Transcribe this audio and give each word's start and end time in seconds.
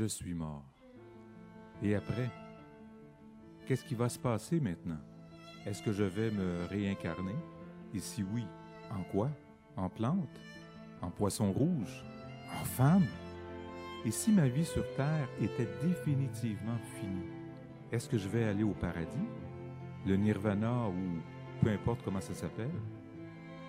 je 0.00 0.06
suis 0.06 0.32
mort. 0.32 0.64
Et 1.82 1.94
après, 1.94 2.30
qu'est-ce 3.66 3.84
qui 3.84 3.94
va 3.94 4.08
se 4.08 4.18
passer 4.18 4.58
maintenant? 4.58 5.00
Est-ce 5.66 5.82
que 5.82 5.92
je 5.92 6.04
vais 6.04 6.30
me 6.30 6.64
réincarner? 6.70 7.36
Et 7.92 7.98
si 7.98 8.22
oui, 8.22 8.46
en 8.90 9.02
quoi? 9.02 9.30
En 9.76 9.90
plante? 9.90 10.40
En 11.02 11.10
poisson 11.10 11.52
rouge? 11.52 12.02
En 12.58 12.64
femme? 12.64 13.04
Et 14.06 14.10
si 14.10 14.32
ma 14.32 14.48
vie 14.48 14.64
sur 14.64 14.86
Terre 14.94 15.28
était 15.38 15.68
définitivement 15.82 16.78
finie, 16.98 17.28
est-ce 17.92 18.08
que 18.08 18.16
je 18.16 18.28
vais 18.30 18.44
aller 18.44 18.62
au 18.62 18.72
paradis? 18.72 19.28
Le 20.06 20.16
nirvana 20.16 20.88
ou 20.88 21.20
peu 21.60 21.68
importe 21.68 22.00
comment 22.02 22.22
ça 22.22 22.32
s'appelle? 22.32 22.80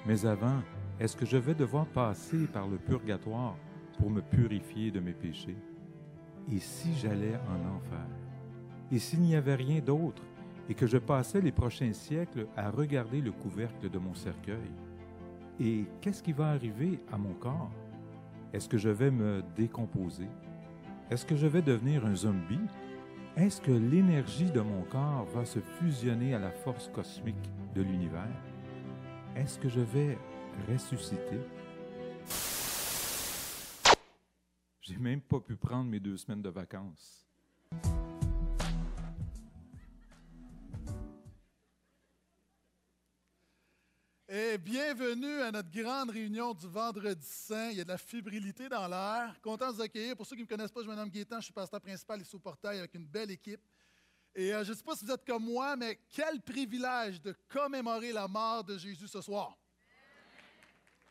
Mais 0.06 0.26
avant, 0.26 0.62
est-ce 0.98 1.18
que 1.18 1.26
je 1.26 1.36
vais 1.36 1.56
devoir 1.56 1.88
passer 1.88 2.48
par 2.48 2.70
le 2.70 2.78
purgatoire 2.78 3.58
pour 4.00 4.10
me 4.10 4.22
purifier 4.22 4.92
de 4.92 5.02
mes 5.02 5.14
péchés? 5.14 5.58
Et 6.50 6.60
si 6.60 6.94
j'allais 6.96 7.36
en 7.36 7.76
enfer? 7.76 8.08
Et 8.92 9.00
s'il 9.00 9.22
n'y 9.22 9.36
avait 9.36 9.56
rien 9.56 9.80
d'autre 9.80 10.24
et 10.70 10.74
que 10.74 10.88
je 10.88 10.98
passais 10.98 11.42
les 11.42 11.52
prochains 11.52 11.94
siècles 11.94 12.48
à 12.56 12.70
regarder 12.70 13.22
le 13.22 13.32
couvercle 13.32 13.90
de 13.90 14.00
mon 14.00 14.14
cercueil? 14.14 14.72
Et 15.60 15.86
qu'est-ce 16.02 16.24
qui 16.24 16.34
va 16.34 16.50
arriver 16.52 17.00
à 17.12 17.18
mon 17.18 17.34
corps? 17.34 17.72
Est-ce 18.54 18.68
que 18.68 18.78
je 18.78 18.90
vais 18.90 19.12
me 19.12 19.44
décomposer? 19.56 20.28
Est-ce 21.10 21.26
que 21.26 21.36
je 21.36 21.48
vais 21.48 21.62
devenir 21.62 22.06
un 22.06 22.16
zombie? 22.16 22.68
Est-ce 23.38 23.62
que 23.62 23.72
l'énergie 23.72 24.52
de 24.52 24.60
mon 24.62 24.82
corps 24.84 25.26
va 25.34 25.46
se 25.46 25.60
fusionner 25.60 26.34
à 26.34 26.40
la 26.40 26.52
force 26.52 26.90
cosmique 26.90 27.50
de 27.76 27.82
l'univers? 27.82 28.28
Est-ce 29.36 29.58
que 29.58 29.70
je 29.70 29.80
vais 29.80 30.18
ressusciter? 30.70 31.40
Même 35.00 35.22
pas 35.22 35.40
pu 35.40 35.56
prendre 35.56 35.90
mes 35.90 36.00
deux 36.00 36.18
semaines 36.18 36.42
de 36.42 36.50
vacances. 36.50 37.26
Et 44.34 44.58
bienvenue 44.58 45.42
à 45.42 45.52
notre 45.52 45.70
grande 45.70 46.12
réunion 46.12 46.54
du 46.54 46.66
Vendredi 46.68 47.28
Saint. 47.28 47.72
Il 47.72 47.78
y 47.78 47.82
a 47.82 47.84
de 47.84 47.90
la 47.90 47.98
fébrilité 47.98 48.70
dans 48.70 48.88
l'air. 48.88 49.36
Content 49.42 49.72
de 49.72 49.76
vous 49.76 49.82
accueillir. 49.82 50.16
Pour 50.16 50.26
ceux 50.26 50.38
qui 50.38 50.42
ne 50.42 50.46
me 50.46 50.50
connaissent 50.50 50.72
pas, 50.72 50.82
je 50.84 50.88
me 50.88 50.96
nomme 50.96 51.10
Gaétan, 51.10 51.40
je 51.40 51.46
suis 51.46 51.54
pasteur 51.54 51.82
principal 51.82 52.22
ici 52.22 52.34
au 52.36 52.40
portail 52.40 52.80
avec 52.80 52.94
une 52.94 53.06
belle 53.06 53.32
équipe. 53.32 53.62
Et 54.34 54.54
euh, 54.54 54.64
je 54.64 54.72
ne 54.72 54.78
sais 54.78 54.84
pas 54.84 54.96
si 54.96 55.04
vous 55.04 55.12
êtes 55.12 55.26
comme 55.26 55.44
moi, 55.44 55.76
mais 55.76 56.00
quel 56.10 56.40
privilège 56.42 57.22
de 57.22 57.36
commémorer 57.50 58.14
la 58.14 58.28
mort 58.28 58.64
de 58.64 58.78
Jésus 58.78 59.10
ce 59.10 59.20
soir. 59.20 59.58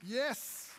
Yes! 0.03 0.71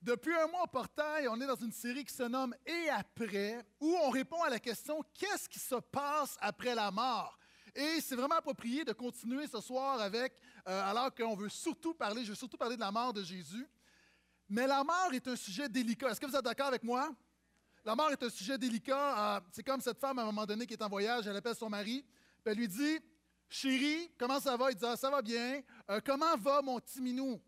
Depuis 0.00 0.32
un 0.34 0.46
mois 0.46 0.62
au 0.62 0.66
portail, 0.68 1.26
on 1.28 1.40
est 1.40 1.46
dans 1.46 1.56
une 1.56 1.72
série 1.72 2.04
qui 2.04 2.14
se 2.14 2.22
nomme 2.22 2.54
Et 2.64 2.88
après, 2.88 3.64
où 3.80 3.96
on 4.04 4.10
répond 4.10 4.42
à 4.42 4.48
la 4.48 4.60
question 4.60 5.02
Qu'est-ce 5.12 5.48
qui 5.48 5.58
se 5.58 5.74
passe 5.74 6.36
après 6.40 6.74
la 6.74 6.90
mort 6.92 7.36
Et 7.74 8.00
c'est 8.00 8.14
vraiment 8.14 8.36
approprié 8.36 8.84
de 8.84 8.92
continuer 8.92 9.48
ce 9.48 9.60
soir 9.60 10.00
avec, 10.00 10.40
euh, 10.68 10.90
alors 10.90 11.12
qu'on 11.12 11.34
veut 11.34 11.48
surtout 11.48 11.94
parler, 11.94 12.24
je 12.24 12.30
veux 12.30 12.36
surtout 12.36 12.56
parler 12.56 12.76
de 12.76 12.80
la 12.80 12.92
mort 12.92 13.12
de 13.12 13.24
Jésus. 13.24 13.68
Mais 14.48 14.68
la 14.68 14.84
mort 14.84 15.10
est 15.12 15.26
un 15.26 15.36
sujet 15.36 15.68
délicat. 15.68 16.10
Est-ce 16.10 16.20
que 16.20 16.26
vous 16.26 16.36
êtes 16.36 16.44
d'accord 16.44 16.68
avec 16.68 16.84
moi? 16.84 17.10
La 17.84 17.96
mort 17.96 18.10
est 18.12 18.22
un 18.22 18.30
sujet 18.30 18.56
délicat. 18.56 19.36
Euh, 19.36 19.40
c'est 19.50 19.64
comme 19.64 19.80
cette 19.80 19.98
femme 19.98 20.20
à 20.20 20.22
un 20.22 20.26
moment 20.26 20.46
donné 20.46 20.64
qui 20.64 20.74
est 20.74 20.82
en 20.82 20.88
voyage, 20.88 21.26
elle 21.26 21.36
appelle 21.36 21.56
son 21.56 21.68
mari, 21.68 22.04
puis 22.44 22.52
elle 22.52 22.58
lui 22.58 22.68
dit 22.68 23.00
Chérie, 23.48 24.12
comment 24.16 24.38
ça 24.38 24.56
va 24.56 24.70
Il 24.70 24.76
dit 24.76 24.84
ah, 24.86 24.96
Ça 24.96 25.10
va 25.10 25.22
bien. 25.22 25.60
Euh, 25.90 26.00
comment 26.04 26.36
va 26.36 26.62
mon 26.62 26.78
petit 26.78 27.00
minou? 27.00 27.40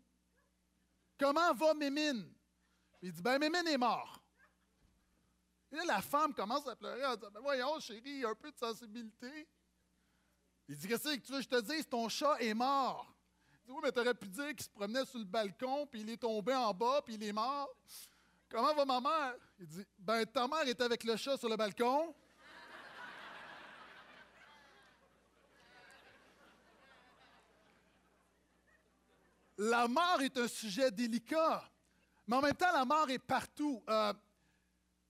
Comment 1.17 1.53
va 1.53 1.73
Mémine 1.73 2.27
il 3.01 3.11
dit, 3.11 3.21
ben 3.21 3.39
Mémine 3.39 3.67
est 3.67 3.77
mort. 3.77 4.21
Et 5.71 5.75
là, 5.75 5.83
la 5.85 6.01
femme 6.01 6.33
commence 6.33 6.67
à 6.67 6.75
pleurer 6.75 7.05
en 7.05 7.15
disant, 7.15 7.31
ben 7.31 7.39
voyons, 7.39 7.79
chérie, 7.79 8.25
un 8.25 8.35
peu 8.35 8.51
de 8.51 8.57
sensibilité. 8.57 9.47
Il 10.67 10.75
dit, 10.75 10.87
qu'est-ce 10.87 11.15
que 11.15 11.19
tu 11.19 11.31
veux 11.31 11.39
que 11.39 11.43
je 11.43 11.49
te 11.49 11.61
dise? 11.61 11.87
Ton 11.87 12.09
chat 12.09 12.35
est 12.41 12.53
mort. 12.53 13.13
Il 13.63 13.67
dit, 13.67 13.71
oui, 13.71 13.79
mais 13.83 13.91
tu 13.91 13.99
aurais 13.99 14.13
pu 14.13 14.27
dire 14.27 14.49
qu'il 14.49 14.63
se 14.63 14.69
promenait 14.69 15.05
sur 15.05 15.19
le 15.19 15.25
balcon, 15.25 15.87
puis 15.87 16.01
il 16.01 16.09
est 16.09 16.17
tombé 16.17 16.53
en 16.53 16.73
bas, 16.73 17.01
puis 17.03 17.15
il 17.15 17.23
est 17.23 17.33
mort. 17.33 17.69
Comment 18.49 18.73
va 18.73 18.85
ma 18.85 18.99
mère? 18.99 19.35
Il 19.59 19.67
dit, 19.67 19.85
ben 19.97 20.25
ta 20.25 20.47
mère 20.47 20.67
est 20.67 20.81
avec 20.81 21.03
le 21.05 21.15
chat 21.15 21.37
sur 21.37 21.47
le 21.47 21.55
balcon. 21.55 22.13
La 29.57 29.87
mort 29.87 30.21
est 30.21 30.35
un 30.37 30.47
sujet 30.47 30.91
délicat. 30.91 31.70
Mais 32.31 32.37
en 32.37 32.41
même 32.41 32.55
temps, 32.55 32.71
la 32.71 32.85
mort 32.85 33.09
est 33.09 33.19
partout. 33.19 33.83
Euh, 33.89 34.13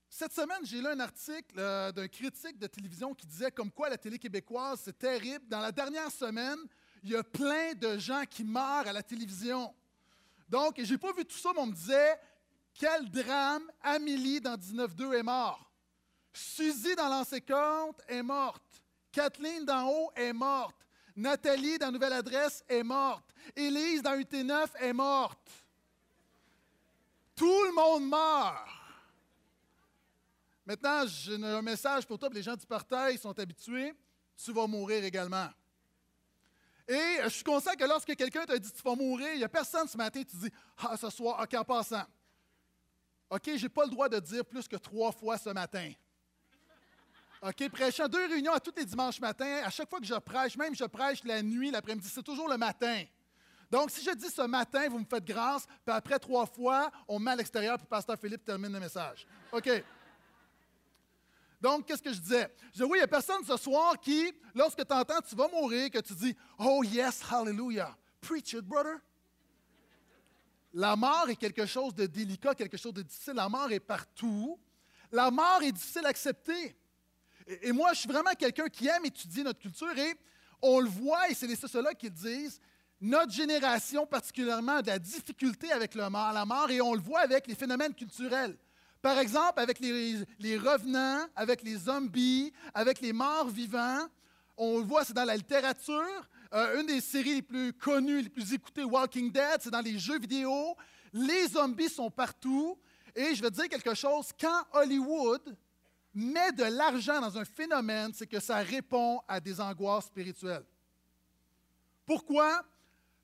cette 0.08 0.32
semaine, 0.32 0.58
j'ai 0.64 0.80
lu 0.80 0.88
un 0.88 0.98
article 0.98 1.54
euh, 1.56 1.92
d'un 1.92 2.08
critique 2.08 2.58
de 2.58 2.66
télévision 2.66 3.14
qui 3.14 3.28
disait 3.28 3.52
comme 3.52 3.70
quoi 3.70 3.88
la 3.88 3.96
télé 3.96 4.18
québécoise, 4.18 4.80
c'est 4.82 4.98
terrible. 4.98 5.46
Dans 5.46 5.60
la 5.60 5.70
dernière 5.70 6.10
semaine, 6.10 6.58
il 7.00 7.10
y 7.10 7.16
a 7.16 7.22
plein 7.22 7.74
de 7.74 7.96
gens 7.96 8.24
qui 8.28 8.42
meurent 8.42 8.88
à 8.88 8.92
la 8.92 9.04
télévision. 9.04 9.72
Donc, 10.48 10.80
je 10.82 10.92
n'ai 10.92 10.98
pas 10.98 11.12
vu 11.12 11.24
tout 11.24 11.38
ça, 11.38 11.50
mais 11.54 11.60
on 11.60 11.66
me 11.66 11.72
disait, 11.72 12.18
quel 12.74 13.08
drame, 13.08 13.70
Amélie 13.82 14.40
dans 14.40 14.56
19-2 14.56 15.14
est 15.20 15.22
morte. 15.22 15.62
Suzy 16.32 16.96
dans 16.96 17.24
compte 17.46 18.00
est 18.08 18.22
morte. 18.24 18.82
Kathleen 19.12 19.64
dans 19.64 19.88
haut 19.88 20.10
est 20.16 20.32
morte. 20.32 20.74
Nathalie 21.14 21.78
dans 21.78 21.92
Nouvelle 21.92 22.14
Adresse 22.14 22.64
est 22.68 22.82
morte. 22.82 23.32
Élise 23.54 24.02
dans 24.02 24.18
UT9 24.18 24.66
est 24.80 24.92
morte. 24.92 25.38
Tout 27.34 27.64
le 27.64 27.72
monde 27.72 28.08
meurt. 28.08 28.68
Maintenant, 30.64 31.06
j'ai 31.06 31.34
un 31.34 31.62
message 31.62 32.06
pour 32.06 32.18
toi, 32.18 32.28
les 32.32 32.42
gens 32.42 32.54
du 32.54 32.66
portail 32.66 33.18
sont 33.18 33.36
habitués. 33.38 33.94
Tu 34.36 34.52
vas 34.52 34.66
mourir 34.66 35.02
également. 35.04 35.48
Et 36.88 37.18
je 37.24 37.28
suis 37.28 37.44
conscient 37.44 37.74
que 37.74 37.84
lorsque 37.84 38.14
quelqu'un 38.14 38.44
t'a 38.44 38.58
dit 38.58 38.70
tu 38.70 38.82
vas 38.82 38.94
mourir, 38.94 39.28
il 39.32 39.38
n'y 39.38 39.44
a 39.44 39.48
personne 39.48 39.88
ce 39.88 39.96
matin 39.96 40.20
qui 40.20 40.26
te 40.26 40.36
dit 40.36 40.50
Ah, 40.78 40.96
ce 40.96 41.10
soir, 41.10 41.40
OK, 41.42 41.54
en 41.54 41.64
passant. 41.64 42.04
OK, 43.30 43.42
je 43.56 43.62
n'ai 43.62 43.68
pas 43.68 43.84
le 43.84 43.90
droit 43.90 44.08
de 44.08 44.18
dire 44.20 44.44
plus 44.44 44.68
que 44.68 44.76
trois 44.76 45.10
fois 45.10 45.38
ce 45.38 45.50
matin. 45.50 45.92
OK, 47.42 47.68
prêchant 47.70 48.06
deux 48.06 48.26
réunions 48.26 48.52
à 48.52 48.60
tous 48.60 48.74
les 48.76 48.84
dimanches 48.84 49.20
matins. 49.20 49.62
À 49.64 49.70
chaque 49.70 49.88
fois 49.88 49.98
que 49.98 50.06
je 50.06 50.14
prêche, 50.14 50.56
même 50.56 50.74
je 50.74 50.84
prêche 50.84 51.24
la 51.24 51.42
nuit, 51.42 51.70
l'après-midi, 51.70 52.08
c'est 52.08 52.22
toujours 52.22 52.48
le 52.48 52.56
matin. 52.56 53.04
Donc, 53.72 53.90
si 53.90 54.04
je 54.04 54.10
dis 54.10 54.28
ce 54.28 54.42
matin, 54.42 54.86
vous 54.90 54.98
me 54.98 55.04
faites 55.06 55.24
grâce, 55.24 55.64
puis 55.66 55.94
après 55.94 56.18
trois 56.18 56.44
fois, 56.44 56.92
on 57.08 57.18
met 57.18 57.30
à 57.30 57.36
l'extérieur, 57.36 57.78
puis 57.78 57.86
Pasteur 57.86 58.18
Philippe 58.20 58.44
termine 58.44 58.70
le 58.70 58.78
message. 58.78 59.26
OK. 59.50 59.82
Donc, 61.58 61.86
qu'est-ce 61.86 62.02
que 62.02 62.12
je 62.12 62.20
disais? 62.20 62.54
Je 62.66 62.72
disais, 62.72 62.84
oui, 62.84 62.98
il 62.98 63.00
n'y 63.00 63.04
a 63.04 63.08
personne 63.08 63.42
ce 63.46 63.56
soir 63.56 63.98
qui, 63.98 64.30
lorsque 64.54 64.86
tu 64.86 64.92
entends 64.92 65.22
tu 65.26 65.34
vas 65.34 65.48
mourir, 65.48 65.90
que 65.90 66.00
tu 66.00 66.12
dis, 66.12 66.36
oh 66.58 66.84
yes, 66.84 67.22
hallelujah. 67.30 67.96
Preach 68.20 68.52
it, 68.52 68.60
brother. 68.60 68.98
La 70.74 70.94
mort 70.94 71.30
est 71.30 71.36
quelque 71.36 71.64
chose 71.64 71.94
de 71.94 72.04
délicat, 72.04 72.54
quelque 72.54 72.76
chose 72.76 72.92
de 72.92 73.00
difficile. 73.00 73.34
La 73.36 73.48
mort 73.48 73.72
est 73.72 73.80
partout. 73.80 74.60
La 75.10 75.30
mort 75.30 75.62
est 75.62 75.72
difficile 75.72 76.04
à 76.04 76.10
accepter. 76.10 76.76
Et, 77.46 77.68
et 77.68 77.72
moi, 77.72 77.94
je 77.94 78.00
suis 78.00 78.08
vraiment 78.08 78.32
quelqu'un 78.38 78.68
qui 78.68 78.86
aime 78.86 79.06
étudier 79.06 79.42
notre 79.42 79.60
culture 79.60 79.96
et 79.96 80.14
on 80.60 80.78
le 80.78 80.90
voit, 80.90 81.30
et 81.30 81.34
c'est 81.34 81.46
les 81.46 81.56
sociologues 81.56 81.96
qui 81.96 82.06
le 82.06 82.12
disent, 82.12 82.60
notre 83.02 83.32
génération 83.32 84.06
particulièrement 84.06 84.76
a 84.76 84.82
de 84.82 84.86
la 84.86 84.98
difficulté 85.00 85.72
avec 85.72 85.96
le 85.96 86.08
mort, 86.08 86.32
la 86.32 86.46
mort, 86.46 86.70
et 86.70 86.80
on 86.80 86.94
le 86.94 87.00
voit 87.00 87.20
avec 87.20 87.48
les 87.48 87.56
phénomènes 87.56 87.92
culturels. 87.92 88.56
Par 89.02 89.18
exemple, 89.18 89.58
avec 89.58 89.80
les, 89.80 90.56
revenants, 90.56 91.26
avec 91.34 91.62
les 91.62 91.76
zombies, 91.76 92.52
avec 92.72 93.00
les 93.00 93.12
morts 93.12 93.48
vivants. 93.48 94.06
On 94.56 94.78
le 94.78 94.84
voit, 94.84 95.04
c'est 95.04 95.12
dans 95.12 95.24
la 95.24 95.36
littérature. 95.36 96.28
Euh, 96.54 96.80
une 96.80 96.86
des 96.86 97.00
séries 97.00 97.34
les 97.34 97.42
plus 97.42 97.72
connues, 97.72 98.22
les 98.22 98.28
plus 98.28 98.52
écoutées, 98.52 98.84
Walking 98.84 99.32
Dead, 99.32 99.58
c'est 99.58 99.70
dans 99.70 99.80
les 99.80 99.98
jeux 99.98 100.20
vidéo. 100.20 100.76
Les 101.12 101.48
zombies 101.48 101.88
sont 101.88 102.10
partout. 102.10 102.78
Et 103.16 103.34
je 103.34 103.42
vais 103.42 103.50
te 103.50 103.56
dire 103.56 103.68
quelque 103.68 103.94
chose, 103.94 104.28
quand 104.40 104.62
Hollywood 104.72 105.56
met 106.14 106.52
de 106.52 106.64
l'argent 106.64 107.20
dans 107.20 107.36
un 107.36 107.44
phénomène, 107.44 108.12
c'est 108.14 108.28
que 108.28 108.38
ça 108.38 108.58
répond 108.58 109.20
à 109.26 109.40
des 109.40 109.60
angoisses 109.60 110.06
spirituelles. 110.06 110.64
Pourquoi? 112.06 112.62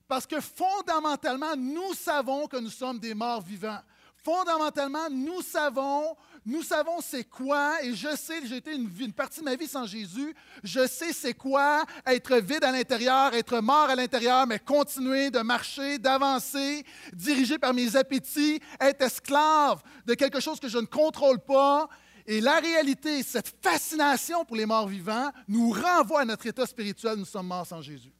Parce 0.09 0.25
que 0.25 0.41
fondamentalement, 0.41 1.55
nous 1.55 1.93
savons 1.93 2.47
que 2.47 2.57
nous 2.57 2.71
sommes 2.71 2.97
des 2.97 3.13
morts 3.13 3.41
vivants. 3.41 3.77
Fondamentalement, 4.23 5.07
nous 5.11 5.43
savons, 5.43 6.17
nous 6.43 6.63
savons 6.63 6.99
c'est 6.99 7.25
quoi, 7.25 7.81
et 7.83 7.93
je 7.93 8.15
sais, 8.15 8.45
j'ai 8.45 8.57
été 8.57 8.73
une, 8.73 9.13
partie 9.13 9.39
de 9.39 9.45
ma 9.45 9.55
vie 9.55 9.67
sans 9.67 9.85
Jésus, 9.85 10.35
je 10.63 10.87
sais 10.87 11.13
c'est 11.13 11.35
quoi 11.35 11.85
être 12.07 12.35
vide 12.37 12.63
à 12.63 12.71
l'intérieur, 12.71 13.35
être 13.35 13.59
mort 13.59 13.87
à 13.87 13.95
l'intérieur, 13.95 14.47
mais 14.47 14.57
continuer 14.57 15.29
de 15.29 15.39
marcher, 15.39 15.99
d'avancer, 15.99 16.83
dirigé 17.13 17.59
par 17.59 17.75
mes 17.75 17.95
appétits, 17.95 18.59
être 18.81 19.03
esclave 19.03 19.81
de 20.07 20.15
quelque 20.15 20.39
chose 20.39 20.59
que 20.59 20.67
je 20.67 20.79
ne 20.79 20.87
contrôle 20.87 21.39
pas. 21.39 21.87
Et 22.25 22.41
la 22.41 22.59
réalité, 22.59 23.21
cette 23.21 23.55
fascination 23.61 24.43
pour 24.43 24.57
les 24.57 24.65
morts 24.65 24.87
vivants 24.87 25.31
nous 25.47 25.69
renvoie 25.69 26.21
à 26.21 26.25
notre 26.25 26.47
état 26.47 26.65
spirituel, 26.65 27.15
nous 27.15 27.25
sommes 27.25 27.47
morts 27.47 27.67
sans 27.67 27.81
Jésus. 27.81 28.11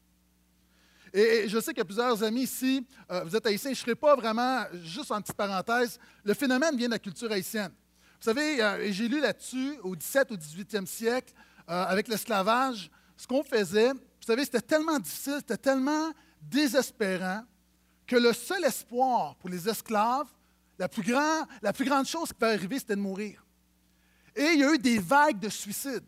Et 1.14 1.48
je 1.48 1.60
sais 1.60 1.72
qu'il 1.72 1.80
y 1.80 1.82
a 1.82 1.86
plusieurs 1.86 2.24
amis 2.24 2.44
ici, 2.44 2.86
euh, 3.12 3.24
vous 3.24 3.36
êtes 3.36 3.46
haïtiens, 3.46 3.74
je 3.74 3.80
ne 3.80 3.84
serai 3.84 3.96
pas 3.96 4.16
vraiment, 4.16 4.66
juste 4.84 5.12
en 5.12 5.22
petite 5.22 5.36
parenthèse, 5.36 6.00
le 6.24 6.34
phénomène 6.34 6.76
vient 6.76 6.88
de 6.88 6.94
la 6.94 7.00
culture 7.00 7.32
haïtienne. 7.32 7.72
Vous 8.20 8.26
savez, 8.26 8.62
euh, 8.62 8.92
j'ai 8.92 9.08
lu 9.08 9.20
là-dessus, 9.20 9.78
au 9.84 9.96
17 9.96 10.32
ou 10.32 10.36
18e 10.36 10.86
siècle, 10.86 11.34
euh, 11.70 11.86
avec 11.86 12.08
l'esclavage, 12.08 12.92
ce 13.18 13.26
qu'on 13.26 13.44
faisait, 13.44 13.92
vous 13.92 14.26
savez, 14.26 14.44
c'était 14.44 14.62
tellement 14.62 15.00
difficile, 15.00 15.38
c'était 15.38 15.58
tellement 15.58 16.12
désespérant 16.42 17.44
que 18.06 18.16
le 18.16 18.34
seul 18.34 18.64
espoir 18.66 19.36
pour 19.36 19.50
les 19.50 19.68
esclaves, 19.68 20.28
la 20.78 20.88
plus, 20.88 21.04
la 21.62 21.74
plus 21.74 21.86
grande 21.86 22.06
chose 22.06 22.30
qui 22.30 22.36
peut 22.36 22.48
arriver, 22.48 22.80
c'était 22.80 22.96
de 22.96 23.02
mourir. 23.02 23.46
Et 24.36 24.54
il 24.54 24.60
y 24.60 24.64
a 24.64 24.74
eu 24.74 24.78
des 24.78 25.00
vagues 25.00 25.40
de 25.40 25.50
suicides. 25.50 26.06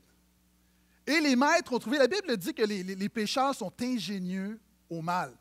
Et 1.06 1.19
les 1.19 1.36
maîtres 1.36 1.74
ont 1.74 1.80
trouvé, 1.80 1.98
la 1.98 2.07
Bible 2.07 2.38
dit 2.38 2.53
que 2.53 2.63
les, 2.63 2.83
les, 2.83 3.09
pécheurs 3.09 3.56
sont 3.56 3.74
ingénieux 3.81 4.59
au 4.91 5.01
mal. 5.01 5.31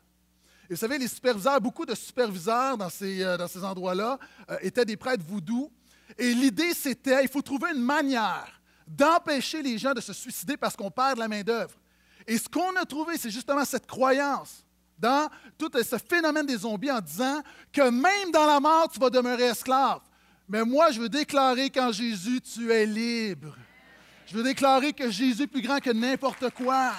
Et 0.69 0.73
vous 0.73 0.79
savez, 0.79 0.97
les 0.97 1.07
superviseurs, 1.07 1.59
beaucoup 1.59 1.85
de 1.85 1.93
superviseurs 1.93 2.77
dans 2.77 2.89
ces, 2.89 3.21
euh, 3.21 3.47
ces 3.47 3.63
endroits-là 3.63 4.17
euh, 4.49 4.57
étaient 4.61 4.85
des 4.85 4.95
prêtres 4.95 5.23
voodoo. 5.27 5.69
Et 6.17 6.33
l'idée, 6.33 6.73
c'était, 6.73 7.23
il 7.23 7.29
faut 7.29 7.41
trouver 7.41 7.71
une 7.75 7.83
manière 7.83 8.61
d'empêcher 8.87 9.61
les 9.61 9.77
gens 9.77 9.93
de 9.93 10.01
se 10.01 10.13
suicider 10.13 10.57
parce 10.57 10.75
qu'on 10.75 10.89
perd 10.89 11.19
la 11.19 11.27
main-d'œuvre. 11.27 11.75
Et 12.25 12.37
ce 12.37 12.47
qu'on 12.47 12.75
a 12.75 12.85
trouvé, 12.85 13.17
c'est 13.17 13.29
justement 13.29 13.65
cette 13.65 13.85
croyance 13.85 14.65
dans 14.97 15.29
tout 15.57 15.69
ce 15.73 15.97
phénomène 15.97 16.45
des 16.45 16.57
zombies 16.57 16.91
en 16.91 17.01
disant 17.01 17.41
que 17.73 17.89
même 17.89 18.31
dans 18.31 18.45
la 18.45 18.59
mort, 18.59 18.89
tu 18.89 18.99
vas 18.99 19.09
demeurer 19.09 19.45
esclave. 19.45 19.99
Mais 20.47 20.63
moi, 20.63 20.91
je 20.91 21.01
veux 21.01 21.09
déclarer 21.09 21.69
qu'en 21.69 21.91
Jésus, 21.91 22.39
tu 22.41 22.71
es 22.71 22.85
libre. 22.85 23.55
Je 24.27 24.35
veux 24.35 24.43
déclarer 24.43 24.93
que 24.93 25.09
Jésus 25.09 25.43
est 25.43 25.47
plus 25.47 25.61
grand 25.61 25.79
que 25.79 25.89
n'importe 25.89 26.49
quoi. 26.51 26.93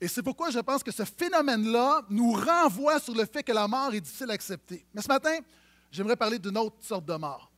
Et 0.00 0.08
c'est 0.08 0.22
pourquoi 0.22 0.50
je 0.50 0.58
pense 0.58 0.82
que 0.82 0.90
ce 0.90 1.04
phénomène-là 1.04 2.02
nous 2.10 2.32
renvoie 2.32 2.98
sur 2.98 3.14
le 3.14 3.24
fait 3.24 3.42
que 3.42 3.52
la 3.52 3.66
mort 3.68 3.94
est 3.94 4.00
difficile 4.00 4.30
à 4.30 4.34
accepter. 4.34 4.84
Mais 4.92 5.00
ce 5.00 5.08
matin, 5.08 5.38
j'aimerais 5.90 6.16
parler 6.16 6.38
d'une 6.38 6.58
autre 6.58 6.76
sorte 6.80 7.04
de 7.04 7.14
mort. 7.14 7.50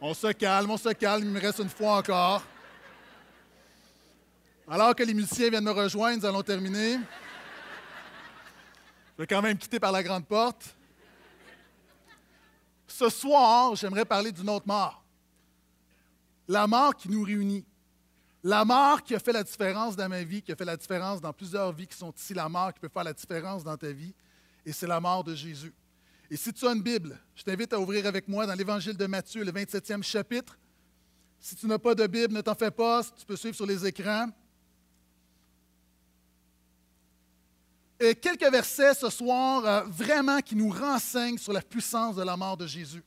On 0.00 0.12
se 0.12 0.32
calme, 0.32 0.70
on 0.70 0.76
se 0.76 0.90
calme, 0.90 1.24
il 1.24 1.30
me 1.30 1.40
reste 1.40 1.60
une 1.60 1.68
fois 1.68 1.98
encore. 1.98 2.42
Alors 4.68 4.94
que 4.94 5.02
les 5.02 5.14
musiciens 5.14 5.50
viennent 5.50 5.64
me 5.64 5.70
rejoindre, 5.70 6.18
nous 6.18 6.26
allons 6.26 6.42
terminer. 6.42 6.98
Je 9.16 9.22
vais 9.22 9.26
quand 9.26 9.42
même 9.42 9.56
quitter 9.56 9.78
par 9.78 9.92
la 9.92 10.02
grande 10.02 10.26
porte. 10.26 10.74
Ce 12.86 13.08
soir, 13.08 13.76
j'aimerais 13.76 14.04
parler 14.04 14.32
d'une 14.32 14.48
autre 14.48 14.66
mort. 14.66 15.03
La 16.48 16.66
mort 16.66 16.94
qui 16.94 17.08
nous 17.08 17.22
réunit. 17.22 17.64
La 18.42 18.64
mort 18.64 19.02
qui 19.02 19.14
a 19.14 19.18
fait 19.18 19.32
la 19.32 19.42
différence 19.42 19.96
dans 19.96 20.08
ma 20.08 20.22
vie, 20.22 20.42
qui 20.42 20.52
a 20.52 20.56
fait 20.56 20.64
la 20.64 20.76
différence 20.76 21.20
dans 21.20 21.32
plusieurs 21.32 21.72
vies 21.72 21.86
qui 21.86 21.96
sont 21.96 22.12
ici. 22.12 22.34
La 22.34 22.48
mort 22.48 22.72
qui 22.74 22.80
peut 22.80 22.90
faire 22.92 23.04
la 23.04 23.14
différence 23.14 23.64
dans 23.64 23.76
ta 23.76 23.90
vie. 23.90 24.14
Et 24.66 24.72
c'est 24.72 24.86
la 24.86 25.00
mort 25.00 25.24
de 25.24 25.34
Jésus. 25.34 25.72
Et 26.30 26.36
si 26.36 26.52
tu 26.52 26.66
as 26.66 26.72
une 26.72 26.82
Bible, 26.82 27.18
je 27.34 27.42
t'invite 27.42 27.72
à 27.72 27.80
ouvrir 27.80 28.06
avec 28.06 28.28
moi 28.28 28.46
dans 28.46 28.54
l'Évangile 28.54 28.96
de 28.96 29.06
Matthieu, 29.06 29.44
le 29.44 29.52
27e 29.52 30.02
chapitre. 30.02 30.58
Si 31.38 31.54
tu 31.54 31.66
n'as 31.66 31.78
pas 31.78 31.94
de 31.94 32.06
Bible, 32.06 32.34
ne 32.34 32.40
t'en 32.40 32.54
fais 32.54 32.70
pas, 32.70 33.02
tu 33.04 33.24
peux 33.26 33.36
suivre 33.36 33.54
sur 33.54 33.66
les 33.66 33.86
écrans. 33.86 34.28
Et 38.00 38.14
quelques 38.14 38.50
versets 38.50 38.94
ce 38.94 39.08
soir 39.08 39.64
euh, 39.64 39.82
vraiment 39.84 40.40
qui 40.40 40.56
nous 40.56 40.70
renseignent 40.70 41.38
sur 41.38 41.52
la 41.52 41.62
puissance 41.62 42.16
de 42.16 42.22
la 42.22 42.36
mort 42.36 42.56
de 42.56 42.66
Jésus. 42.66 43.02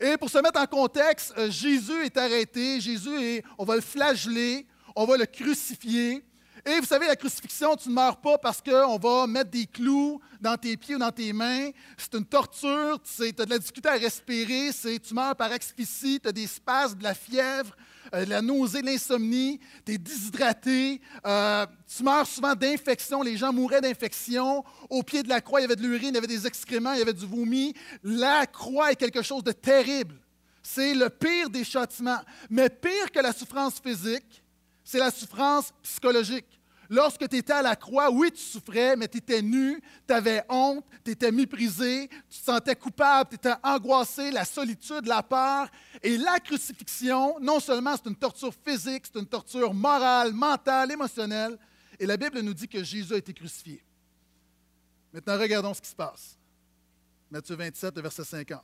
Et 0.00 0.16
pour 0.16 0.30
se 0.30 0.38
mettre 0.38 0.60
en 0.60 0.66
contexte, 0.66 1.32
euh, 1.36 1.50
Jésus 1.50 2.04
est 2.04 2.16
arrêté, 2.16 2.80
Jésus 2.80 3.14
est, 3.20 3.44
on 3.58 3.64
va 3.64 3.76
le 3.76 3.80
flageller, 3.80 4.66
on 4.96 5.04
va 5.04 5.16
le 5.16 5.26
crucifier. 5.26 6.24
Et 6.64 6.78
vous 6.78 6.86
savez, 6.86 7.08
la 7.08 7.16
crucifixion, 7.16 7.74
tu 7.74 7.88
ne 7.88 7.94
meurs 7.94 8.18
pas 8.18 8.38
parce 8.38 8.62
qu'on 8.62 8.96
va 8.96 9.26
mettre 9.26 9.50
des 9.50 9.66
clous 9.66 10.20
dans 10.40 10.56
tes 10.56 10.76
pieds 10.76 10.94
ou 10.94 10.98
dans 10.98 11.10
tes 11.10 11.32
mains. 11.32 11.70
C'est 11.96 12.14
une 12.14 12.24
torture, 12.24 13.00
tu 13.02 13.24
as 13.24 13.44
de 13.44 13.50
la 13.50 13.58
difficulté 13.58 13.88
à 13.88 13.94
respirer, 13.94 14.70
tu 14.72 15.14
meurs 15.14 15.34
par 15.34 15.50
asphyxie, 15.50 16.20
tu 16.20 16.28
as 16.28 16.32
des 16.32 16.46
spasmes, 16.46 16.98
de 16.98 17.02
la 17.02 17.14
fièvre, 17.14 17.74
euh, 18.14 18.24
la 18.26 18.42
nausée, 18.42 18.82
l'insomnie, 18.82 19.60
tu 19.84 19.92
es 19.92 19.98
déshydraté, 19.98 21.00
euh, 21.26 21.66
tu 21.94 22.02
meurs 22.02 22.26
souvent 22.26 22.54
d'infection. 22.54 23.22
Les 23.22 23.36
gens 23.36 23.52
mouraient 23.52 23.80
d'infection. 23.80 24.64
Au 24.90 25.02
pied 25.02 25.22
de 25.22 25.28
la 25.28 25.40
croix, 25.40 25.60
il 25.60 25.64
y 25.64 25.66
avait 25.66 25.76
de 25.76 25.82
l'urine, 25.82 26.10
il 26.10 26.14
y 26.14 26.18
avait 26.18 26.26
des 26.26 26.46
excréments, 26.46 26.92
il 26.92 26.98
y 26.98 27.02
avait 27.02 27.12
du 27.12 27.26
vomi. 27.26 27.74
La 28.02 28.46
croix 28.46 28.92
est 28.92 28.96
quelque 28.96 29.22
chose 29.22 29.44
de 29.44 29.52
terrible. 29.52 30.16
C'est 30.62 30.94
le 30.94 31.10
pire 31.10 31.50
des 31.50 31.64
châtiments. 31.64 32.20
Mais 32.48 32.70
pire 32.70 33.10
que 33.12 33.20
la 33.20 33.32
souffrance 33.32 33.80
physique, 33.80 34.42
c'est 34.84 34.98
la 34.98 35.10
souffrance 35.10 35.72
psychologique. 35.82 36.46
Lorsque 36.92 37.26
tu 37.26 37.38
étais 37.38 37.54
à 37.54 37.62
la 37.62 37.74
croix, 37.74 38.10
oui, 38.10 38.30
tu 38.30 38.42
souffrais, 38.42 38.96
mais 38.96 39.08
tu 39.08 39.16
étais 39.16 39.40
nu, 39.40 39.80
tu 40.06 40.12
avais 40.12 40.44
honte, 40.50 40.84
tu 41.02 41.12
étais 41.12 41.32
méprisé, 41.32 42.10
tu 42.28 42.38
te 42.38 42.44
sentais 42.44 42.76
coupable, 42.76 43.30
tu 43.30 43.36
étais 43.36 43.54
angoissé, 43.62 44.30
la 44.30 44.44
solitude, 44.44 45.06
la 45.06 45.22
peur. 45.22 45.70
Et 46.02 46.18
la 46.18 46.38
crucifixion, 46.38 47.40
non 47.40 47.60
seulement 47.60 47.96
c'est 47.96 48.10
une 48.10 48.16
torture 48.16 48.52
physique, 48.62 49.04
c'est 49.06 49.18
une 49.18 49.26
torture 49.26 49.72
morale, 49.72 50.34
mentale, 50.34 50.92
émotionnelle. 50.92 51.58
Et 51.98 52.04
la 52.04 52.18
Bible 52.18 52.40
nous 52.40 52.52
dit 52.52 52.68
que 52.68 52.84
Jésus 52.84 53.14
a 53.14 53.16
été 53.16 53.32
crucifié. 53.32 53.82
Maintenant, 55.14 55.38
regardons 55.38 55.72
ce 55.72 55.80
qui 55.80 55.88
se 55.88 55.96
passe. 55.96 56.36
Matthieu 57.30 57.56
27, 57.56 57.98
verset 58.00 58.24
50. 58.24 58.60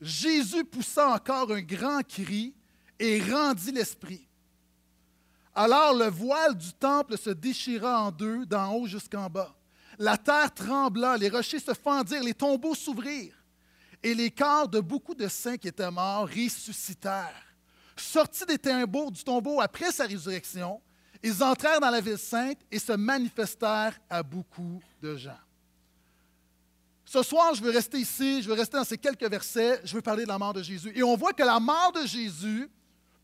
Jésus 0.00 0.64
poussa 0.64 1.10
encore 1.10 1.52
un 1.52 1.60
grand 1.60 2.00
cri 2.02 2.54
et 2.98 3.20
rendit 3.20 3.72
l'esprit. 3.72 4.26
Alors 5.54 5.94
le 5.94 6.06
voile 6.06 6.54
du 6.54 6.72
temple 6.74 7.16
se 7.16 7.30
déchira 7.30 8.02
en 8.02 8.10
deux, 8.10 8.44
d'en 8.44 8.74
haut 8.74 8.86
jusqu'en 8.86 9.30
bas. 9.30 9.54
La 9.98 10.18
terre 10.18 10.52
trembla, 10.52 11.16
les 11.16 11.30
rochers 11.30 11.58
se 11.58 11.72
fendirent, 11.72 12.22
les 12.22 12.34
tombeaux 12.34 12.74
s'ouvrirent, 12.74 13.42
et 14.02 14.14
les 14.14 14.30
corps 14.30 14.68
de 14.68 14.80
beaucoup 14.80 15.14
de 15.14 15.28
saints 15.28 15.56
qui 15.56 15.68
étaient 15.68 15.90
morts 15.90 16.28
ressuscitèrent. 16.28 17.42
Sortis 17.96 18.44
des 18.44 18.58
tombeaux, 18.58 19.10
du 19.10 19.24
tombeau 19.24 19.60
après 19.60 19.90
sa 19.90 20.04
résurrection, 20.04 20.82
ils 21.22 21.42
entrèrent 21.42 21.80
dans 21.80 21.90
la 21.90 22.02
ville 22.02 22.18
sainte 22.18 22.58
et 22.70 22.78
se 22.78 22.92
manifestèrent 22.92 23.98
à 24.10 24.22
beaucoup 24.22 24.82
de 25.00 25.16
gens. 25.16 25.38
Ce 27.06 27.22
soir, 27.22 27.54
je 27.54 27.62
veux 27.62 27.70
rester 27.70 27.98
ici, 27.98 28.42
je 28.42 28.48
veux 28.48 28.54
rester 28.54 28.76
dans 28.76 28.84
ces 28.84 28.98
quelques 28.98 29.28
versets, 29.30 29.80
je 29.84 29.94
veux 29.94 30.02
parler 30.02 30.24
de 30.24 30.28
la 30.28 30.38
mort 30.38 30.52
de 30.52 30.62
Jésus. 30.62 30.92
Et 30.94 31.02
on 31.02 31.16
voit 31.16 31.32
que 31.32 31.42
la 31.42 31.58
mort 31.60 31.92
de 31.92 32.04
Jésus 32.04 32.68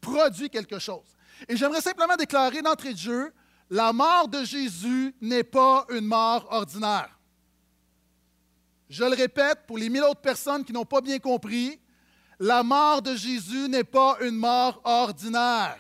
produit 0.03 0.51
quelque 0.51 0.79
chose. 0.79 1.07
Et 1.49 1.57
j'aimerais 1.57 1.81
simplement 1.81 2.17
déclarer 2.17 2.61
d'entrée 2.61 2.93
de 2.93 2.99
jeu, 2.99 3.33
la 3.71 3.93
mort 3.95 4.29
de 4.29 4.45
Jésus 4.45 5.15
n'est 5.23 5.45
pas 5.45 5.87
une 5.89 6.05
mort 6.05 6.47
ordinaire. 6.51 7.19
Je 8.91 9.05
le 9.05 9.15
répète 9.15 9.61
pour 9.67 9.79
les 9.79 9.89
mille 9.89 10.03
autres 10.03 10.21
personnes 10.21 10.63
qui 10.63 10.73
n'ont 10.75 10.85
pas 10.85 11.01
bien 11.01 11.19
compris, 11.19 11.81
la 12.39 12.63
mort 12.63 13.01
de 13.01 13.15
Jésus 13.15 13.69
n'est 13.69 13.85
pas 13.85 14.19
une 14.21 14.37
mort 14.37 14.83
ordinaire. 14.85 15.79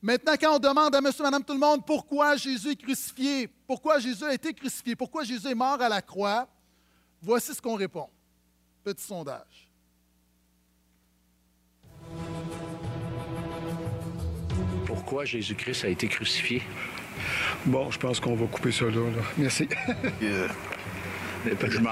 Maintenant, 0.00 0.34
quand 0.40 0.56
on 0.56 0.58
demande 0.58 0.94
à 0.94 1.00
monsieur, 1.00 1.24
madame, 1.24 1.44
tout 1.44 1.52
le 1.52 1.58
monde 1.58 1.84
pourquoi 1.84 2.36
Jésus 2.36 2.70
est 2.70 2.76
crucifié, 2.76 3.48
pourquoi 3.66 3.98
Jésus 3.98 4.24
a 4.24 4.32
été 4.32 4.54
crucifié, 4.54 4.94
pourquoi 4.94 5.24
Jésus 5.24 5.48
est 5.48 5.54
mort 5.54 5.80
à 5.82 5.88
la 5.88 6.00
croix, 6.00 6.48
voici 7.20 7.52
ce 7.52 7.60
qu'on 7.60 7.74
répond. 7.74 8.08
Petit 8.84 9.04
sondage. 9.04 9.65
Pourquoi 14.96 15.26
Jésus-Christ 15.26 15.84
a 15.84 15.88
été 15.88 16.08
crucifié? 16.08 16.62
Bon, 17.66 17.90
je 17.90 17.98
pense 17.98 18.18
qu'on 18.18 18.34
va 18.34 18.46
couper 18.46 18.72
ça 18.72 18.86
là. 18.86 19.00
Merci. 19.36 19.68
euh, 20.22 20.48
je 21.68 21.78
m'en 21.80 21.90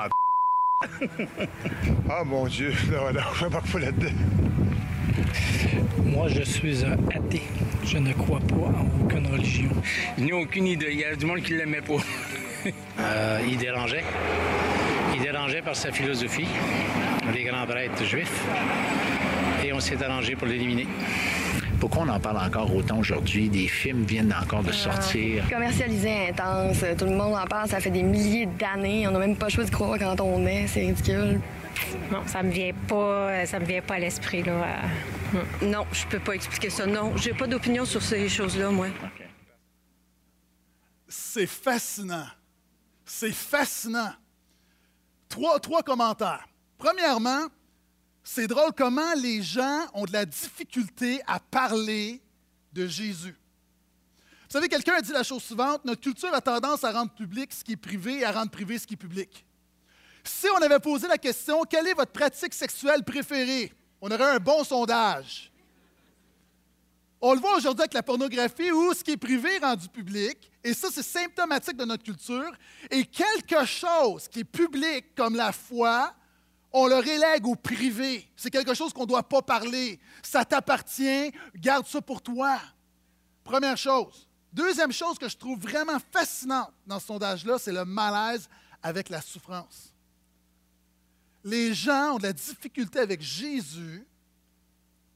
Ah 2.09 2.25
mon 2.25 2.47
Dieu, 2.47 2.73
non, 2.91 3.13
non, 3.13 3.21
je 3.35 3.45
ne 3.45 3.51
pas 3.51 3.79
là-dedans. 3.79 4.11
Moi, 6.03 6.29
je 6.29 6.43
suis 6.43 6.83
un 6.83 6.97
athée. 7.15 7.43
Je 7.85 7.99
ne 7.99 8.15
crois 8.15 8.41
pas 8.41 8.55
en 8.55 8.89
aucune 9.03 9.27
religion. 9.27 9.71
N'ai 10.17 10.33
aucune 10.33 10.67
idée. 10.67 10.89
Il 10.93 11.01
y 11.01 11.05
a 11.05 11.15
du 11.15 11.27
monde 11.27 11.43
qui 11.43 11.53
ne 11.53 11.59
l'aimait 11.59 11.83
pas. 11.83 11.99
euh, 13.01 13.41
il 13.47 13.59
dérangeait. 13.59 14.05
Il 15.15 15.21
dérangeait 15.21 15.61
par 15.61 15.77
sa 15.77 15.93
philosophie, 15.93 16.49
les 17.35 17.45
grands 17.45 17.67
prêtres 17.67 18.03
juifs. 18.05 18.45
Et 19.63 19.75
on 19.75 19.81
s'est 19.81 20.03
arrangé 20.03 20.37
pour 20.37 20.47
l'éliminer. 20.47 20.87
Pourquoi 21.85 22.05
on 22.05 22.09
en 22.09 22.19
parle 22.19 22.39
encore 22.39 22.75
autant 22.75 22.97
aujourd'hui? 22.97 23.51
Des 23.51 23.69
films 23.69 24.05
viennent 24.05 24.35
encore 24.43 24.63
de 24.63 24.73
sortir. 24.73 25.47
commercialisé 25.51 26.29
intense. 26.31 26.83
Tout 26.97 27.05
le 27.05 27.15
monde 27.15 27.35
en 27.35 27.45
parle. 27.45 27.69
Ça 27.69 27.79
fait 27.79 27.91
des 27.91 28.03
milliers 28.03 28.47
d'années. 28.47 29.07
On 29.07 29.11
n'a 29.11 29.19
même 29.19 29.37
pas 29.37 29.49
le 29.49 29.53
choix 29.53 29.65
de 29.65 29.71
croire 29.71 29.99
quand 29.99 30.19
on 30.23 30.47
est. 30.47 30.67
C'est 30.67 30.81
ridicule. 30.81 31.43
Non, 32.11 32.27
ça 32.27 32.43
me 32.43 32.51
vient 32.51 32.73
pas, 32.89 33.45
ça 33.45 33.61
me 33.61 33.67
vient 33.67 33.83
pas 33.83 33.97
à 33.97 33.99
l'esprit 33.99 34.43
là. 34.43 34.79
Non, 35.61 35.85
je 35.93 36.07
peux 36.07 36.21
pas 36.21 36.33
expliquer 36.33 36.71
ça. 36.71 36.87
Non, 36.87 37.15
j'ai 37.19 37.35
pas 37.35 37.47
d'opinion 37.47 37.85
sur 37.85 38.01
ces 38.01 38.31
choses-là, 38.31 38.71
moi. 38.71 38.87
C'est 41.07 41.47
fascinant. 41.47 42.29
C'est 43.05 43.35
fascinant. 43.35 44.15
Trois, 45.29 45.61
trois 45.61 45.83
commentaires. 45.83 46.49
Premièrement, 46.79 47.43
c'est 48.25 48.47
drôle 48.47 48.73
comment 48.73 49.13
les 49.15 49.43
gens 49.43 49.87
ont 49.93 50.07
de 50.07 50.13
la 50.13 50.25
difficulté 50.25 51.21
à 51.27 51.39
parler 51.39 52.23
de 52.73 52.87
Jésus. 52.87 53.37
Vous 54.49 54.61
savez, 54.61 54.69
quelqu'un 54.69 54.95
a 54.95 55.03
dit 55.03 55.13
la 55.13 55.23
chose 55.23 55.43
suivante, 55.43 55.85
notre 55.85 56.01
culture 56.01 56.33
a 56.33 56.41
tendance 56.41 56.85
à 56.85 56.93
rendre 56.93 57.13
public 57.13 57.53
ce 57.53 57.63
qui 57.63 57.73
est 57.73 57.77
privé 57.77 58.21
et 58.21 58.25
à 58.25 58.33
rendre 58.33 58.51
privé 58.51 58.79
ce 58.79 58.87
qui 58.87 58.95
est 58.95 58.97
public. 58.97 59.45
Si 60.25 60.47
on 60.57 60.63
avait 60.63 60.81
posé 60.81 61.07
la 61.07 61.19
question, 61.19 61.63
quelle 61.69 61.87
est 61.87 61.95
votre 61.95 62.13
pratique 62.13 62.55
sexuelle 62.55 63.05
préférée? 63.05 63.73
On 64.01 64.11
aurait 64.11 64.37
un 64.37 64.39
bon 64.39 64.65
sondage. 64.65 65.53
On 67.21 67.35
le 67.35 67.41
voit 67.41 67.57
aujourd'hui 67.57 67.83
avec 67.83 67.95
la 67.95 68.03
pornographie 68.03 68.71
où 68.71 68.95
ce 68.95 69.05
qui 69.05 69.13
est 69.13 69.17
privé 69.17 69.57
est 69.57 69.65
rendu 69.65 69.89
public, 69.89 70.51
et 70.63 70.73
ça, 70.73 70.89
c'est 70.91 71.03
symptomatique 71.03 71.77
de 71.77 71.85
notre 71.85 72.03
culture. 72.03 72.51
Et 72.91 73.05
quelque 73.05 73.67
chose 73.67 74.29
qui 74.29 74.41
est 74.41 74.45
public, 74.45 75.15
comme 75.15 75.37
la 75.37 75.53
foi, 75.53 76.15
on 76.77 76.89
le 76.89 76.97
relègue 76.97 77.47
au 77.47 77.55
privé. 77.55 78.29
C'est 78.37 78.51
quelque 78.51 78.75
chose 78.75 78.93
qu'on 78.93 79.03
ne 79.03 79.07
doit 79.07 79.23
pas 79.23 79.41
parler. 79.41 80.01
Ça 80.25 80.45
t'appartient, 80.45 81.33
garde 81.55 81.87
ça 81.87 82.03
pour 82.03 82.21
toi. 82.21 82.59
Première 83.45 83.77
chose. 83.77 84.29
Deuxième 84.53 84.93
chose 84.93 85.17
que 85.17 85.29
je 85.29 85.37
trouve 85.37 85.61
vraiment 85.61 85.99
fascinante 86.11 86.73
dans 86.85 86.99
ce 86.99 87.07
sondage-là, 87.07 87.59
c'est 87.59 87.73
le 87.73 87.85
malaise 87.85 88.49
avec 88.83 89.09
la 89.09 89.21
souffrance. 89.21 89.95
Les 91.45 91.75
gens 91.75 92.15
ont 92.15 92.19
de 92.19 92.25
la 92.25 92.33
difficulté 92.33 92.99
avec 92.99 93.23
Jésus 93.23 94.05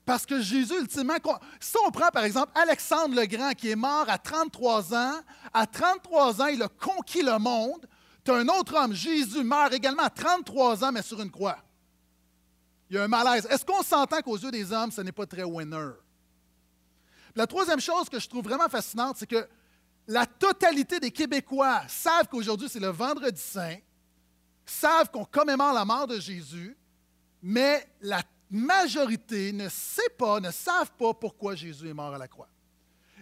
parce 0.05 0.25
que 0.25 0.41
Jésus, 0.41 0.79
ultimement, 0.81 1.17
si 1.59 1.77
on 1.85 1.91
prend 1.91 2.09
par 2.11 2.23
exemple 2.23 2.53
Alexandre 2.55 3.17
le 3.17 3.27
Grand 3.27 3.53
qui 3.53 3.71
est 3.71 3.77
mort 3.77 4.09
à 4.09 4.17
33 4.17 4.95
ans, 4.95 5.21
à 5.53 5.67
33 5.67 6.41
ans, 6.41 6.47
il 6.47 6.63
a 6.63 6.69
conquis 6.69 7.23
le 7.23 7.37
monde. 7.39 7.85
Un 8.29 8.49
autre 8.49 8.77
homme, 8.77 8.93
Jésus, 8.93 9.43
meurt 9.43 9.73
également 9.73 10.03
à 10.03 10.11
33 10.11 10.85
ans, 10.85 10.93
mais 10.93 11.03
sur 11.03 11.21
une 11.21 11.31
croix. 11.31 11.59
Il 12.91 12.97
y 12.97 12.99
a 12.99 13.05
un 13.05 13.09
malaise. 13.09 13.47
Est-ce 13.51 13.65
qu'on 13.65 13.83
s'entend 13.83 14.21
qu'aux 14.21 14.39
yeux 14.39 14.51
des 14.51 14.73
hommes, 14.73 14.91
ce 14.91 15.01
n'est 15.01 15.13
pas 15.13 15.27
très 15.27 15.45
winner? 15.45 15.91
La 17.35 17.47
troisième 17.47 17.81
chose 17.81 18.09
que 18.09 18.19
je 18.19 18.29
trouve 18.29 18.45
vraiment 18.45 18.69
fascinante, 18.69 19.17
c'est 19.19 19.27
que 19.27 19.47
la 20.07 20.27
totalité 20.27 20.99
des 21.01 21.11
Québécois 21.11 21.83
savent 21.87 22.29
qu'aujourd'hui, 22.29 22.69
c'est 22.69 22.81
le 22.81 22.89
vendredi 22.89 23.41
saint, 23.41 23.77
savent 24.65 25.11
qu'on 25.11 25.25
commémore 25.25 25.73
la 25.73 25.85
mort 25.85 26.07
de 26.07 26.19
Jésus, 26.19 26.77
mais 27.43 27.87
la 28.01 28.23
majorité 28.51 29.53
ne 29.53 29.69
sait 29.69 30.09
pas, 30.17 30.41
ne 30.41 30.51
savent 30.51 30.93
pas 30.93 31.13
pourquoi 31.13 31.55
Jésus 31.55 31.89
est 31.89 31.95
mort 31.95 32.15
à 32.15 32.19
la 32.19 32.29
croix. 32.29 32.49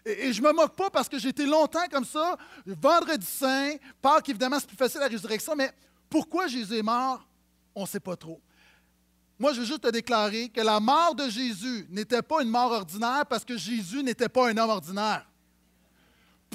Et, 0.07 0.33
je 0.33 0.41
ne 0.41 0.47
me 0.47 0.53
moque 0.53 0.77
pas 0.77 0.89
parce 0.89 1.09
que 1.09 1.19
j'ai 1.19 1.31
été 1.31 1.45
longtemps 1.45 1.89
comme 1.91 2.05
ça, 2.05 2.37
vendredi 2.65 3.27
saint, 3.27 3.73
Pâques, 4.01 4.29
évidemment, 4.29 4.61
c'est 4.61 4.69
plus 4.69 4.77
facile 4.77 5.01
la 5.01 5.09
résurrection, 5.09 5.57
mais 5.57 5.73
pourquoi 6.09 6.47
Jésus 6.47 6.79
est 6.79 6.83
mort, 6.83 7.27
on 7.75 7.83
ne 7.83 7.87
sait 7.87 7.99
pas 7.99 8.15
trop. 8.15 8.41
Moi, 9.37 9.53
je 9.53 9.61
veux 9.61 9.67
juste 9.67 9.83
te 9.83 9.91
déclarer 9.91 10.49
que 10.49 10.61
la 10.61 10.79
mort 10.79 11.17
de 11.17 11.29
Jésus 11.29 11.87
n'était 11.91 12.23
pas 12.23 12.41
une 12.41 12.49
mort 12.49 12.71
ordinaire 12.71 13.27
parce 13.29 13.45
que 13.45 13.57
Jésus 13.57 14.03
n'était 14.05 14.29
pas 14.29 14.49
un 14.49 14.57
homme 14.57 14.71
ordinaire. 14.71 15.27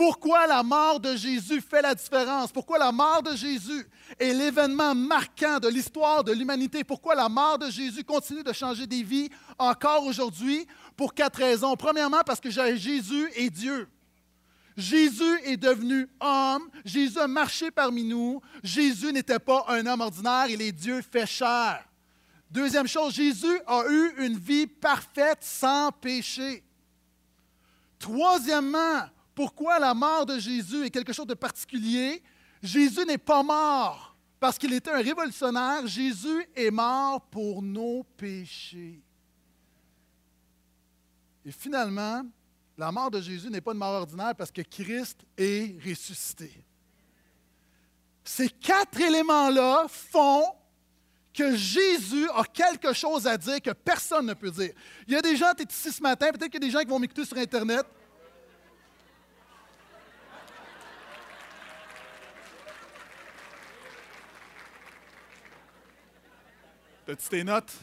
Pourquoi 0.04 0.48
la 0.48 0.64
mort 0.64 1.00
de 1.00 1.16
Jésus 1.16 1.62
fait 1.62 1.84
la 1.84 1.94
différence? 1.94 2.52
Pourquoi 2.52 2.80
la 2.80 2.92
mort 2.92 3.22
de 3.22 3.36
Jésus 3.36 3.88
est 4.18 4.34
l'événement 4.34 4.96
marquant 4.96 5.60
de 5.60 5.68
l'histoire 5.68 6.24
de 6.24 6.32
l'humanité? 6.32 6.84
Pourquoi 6.84 7.14
la 7.14 7.30
mort 7.30 7.60
de 7.60 7.70
Jésus 7.70 8.04
continue 8.04 8.42
de 8.42 8.52
changer 8.52 8.88
des 8.88 9.04
vies 9.04 9.30
encore 9.60 10.04
aujourd'hui? 10.08 10.66
Pour 10.98 11.14
quatre 11.14 11.36
raisons. 11.36 11.76
Premièrement, 11.76 12.22
parce 12.26 12.40
que 12.40 12.50
Jésus 12.50 13.30
est 13.36 13.52
Dieu. 13.52 13.88
Jésus 14.76 15.40
est 15.44 15.58
devenu 15.58 16.08
homme. 16.20 16.68
Jésus 16.84 17.20
a 17.20 17.28
marché 17.28 17.70
parmi 17.70 18.04
nous. 18.04 18.42
Jésus 18.64 19.14
n'était 19.14 19.38
pas 19.38 19.66
un 19.68 19.86
homme 19.86 20.02
ordinaire, 20.02 20.48
il 20.50 20.64
est 20.64 20.72
Dieu 20.72 21.04
fait 21.04 21.28
chair. 21.28 21.86
Deuxième 22.50 22.88
chose, 22.88 23.14
Jésus 23.14 23.60
a 23.68 23.84
eu 23.88 24.26
une 24.26 24.40
vie 24.40 24.66
parfaite 24.66 25.44
sans 25.44 25.92
péché. 25.92 26.64
Troisièmement, 28.00 29.04
pourquoi 29.34 29.80
la 29.80 29.94
mort 29.94 30.26
de 30.26 30.40
Jésus 30.40 30.86
est 30.86 30.90
quelque 30.90 31.14
chose 31.14 31.28
de 31.28 31.34
particulier? 31.34 32.22
Jésus 32.62 33.06
n'est 33.06 33.18
pas 33.18 33.44
mort 33.44 34.16
parce 34.40 34.58
qu'il 34.58 34.74
était 34.74 34.92
un 34.92 35.02
révolutionnaire. 35.02 35.86
Jésus 35.88 36.46
est 36.56 36.72
mort 36.72 37.22
pour 37.30 37.62
nos 37.62 38.04
péchés. 38.18 39.02
Et 41.46 41.52
finalement, 41.52 42.24
la 42.78 42.92
mort 42.92 43.12
de 43.12 43.22
Jésus 43.22 43.50
n'est 43.50 43.62
pas 43.62 43.72
une 43.72 43.80
mort 43.80 44.02
ordinaire 44.02 44.36
parce 44.36 44.52
que 44.52 44.62
Christ 44.62 45.20
est 45.38 45.78
ressuscité. 45.84 46.52
Ces 48.24 48.50
quatre 48.50 49.00
éléments-là 49.00 49.86
font 49.88 50.44
que 51.34 51.56
Jésus 51.56 52.30
a 52.36 52.44
quelque 52.44 52.94
chose 52.94 53.26
à 53.26 53.38
dire 53.38 53.62
que 53.62 53.72
personne 53.72 54.26
ne 54.26 54.34
peut 54.34 54.52
dire. 54.52 54.74
Il 55.08 55.14
y 55.14 55.16
a 55.16 55.22
des 55.22 55.36
gens, 55.36 55.54
tu 55.56 55.64
es 55.64 55.66
ici 55.70 55.92
ce 55.92 56.02
matin, 56.02 56.32
peut-être 56.32 56.52
qu'il 56.52 56.62
y 56.62 56.66
a 56.66 56.68
des 56.68 56.72
gens 56.72 56.80
qui 56.80 56.88
vont 56.88 57.00
m'écouter 57.00 57.26
sur 57.26 57.38
Internet. 57.38 57.86
T'as-tu 67.12 67.28
tes 67.28 67.44
notes? 67.44 67.74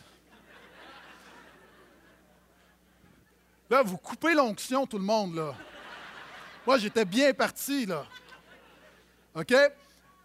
Là, 3.69 3.83
vous 3.83 3.99
coupez 3.99 4.33
l'onction, 4.33 4.87
tout 4.87 4.97
le 4.97 5.05
monde, 5.05 5.35
là. 5.35 5.55
Moi, 6.67 6.79
j'étais 6.79 7.05
bien 7.05 7.35
parti, 7.35 7.85
là. 7.85 8.07
OK? 9.35 9.53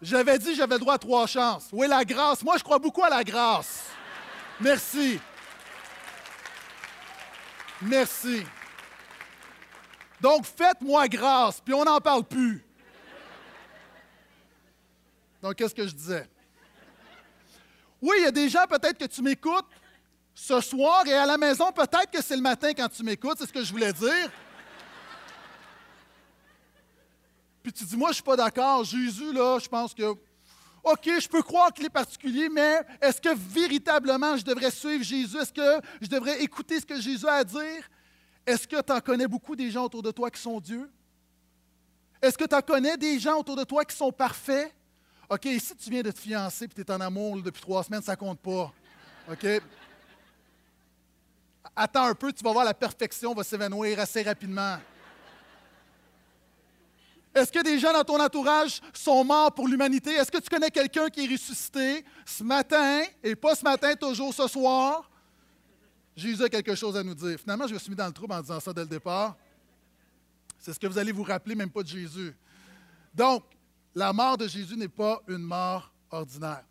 J'avais 0.02 0.40
dit 0.40 0.56
j'avais 0.56 0.80
droit 0.80 0.94
à 0.94 0.98
trois 0.98 1.28
chances. 1.28 1.68
Oui, 1.74 1.86
la 1.86 2.06
grâce. 2.06 2.44
Moi, 2.44 2.56
je 2.58 2.64
crois 2.64 2.80
beaucoup 2.80 3.04
à 3.04 3.10
la 3.10 3.26
grâce. 3.26 3.90
Merci. 4.62 5.20
Merci. 7.82 8.46
Donc, 10.22 10.46
faites-moi 10.46 11.10
grâce, 11.10 11.60
puis 11.60 11.74
on 11.74 11.84
n'en 11.84 12.00
parle 12.00 12.24
plus. 12.24 12.64
Donc, 15.42 15.56
qu'est-ce 15.56 15.76
que 15.76 15.86
je 15.86 15.94
disais? 15.94 16.30
Oui, 18.04 18.18
il 18.18 18.24
y 18.24 18.28
a 18.28 18.32
des 18.32 18.50
gens, 18.50 18.68
peut-être 18.68 18.98
que 18.98 19.06
tu 19.06 19.22
m'écoutes 19.22 19.66
ce 20.36 20.60
soir 20.60 21.08
et 21.08 21.14
à 21.14 21.26
la 21.26 21.38
maison, 21.38 21.72
peut-être 21.72 22.12
que 22.12 22.22
c'est 22.22 22.36
le 22.36 22.42
matin 22.42 22.74
quand 22.74 22.90
tu 22.90 23.02
m'écoutes, 23.02 23.38
c'est 23.38 23.46
ce 23.46 23.54
que 23.54 23.64
je 23.64 23.72
voulais 23.72 23.94
dire. 23.94 24.30
Puis 27.64 27.72
tu 27.72 27.86
dis, 27.86 27.96
moi, 27.96 28.10
je 28.10 28.16
suis 28.16 28.24
pas 28.24 28.36
d'accord. 28.36 28.84
Jésus, 28.84 29.32
là, 29.32 29.58
je 29.58 29.70
pense 29.70 29.94
que, 29.94 30.04
OK, 30.84 31.10
je 31.18 31.30
peux 31.30 31.42
croire 31.42 31.72
qu'il 31.72 31.86
est 31.86 31.90
particulier, 31.90 32.50
mais 32.50 32.82
est-ce 33.02 33.22
que 33.22 33.34
véritablement 33.34 34.36
je 34.36 34.44
devrais 34.44 34.72
suivre 34.72 35.02
Jésus? 35.02 35.38
Est-ce 35.38 35.54
que 35.54 35.88
je 36.02 36.10
devrais 36.10 36.44
écouter 36.44 36.82
ce 36.82 36.86
que 36.86 37.00
Jésus 37.00 37.26
a 37.26 37.36
à 37.36 37.44
dire? 37.46 37.90
Est-ce 38.46 38.68
que 38.68 38.82
tu 38.82 38.92
en 38.92 39.00
connais 39.00 39.30
beaucoup 39.30 39.56
des 39.56 39.72
gens 39.72 39.86
autour 39.86 40.04
de 40.04 40.12
toi 40.12 40.30
qui 40.30 40.42
sont 40.42 40.60
Dieu? 40.60 40.92
Est-ce 42.22 42.38
que 42.38 42.44
tu 42.44 42.56
en 42.56 42.62
connais 42.62 42.98
des 42.98 43.18
gens 43.18 43.40
autour 43.40 43.56
de 43.56 43.64
toi 43.64 43.86
qui 43.86 43.96
sont 43.96 44.12
parfaits? 44.12 44.76
OK, 45.34 45.48
si 45.60 45.76
tu 45.76 45.90
viens 45.90 46.04
de 46.04 46.12
te 46.12 46.20
fiancer 46.20 46.66
et 46.66 46.68
tu 46.68 46.82
es 46.82 46.92
en 46.92 47.02
amour 47.02 47.42
depuis 47.42 47.62
trois 47.62 47.84
semaines, 47.84 48.04
ça 48.04 48.16
compte 48.16 48.40
pas. 48.40 48.72
OK? 49.32 49.48
Attends 51.76 52.06
un 52.06 52.14
peu, 52.14 52.32
tu 52.32 52.44
vas 52.44 52.52
voir 52.52 52.66
la 52.66 52.76
perfection 52.76 53.34
va 53.34 53.44
s'évanouir 53.44 54.00
assez 54.00 54.22
rapidement. 54.22 54.78
Est-ce 57.34 57.52
que 57.52 57.64
des 57.64 57.80
gens 57.80 57.92
dans 57.92 58.04
ton 58.04 58.22
entourage 58.22 58.80
sont 58.94 59.24
morts 59.24 59.52
pour 59.52 59.68
l'humanité? 59.68 60.12
Est-ce 60.12 60.32
que 60.32 60.38
tu 60.38 60.50
connais 60.50 60.70
quelqu'un 60.70 61.10
qui 61.10 61.26
est 61.26 61.32
ressuscité 61.32 62.06
ce 62.28 62.44
matin 62.44 63.02
et 63.24 63.36
pas 63.36 63.56
ce 63.56 63.64
matin, 63.64 63.96
toujours 63.96 64.32
ce 64.36 64.48
soir? 64.48 65.10
Jésus 66.16 66.44
a 66.44 66.50
quelque 66.50 66.76
chose 66.76 66.96
à 66.96 67.02
nous 67.02 67.16
dire. 67.16 67.40
Finalement, 67.40 67.66
je 67.66 67.74
me 67.74 67.80
suis 67.80 67.90
mis 67.90 67.96
dans 67.96 68.06
le 68.06 68.14
trouble 68.14 68.36
en 68.36 68.42
disant 68.42 68.60
ça 68.60 68.72
dès 68.72 68.82
le 68.82 68.88
départ. 68.88 69.36
C'est 70.60 70.74
ce 70.74 70.80
que 70.80 70.86
vous 70.86 71.00
allez 71.00 71.12
vous 71.12 71.24
rappeler, 71.24 71.56
même 71.56 71.72
pas 71.72 71.82
de 71.82 71.88
Jésus. 71.88 72.36
Donc, 73.16 73.44
la 73.96 74.14
mort 74.14 74.38
de 74.38 74.48
Jésus 74.48 74.76
n'est 74.76 74.88
pas 74.88 75.22
une 75.28 75.44
mort 75.44 75.94
ordinaire. 76.10 76.64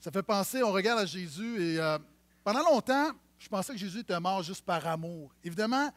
Ça 0.00 0.10
fait 0.10 0.22
penser, 0.22 0.62
on 0.62 0.72
regarde 0.72 1.00
à 1.00 1.06
Jésus 1.06 1.62
et 1.62 1.78
euh, 1.78 1.98
pendant 2.42 2.62
longtemps, 2.62 3.10
je 3.38 3.48
pensais 3.48 3.72
que 3.72 3.78
Jésus 3.78 4.00
était 4.00 4.18
mort 4.18 4.42
juste 4.42 4.64
par 4.64 4.86
amour. 4.86 5.34
Évidemment, 5.44 5.90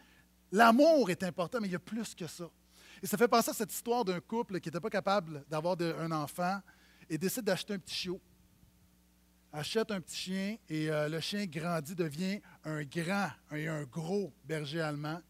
l'amour 0.52 1.10
est 1.10 1.24
important, 1.24 1.60
mais 1.62 1.68
il 1.68 1.72
y 1.72 1.76
a 1.76 1.80
plus 1.80 2.14
que 2.14 2.28
ça. 2.28 2.50
Et 3.02 3.08
ça 3.08 3.18
fait 3.18 3.28
penser 3.28 3.52
à 3.52 3.54
cette 3.54 3.72
histoire 3.74 4.06
d'un 4.06 4.20
couple 4.20 4.60
qui 4.60 4.70
n'était 4.70 4.80
pas 4.80 4.90
capable 4.90 5.44
d'avoir 5.50 5.76
un 5.82 6.12
enfant 6.12 6.62
et 7.10 7.18
décide 7.18 7.44
d'acheter 7.44 7.74
un 7.74 7.80
petit 7.80 7.96
chiot. 7.96 8.22
Achète 9.52 9.92
un 9.92 10.02
petit 10.02 10.16
chien 10.16 10.58
et 10.68 10.90
euh, 10.90 11.08
le 11.10 11.20
chien 11.20 11.46
grandit, 11.46 11.96
devient 11.96 12.42
un 12.64 12.84
grand 12.84 13.30
et 13.52 13.68
un 13.68 13.84
gros 13.84 14.34
berger 14.46 14.82
allemand. 14.82 15.22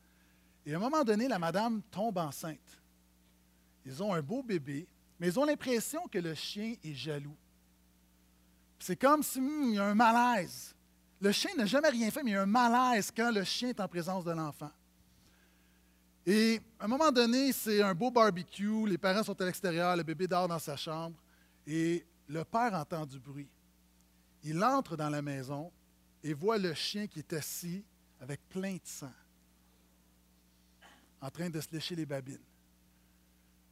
Et 0.65 0.73
à 0.73 0.77
un 0.77 0.79
moment 0.79 1.03
donné, 1.03 1.27
la 1.27 1.39
madame 1.39 1.81
tombe 1.91 2.17
enceinte. 2.17 2.79
Ils 3.85 4.01
ont 4.01 4.13
un 4.13 4.21
beau 4.21 4.41
bébé, 4.41 4.87
mais 5.23 5.29
ils 5.29 5.39
ont 5.39 5.45
l'impression 5.45 6.05
que 6.11 6.17
le 6.17 6.33
chien 6.33 6.75
est 6.83 6.93
jaloux. 6.93 7.37
C'est 8.77 8.97
comme 8.97 9.23
s'il 9.23 9.41
hmm, 9.41 9.73
y 9.73 9.79
a 9.79 9.85
un 9.85 9.95
malaise. 9.95 10.75
Le 11.21 11.31
chien 11.31 11.51
n'a 11.55 11.65
jamais 11.65 11.87
rien 11.87 12.11
fait, 12.11 12.21
mais 12.23 12.31
il 12.31 12.33
y 12.33 12.35
a 12.35 12.41
un 12.41 12.45
malaise 12.45 13.09
quand 13.09 13.31
le 13.31 13.45
chien 13.45 13.69
est 13.69 13.79
en 13.79 13.87
présence 13.87 14.25
de 14.25 14.31
l'enfant. 14.31 14.69
Et 16.25 16.59
à 16.77 16.83
un 16.83 16.87
moment 16.89 17.09
donné, 17.09 17.53
c'est 17.53 17.81
un 17.81 17.95
beau 17.95 18.11
barbecue, 18.11 18.85
les 18.85 18.97
parents 18.97 19.23
sont 19.23 19.41
à 19.41 19.45
l'extérieur, 19.45 19.95
le 19.95 20.03
bébé 20.03 20.27
dort 20.27 20.49
dans 20.49 20.59
sa 20.59 20.75
chambre. 20.75 21.17
Et 21.65 22.05
le 22.27 22.43
père 22.43 22.73
entend 22.73 23.05
du 23.05 23.17
bruit. 23.17 23.47
Il 24.43 24.61
entre 24.61 24.97
dans 24.97 25.09
la 25.09 25.21
maison 25.21 25.71
et 26.21 26.33
voit 26.33 26.57
le 26.57 26.73
chien 26.73 27.07
qui 27.07 27.19
est 27.19 27.31
assis 27.31 27.85
avec 28.19 28.41
plein 28.49 28.73
de 28.73 28.81
sang, 28.83 29.13
en 31.21 31.29
train 31.29 31.49
de 31.49 31.61
se 31.61 31.69
lécher 31.71 31.95
les 31.95 32.05
babines. 32.05 32.43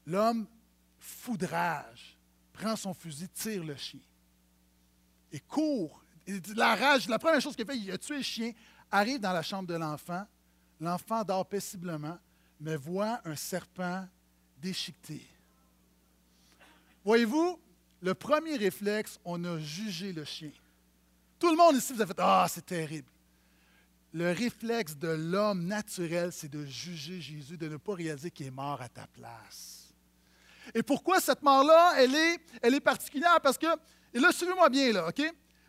L'homme, 0.07 0.47
foudrage, 1.01 2.17
prend 2.53 2.75
son 2.75 2.93
fusil, 2.93 3.27
tire 3.29 3.63
le 3.63 3.75
chien 3.75 3.99
et 5.31 5.39
court. 5.39 6.03
la 6.55 6.75
rage, 6.75 7.07
la 7.07 7.19
première 7.19 7.41
chose 7.41 7.55
qu'il 7.55 7.65
fait, 7.65 7.77
il 7.77 7.91
a 7.91 7.97
tué 7.97 8.17
le 8.17 8.23
chien, 8.23 8.51
arrive 8.89 9.19
dans 9.19 9.33
la 9.33 9.41
chambre 9.41 9.67
de 9.67 9.75
l'enfant. 9.75 10.25
L'enfant 10.79 11.23
dort 11.23 11.45
paisiblement, 11.45 12.17
mais 12.59 12.75
voit 12.75 13.21
un 13.25 13.35
serpent 13.35 14.07
déchiqueté. 14.57 15.25
Voyez-vous, 17.03 17.59
le 18.01 18.13
premier 18.13 18.57
réflexe, 18.57 19.19
on 19.23 19.43
a 19.43 19.59
jugé 19.59 20.11
le 20.11 20.25
chien. 20.25 20.51
Tout 21.39 21.49
le 21.49 21.57
monde 21.57 21.75
ici 21.75 21.93
vous 21.93 22.01
a 22.01 22.05
fait 22.05 22.19
Ah, 22.19 22.47
c'est 22.49 22.65
terrible. 22.65 23.09
Le 24.13 24.31
réflexe 24.31 24.95
de 24.97 25.07
l'homme 25.07 25.65
naturel, 25.65 26.31
c'est 26.33 26.49
de 26.49 26.65
juger 26.65 27.21
Jésus, 27.21 27.57
de 27.57 27.69
ne 27.69 27.77
pas 27.77 27.93
réaliser 27.93 28.29
qu'il 28.29 28.47
est 28.47 28.51
mort 28.51 28.81
à 28.81 28.89
ta 28.89 29.07
place. 29.07 29.80
Et 30.73 30.83
pourquoi 30.83 31.19
cette 31.19 31.41
mort-là, 31.41 31.93
elle 31.97 32.15
est, 32.73 32.79
particulière? 32.79 33.39
Parce 33.41 33.57
que, 33.57 33.67
et 34.13 34.19
là, 34.19 34.31
suivez-moi 34.31 34.69
bien, 34.69 34.93
là, 34.93 35.07
OK? 35.07 35.21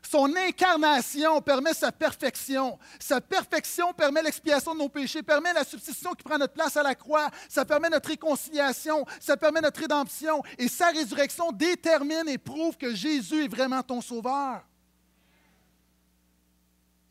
Son 0.08 0.34
incarnation 0.36 1.40
permet 1.40 1.74
sa 1.74 1.92
perfection. 1.92 2.78
Sa 2.98 3.20
perfection 3.20 3.92
permet 3.92 4.22
l'expiation 4.22 4.74
de 4.74 4.80
nos 4.80 4.88
péchés, 4.88 5.22
permet 5.22 5.52
la 5.52 5.64
substitution 5.64 6.12
qui 6.12 6.24
prend 6.24 6.38
notre 6.38 6.52
place 6.52 6.76
à 6.76 6.82
la 6.82 6.94
croix. 6.94 7.30
Ça 7.48 7.64
permet 7.64 7.88
notre 7.88 8.08
réconciliation, 8.08 9.06
ça 9.20 9.36
permet 9.36 9.60
notre 9.60 9.80
rédemption. 9.80 10.42
Et 10.58 10.68
sa 10.68 10.88
résurrection 10.88 11.52
détermine 11.52 12.28
et 12.28 12.38
prouve 12.38 12.76
que 12.76 12.94
Jésus 12.94 13.44
est 13.44 13.48
vraiment 13.48 13.82
ton 13.82 14.00
sauveur. 14.00 14.62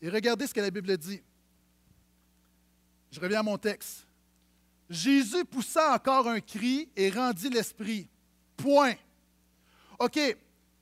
Et 0.02 0.10
regardez 0.10 0.46
ce 0.46 0.54
que 0.54 0.60
la 0.60 0.70
Bible 0.70 0.96
dit. 0.98 1.22
Je 3.10 3.20
reviens 3.20 3.40
à 3.40 3.42
mon 3.42 3.58
texte. 3.58 4.06
Jésus 4.92 5.46
poussa 5.46 5.94
encore 5.94 6.28
un 6.28 6.40
cri 6.40 6.86
et 6.94 7.08
rendit 7.08 7.48
l'esprit. 7.48 8.06
Point. 8.58 8.92
OK. 9.98 10.20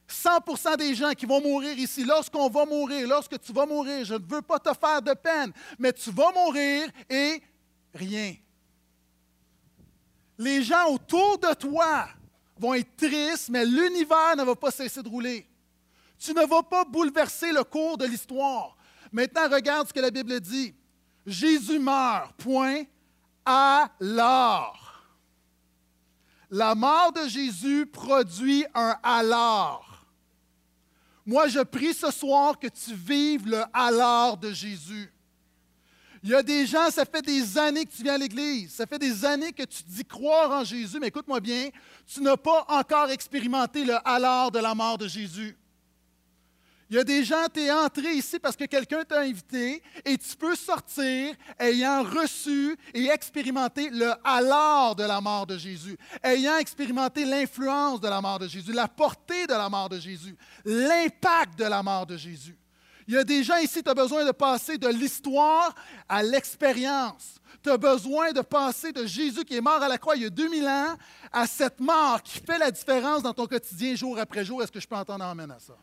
100% 0.08 0.76
des 0.76 0.96
gens 0.96 1.12
qui 1.12 1.26
vont 1.26 1.40
mourir 1.40 1.78
ici, 1.78 2.04
lorsqu'on 2.04 2.48
va 2.48 2.66
mourir, 2.66 3.06
lorsque 3.06 3.40
tu 3.40 3.52
vas 3.52 3.66
mourir, 3.66 4.04
je 4.04 4.14
ne 4.14 4.26
veux 4.26 4.42
pas 4.42 4.58
te 4.58 4.70
faire 4.74 5.00
de 5.00 5.14
peine, 5.14 5.52
mais 5.78 5.92
tu 5.92 6.10
vas 6.10 6.32
mourir 6.32 6.90
et 7.08 7.40
rien. 7.94 8.34
Les 10.36 10.64
gens 10.64 10.88
autour 10.88 11.38
de 11.38 11.54
toi 11.54 12.08
vont 12.58 12.74
être 12.74 12.96
tristes, 12.96 13.48
mais 13.50 13.64
l'univers 13.64 14.34
ne 14.36 14.42
va 14.42 14.56
pas 14.56 14.72
cesser 14.72 15.04
de 15.04 15.08
rouler. 15.08 15.46
Tu 16.18 16.34
ne 16.34 16.44
vas 16.44 16.64
pas 16.64 16.84
bouleverser 16.84 17.52
le 17.52 17.62
cours 17.62 17.96
de 17.96 18.06
l'histoire. 18.06 18.76
Maintenant, 19.12 19.48
regarde 19.48 19.86
ce 19.86 19.92
que 19.92 20.00
la 20.00 20.10
Bible 20.10 20.40
dit. 20.40 20.74
Jésus 21.24 21.78
meurt, 21.78 22.32
point, 22.38 22.82
alors. 23.44 24.76
La 26.50 26.74
mort 26.74 27.12
de 27.12 27.28
Jésus 27.28 27.86
produit 27.86 28.64
un 28.74 28.96
alors. 29.02 30.04
Moi, 31.24 31.46
je 31.48 31.60
prie 31.60 31.94
ce 31.94 32.10
soir 32.10 32.58
que 32.58 32.66
tu 32.66 32.94
vives 32.94 33.46
le 33.46 33.62
alors 33.72 34.36
de 34.36 34.50
Jésus. 34.50 35.12
Il 36.22 36.30
y 36.30 36.34
a 36.34 36.42
des 36.42 36.66
gens, 36.66 36.90
ça 36.90 37.04
fait 37.04 37.22
des 37.22 37.56
années 37.56 37.86
que 37.86 37.92
tu 37.92 38.02
viens 38.02 38.14
à 38.14 38.18
l'Église, 38.18 38.74
ça 38.74 38.84
fait 38.84 38.98
des 38.98 39.24
années 39.24 39.52
que 39.52 39.62
tu 39.62 39.82
dis 39.86 40.04
croire 40.04 40.50
en 40.50 40.64
Jésus, 40.64 40.98
mais 41.00 41.06
écoute-moi 41.06 41.40
bien, 41.40 41.70
tu 42.06 42.20
n'as 42.20 42.36
pas 42.36 42.66
encore 42.68 43.10
expérimenté 43.10 43.84
le 43.84 43.96
alors 44.06 44.50
de 44.50 44.58
la 44.58 44.74
mort 44.74 44.98
de 44.98 45.08
Jésus. 45.08 45.56
Il 46.90 46.96
y 46.96 46.98
a 46.98 47.04
des 47.04 47.22
gens, 47.22 47.46
tu 47.54 47.60
es 47.60 47.70
entré 47.70 48.14
ici 48.14 48.40
parce 48.40 48.56
que 48.56 48.64
quelqu'un 48.64 49.04
t'a 49.04 49.20
invité 49.20 49.80
et 50.04 50.18
tu 50.18 50.36
peux 50.36 50.56
sortir 50.56 51.36
ayant 51.60 52.02
reçu 52.02 52.76
et 52.92 53.06
expérimenté 53.06 53.90
le 53.90 54.12
alors 54.24 54.96
de 54.96 55.04
la 55.04 55.20
mort 55.20 55.46
de 55.46 55.56
Jésus, 55.56 55.96
ayant 56.20 56.56
expérimenté 56.56 57.24
l'influence 57.24 58.00
de 58.00 58.08
la 58.08 58.20
mort 58.20 58.40
de 58.40 58.48
Jésus, 58.48 58.72
la 58.72 58.88
portée 58.88 59.46
de 59.46 59.52
la 59.52 59.68
mort 59.68 59.88
de 59.88 60.00
Jésus, 60.00 60.36
l'impact 60.64 61.56
de 61.56 61.64
la 61.64 61.80
mort 61.80 62.06
de 62.06 62.16
Jésus. 62.16 62.58
Il 63.06 63.14
y 63.14 63.18
a 63.18 63.24
des 63.24 63.44
gens 63.44 63.58
ici, 63.58 63.84
tu 63.84 63.90
as 63.90 63.94
besoin 63.94 64.24
de 64.24 64.32
passer 64.32 64.76
de 64.76 64.88
l'histoire 64.88 65.72
à 66.08 66.24
l'expérience. 66.24 67.36
Tu 67.62 67.70
as 67.70 67.78
besoin 67.78 68.32
de 68.32 68.40
passer 68.40 68.90
de 68.90 69.06
Jésus 69.06 69.44
qui 69.44 69.56
est 69.56 69.60
mort 69.60 69.80
à 69.80 69.86
la 69.86 69.98
croix 69.98 70.16
il 70.16 70.22
y 70.22 70.26
a 70.26 70.30
2000 70.30 70.66
ans 70.66 70.96
à 71.30 71.46
cette 71.46 71.78
mort 71.78 72.20
qui 72.20 72.40
fait 72.40 72.58
la 72.58 72.72
différence 72.72 73.22
dans 73.22 73.34
ton 73.34 73.46
quotidien 73.46 73.94
jour 73.94 74.18
après 74.18 74.44
jour. 74.44 74.60
Est-ce 74.60 74.72
que 74.72 74.80
je 74.80 74.88
peux 74.88 74.96
entendre 74.96 75.24
amène 75.24 75.52
à 75.52 75.60
ça? 75.60 75.74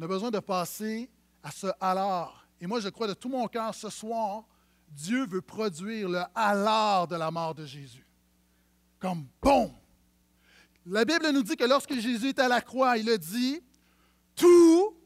On 0.00 0.04
a 0.04 0.06
besoin 0.06 0.30
de 0.30 0.38
passer 0.38 1.10
à 1.42 1.50
ce 1.50 1.66
alors. 1.78 2.46
Et 2.58 2.66
moi, 2.66 2.80
je 2.80 2.88
crois 2.88 3.06
de 3.06 3.12
tout 3.12 3.28
mon 3.28 3.46
cœur 3.48 3.74
ce 3.74 3.90
soir, 3.90 4.44
Dieu 4.88 5.26
veut 5.26 5.42
produire 5.42 6.08
le 6.08 6.22
alors 6.34 7.06
de 7.06 7.16
la 7.16 7.30
mort 7.30 7.54
de 7.54 7.66
Jésus. 7.66 8.06
Comme 8.98 9.26
bon. 9.42 9.70
La 10.86 11.04
Bible 11.04 11.28
nous 11.32 11.42
dit 11.42 11.54
que 11.54 11.64
lorsque 11.64 11.92
Jésus 11.98 12.28
est 12.28 12.38
à 12.38 12.48
la 12.48 12.62
croix, 12.62 12.96
il 12.96 13.10
a 13.10 13.18
dit 13.18 13.60
tout, 14.34 14.96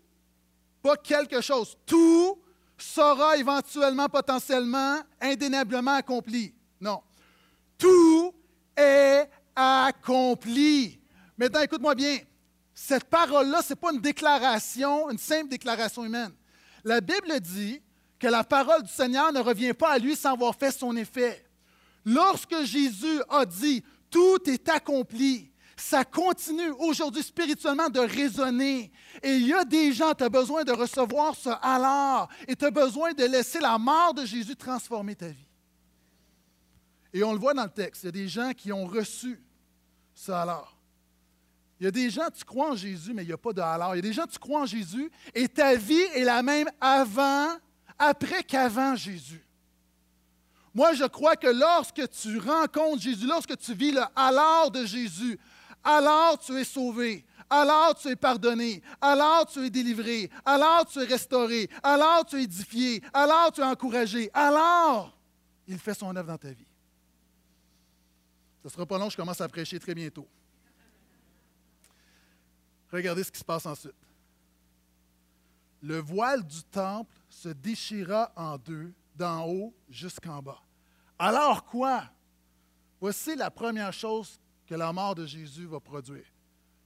pas 0.81 0.97
quelque 0.97 1.41
chose, 1.41 1.77
tout 1.85 2.39
sera 2.79 3.37
éventuellement, 3.37 4.09
potentiellement, 4.09 5.01
indéniablement 5.21 5.95
accompli. 5.95 6.55
Non. 6.81 7.03
Tout 7.77 8.33
est 8.77 9.29
accompli. 9.57 11.01
Maintenant, 11.37 11.63
écoute-moi 11.63 11.97
bien 11.97 12.19
cette 12.75 13.05
parole-là, 13.05 13.63
ce 13.63 13.71
n'est 13.71 13.77
pas 13.77 13.93
une 13.93 14.01
déclaration, 14.01 15.11
une 15.11 15.19
simple 15.19 15.49
déclaration 15.49 16.05
humaine. 16.05 16.33
La 16.83 17.01
Bible 17.01 17.41
dit 17.41 17.81
que 18.19 18.27
la 18.27 18.43
parole 18.43 18.83
du 18.83 18.91
Seigneur 18.91 19.33
ne 19.33 19.41
revient 19.41 19.75
pas 19.75 19.93
à 19.93 19.99
lui 19.99 20.17
sans 20.17 20.33
avoir 20.33 20.55
fait 20.55 20.73
son 20.73 20.97
effet. 20.97 21.45
Lorsque 22.05 22.65
Jésus 22.65 23.21
a 23.31 23.47
dit 23.47 23.83
tout 24.11 24.39
est 24.47 24.69
accompli, 24.69 25.51
ça 25.77 26.05
continue 26.05 26.71
aujourd'hui 26.79 27.23
spirituellement 27.23 27.89
de 27.89 28.01
résonner. 28.01 28.93
Et 29.23 29.37
il 29.37 29.47
y 29.47 29.53
a 29.53 29.65
des 29.65 29.93
gens, 29.93 30.13
tu 30.15 30.25
as 30.25 30.29
besoin 30.29 30.65
de 30.65 30.73
recevoir 30.73 31.35
ce 31.35 31.51
alors 31.63 32.29
et 32.47 32.55
tu 32.55 32.65
as 32.65 32.71
besoin 32.71 33.13
de 33.13 33.25
laisser 33.25 33.61
la 33.61 33.79
mort 33.79 34.15
de 34.15 34.25
Jésus 34.25 34.57
transformer 34.57 35.15
ta 35.15 35.29
vie. 35.29 35.49
Et 37.13 37.23
on 37.23 37.33
le 37.33 37.39
voit 37.39 37.55
dans 37.55 37.65
le 37.65 37.71
texte, 37.71 38.03
il 38.03 38.07
y 38.07 38.09
a 38.09 38.13
des 38.13 38.29
gens 38.29 38.53
qui 38.53 38.73
ont 38.73 38.87
reçu 38.87 39.41
ce 40.15 40.33
alors. 40.33 40.74
Il 41.81 41.85
y 41.85 41.87
a 41.87 41.91
des 41.91 42.09
gens, 42.09 42.29
tu 42.33 42.45
crois 42.45 42.71
en 42.71 42.77
Jésus, 42.77 43.13
mais 43.13 43.25
il 43.25 43.27
n'y 43.27 43.33
a 43.33 43.39
pas 43.39 43.53
de 43.53 43.61
alors. 43.61 43.95
Il 43.95 43.97
y 43.97 43.99
a 43.99 44.03
des 44.03 44.13
gens, 44.13 44.27
tu 44.27 44.39
crois 44.39 44.63
en 44.63 44.67
Jésus 44.67 45.11
et 45.35 45.49
ta 45.49 45.75
vie 45.75 46.07
est 46.15 46.25
la 46.25 46.43
même 46.43 46.71
avant, 46.81 47.49
après 47.99 48.43
qu'avant 48.45 48.95
Jésus. 48.95 49.45
Moi, 50.73 50.93
je 50.95 51.05
crois 51.05 51.37
que 51.37 51.47
lorsque 51.47 52.09
tu 52.11 52.39
rencontres 52.39 53.03
Jésus, 53.03 53.27
lorsque 53.27 53.57
tu 53.59 53.75
vis 53.75 53.93
le 53.93 54.03
alors 54.17 54.71
de 54.71 54.85
Jésus, 54.85 55.39
alors 55.85 56.39
tu 56.39 56.53
es 56.55 56.65
sauvé, 56.65 57.25
alors 57.49 57.95
tu 57.95 58.09
es 58.09 58.17
pardonné, 58.17 58.83
alors 59.01 59.47
tu 59.47 59.61
es 59.61 59.71
délivré, 59.71 60.31
alors 60.45 60.87
tu 60.87 60.99
es 61.01 61.05
restauré, 61.05 61.69
alors 61.83 62.25
tu 62.25 62.37
es 62.37 62.45
édifié, 62.45 63.03
alors 63.13 63.53
tu 63.53 63.61
es 63.61 63.65
encouragé, 63.65 64.31
alors 64.35 65.17
il 65.69 65.79
fait 65.79 65.95
son 65.95 66.15
œuvre 66.17 66.29
dans 66.29 66.39
ta 66.39 66.51
vie. 66.51 66.67
Ce 68.63 68.69
ne 68.69 68.73
sera 68.73 68.87
pas 68.87 68.99
long, 68.99 69.11
je 69.11 69.17
commence 69.17 69.41
à 69.41 69.49
prêcher 69.49 69.79
très 69.79 69.95
bientôt. 69.95 70.27
Regardez 72.95 73.25
ce 73.25 73.33
qui 73.33 73.41
se 73.41 73.45
passe 73.45 73.67
ensuite. 73.67 73.93
Le 75.83 75.99
voile 75.99 76.45
du 76.45 76.63
temple 76.63 77.13
se 77.29 77.49
déchira 77.49 78.33
en 78.37 78.57
deux, 78.57 78.93
d'en 79.17 79.49
haut 79.49 79.75
jusqu'en 79.89 80.41
bas. 80.41 80.63
Alors 81.19 81.65
quoi? 81.65 82.05
Voici 83.01 83.35
la 83.35 83.51
première 83.51 83.93
chose 83.93 84.39
que 84.65 84.77
la 84.77 84.93
mort 84.93 85.17
de 85.17 85.27
Jésus 85.27 85.67
va 85.67 85.81
produire. 85.81 86.25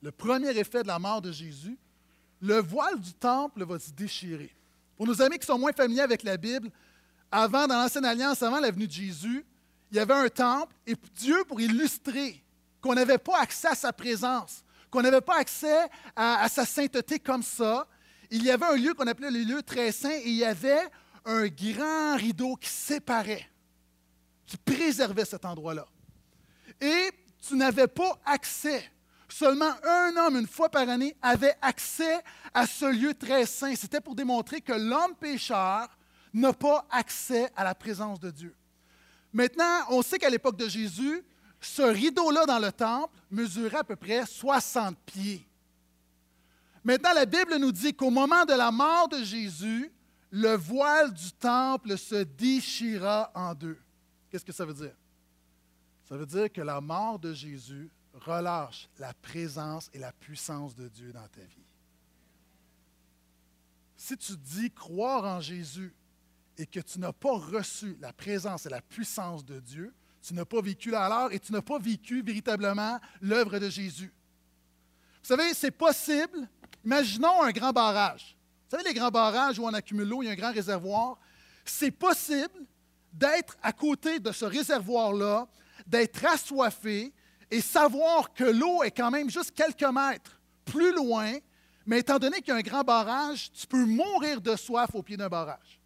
Le 0.00 0.10
premier 0.10 0.56
effet 0.56 0.82
de 0.82 0.88
la 0.88 0.98
mort 0.98 1.20
de 1.20 1.30
Jésus, 1.30 1.78
le 2.40 2.56
voile 2.56 2.98
du 2.98 3.12
temple 3.12 3.64
va 3.64 3.78
se 3.78 3.90
déchirer. 3.90 4.54
Pour 4.96 5.06
nos 5.06 5.20
amis 5.20 5.38
qui 5.38 5.46
sont 5.46 5.58
moins 5.58 5.72
familiers 5.72 6.00
avec 6.00 6.22
la 6.22 6.38
Bible, 6.38 6.70
avant, 7.30 7.66
dans 7.66 7.76
l'Ancienne 7.76 8.06
Alliance, 8.06 8.42
avant 8.42 8.60
la 8.60 8.70
venue 8.70 8.86
de 8.86 8.92
Jésus, 8.92 9.44
il 9.90 9.98
y 9.98 10.00
avait 10.00 10.14
un 10.14 10.28
temple 10.28 10.74
et 10.86 10.94
Dieu, 11.16 11.44
pour 11.46 11.60
illustrer 11.60 12.42
qu'on 12.80 12.94
n'avait 12.94 13.18
pas 13.18 13.40
accès 13.40 13.68
à 13.68 13.74
sa 13.74 13.92
présence, 13.92 14.64
qu'on 14.90 15.02
n'avait 15.02 15.20
pas 15.20 15.38
accès 15.38 15.88
à, 16.16 16.48
sa 16.48 16.64
sainteté 16.64 17.18
comme 17.18 17.42
ça. 17.42 17.86
Il 18.30 18.42
y 18.42 18.50
avait 18.50 18.66
un 18.66 18.76
lieu 18.76 18.94
qu'on 18.94 19.06
appelait 19.06 19.30
le 19.30 19.40
lieu 19.40 19.62
très 19.62 19.92
saint 19.92 20.10
et 20.10 20.28
il 20.28 20.36
y 20.36 20.44
avait 20.44 20.88
un 21.24 21.46
grand 21.46 22.16
rideau 22.16 22.56
qui 22.56 22.68
séparait, 22.68 23.48
qui 24.46 24.56
préservait 24.56 25.24
cet 25.24 25.44
endroit-là. 25.44 25.86
Et 26.80 27.10
tu 27.46 27.56
n'avais 27.56 27.86
pas 27.86 28.18
accès. 28.24 28.90
Seulement 29.28 29.72
un 29.84 30.16
homme, 30.16 30.36
une 30.36 30.46
fois 30.46 30.70
par 30.70 30.88
année, 30.88 31.14
avait 31.20 31.54
accès 31.60 32.18
à 32.54 32.66
ce 32.66 32.86
lieu 32.86 33.14
très 33.14 33.44
saint. 33.44 33.74
C'était 33.74 34.00
pour 34.00 34.14
démontrer 34.14 34.60
que 34.60 34.72
l'homme 34.72 35.14
pécheur 35.14 35.88
n'a 36.32 36.52
pas 36.52 36.86
accès 36.90 37.50
à 37.56 37.64
la 37.64 37.74
présence 37.74 38.20
de 38.20 38.30
Dieu. 38.30 38.54
Maintenant, 39.32 39.82
on 39.90 40.02
sait 40.02 40.18
qu'à 40.18 40.30
l'époque 40.30 40.56
de 40.56 40.68
Jésus, 40.68 41.22
ce 41.60 41.82
rideau-là 41.82 42.46
dans 42.46 42.58
le 42.58 42.72
temple 42.72 43.14
mesurait 43.30 43.78
à 43.78 43.84
peu 43.84 43.96
près 43.96 44.24
60 44.24 44.96
pieds. 45.06 45.46
Maintenant, 46.84 47.12
la 47.12 47.26
Bible 47.26 47.56
nous 47.56 47.72
dit 47.72 47.94
qu'au 47.94 48.10
moment 48.10 48.44
de 48.44 48.54
la 48.54 48.70
mort 48.70 49.08
de 49.08 49.22
Jésus, 49.22 49.92
le 50.30 50.56
voile 50.56 51.12
du 51.12 51.32
temple 51.32 51.98
se 51.98 52.22
déchira 52.22 53.30
en 53.34 53.54
deux. 53.54 53.78
Qu'est-ce 54.30 54.44
que 54.44 54.52
ça 54.52 54.64
veut 54.64 54.74
dire? 54.74 54.94
Ça 56.08 56.16
veut 56.16 56.26
dire 56.26 56.52
que 56.52 56.60
la 56.60 56.80
mort 56.80 57.18
de 57.18 57.32
Jésus 57.32 57.90
relâche 58.14 58.88
la 58.98 59.12
présence 59.14 59.90
et 59.92 59.98
la 59.98 60.12
puissance 60.12 60.74
de 60.74 60.88
Dieu 60.88 61.12
dans 61.12 61.26
ta 61.28 61.40
vie. 61.40 61.66
Si 63.96 64.16
tu 64.16 64.36
dis 64.36 64.70
croire 64.70 65.24
en 65.24 65.40
Jésus 65.40 65.94
et 66.56 66.66
que 66.66 66.80
tu 66.80 66.98
n'as 66.98 67.12
pas 67.12 67.36
reçu 67.36 67.96
la 68.00 68.12
présence 68.12 68.66
et 68.66 68.70
la 68.70 68.80
puissance 68.80 69.44
de 69.44 69.60
Dieu, 69.60 69.92
tu 70.22 70.34
n'as 70.34 70.44
pas 70.44 70.60
vécu 70.60 70.90
l'heure 70.90 71.32
et 71.32 71.38
tu 71.38 71.52
n'as 71.52 71.62
pas 71.62 71.78
vécu 71.78 72.22
véritablement 72.22 72.98
l'œuvre 73.20 73.58
de 73.58 73.68
Jésus. 73.68 74.12
Vous 75.22 75.36
savez, 75.36 75.54
c'est 75.54 75.70
possible. 75.70 76.48
Imaginons 76.84 77.42
un 77.42 77.50
grand 77.50 77.72
barrage. 77.72 78.36
Vous 78.68 78.76
savez, 78.76 78.88
les 78.88 78.94
grands 78.94 79.10
barrages 79.10 79.58
où 79.58 79.64
on 79.64 79.72
accumule 79.72 80.08
l'eau, 80.08 80.22
il 80.22 80.26
y 80.26 80.28
a 80.28 80.32
un 80.32 80.36
grand 80.36 80.52
réservoir. 80.52 81.18
C'est 81.64 81.90
possible 81.90 82.66
d'être 83.12 83.56
à 83.62 83.72
côté 83.72 84.18
de 84.20 84.32
ce 84.32 84.44
réservoir-là, 84.44 85.46
d'être 85.86 86.24
assoiffé 86.26 87.12
et 87.50 87.60
savoir 87.60 88.32
que 88.32 88.44
l'eau 88.44 88.82
est 88.82 88.90
quand 88.90 89.10
même 89.10 89.30
juste 89.30 89.52
quelques 89.52 89.82
mètres 89.82 90.38
plus 90.64 90.94
loin, 90.94 91.32
mais 91.86 92.00
étant 92.00 92.18
donné 92.18 92.42
qu'il 92.42 92.48
y 92.48 92.50
a 92.52 92.56
un 92.56 92.60
grand 92.62 92.82
barrage, 92.82 93.50
tu 93.52 93.66
peux 93.66 93.84
mourir 93.86 94.40
de 94.40 94.54
soif 94.54 94.90
au 94.94 95.02
pied 95.02 95.16
d'un 95.16 95.28
barrage. 95.28 95.80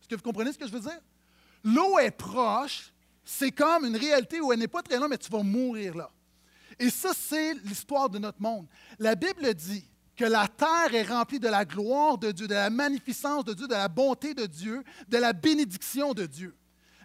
Est-ce 0.00 0.08
que 0.08 0.14
vous 0.14 0.22
comprenez 0.22 0.52
ce 0.52 0.58
que 0.58 0.66
je 0.66 0.72
veux 0.72 0.80
dire? 0.80 1.00
L'eau 1.64 1.98
est 1.98 2.10
proche, 2.10 2.91
c'est 3.32 3.50
comme 3.50 3.86
une 3.86 3.96
réalité 3.96 4.40
où 4.40 4.52
elle 4.52 4.58
n'est 4.58 4.68
pas 4.68 4.82
très 4.82 4.98
loin, 4.98 5.08
mais 5.08 5.16
tu 5.16 5.30
vas 5.30 5.42
mourir 5.42 5.96
là. 5.96 6.10
Et 6.78 6.90
ça, 6.90 7.12
c'est 7.16 7.54
l'histoire 7.64 8.10
de 8.10 8.18
notre 8.18 8.42
monde. 8.42 8.66
La 8.98 9.14
Bible 9.14 9.54
dit 9.54 9.88
que 10.14 10.24
la 10.26 10.46
terre 10.48 10.94
est 10.94 11.04
remplie 11.04 11.40
de 11.40 11.48
la 11.48 11.64
gloire 11.64 12.18
de 12.18 12.30
Dieu, 12.30 12.46
de 12.46 12.54
la 12.54 12.68
magnificence 12.68 13.44
de 13.44 13.54
Dieu, 13.54 13.66
de 13.66 13.72
la 13.72 13.88
bonté 13.88 14.34
de 14.34 14.44
Dieu, 14.44 14.84
de 15.08 15.16
la 15.16 15.32
bénédiction 15.32 16.12
de 16.12 16.26
Dieu. 16.26 16.54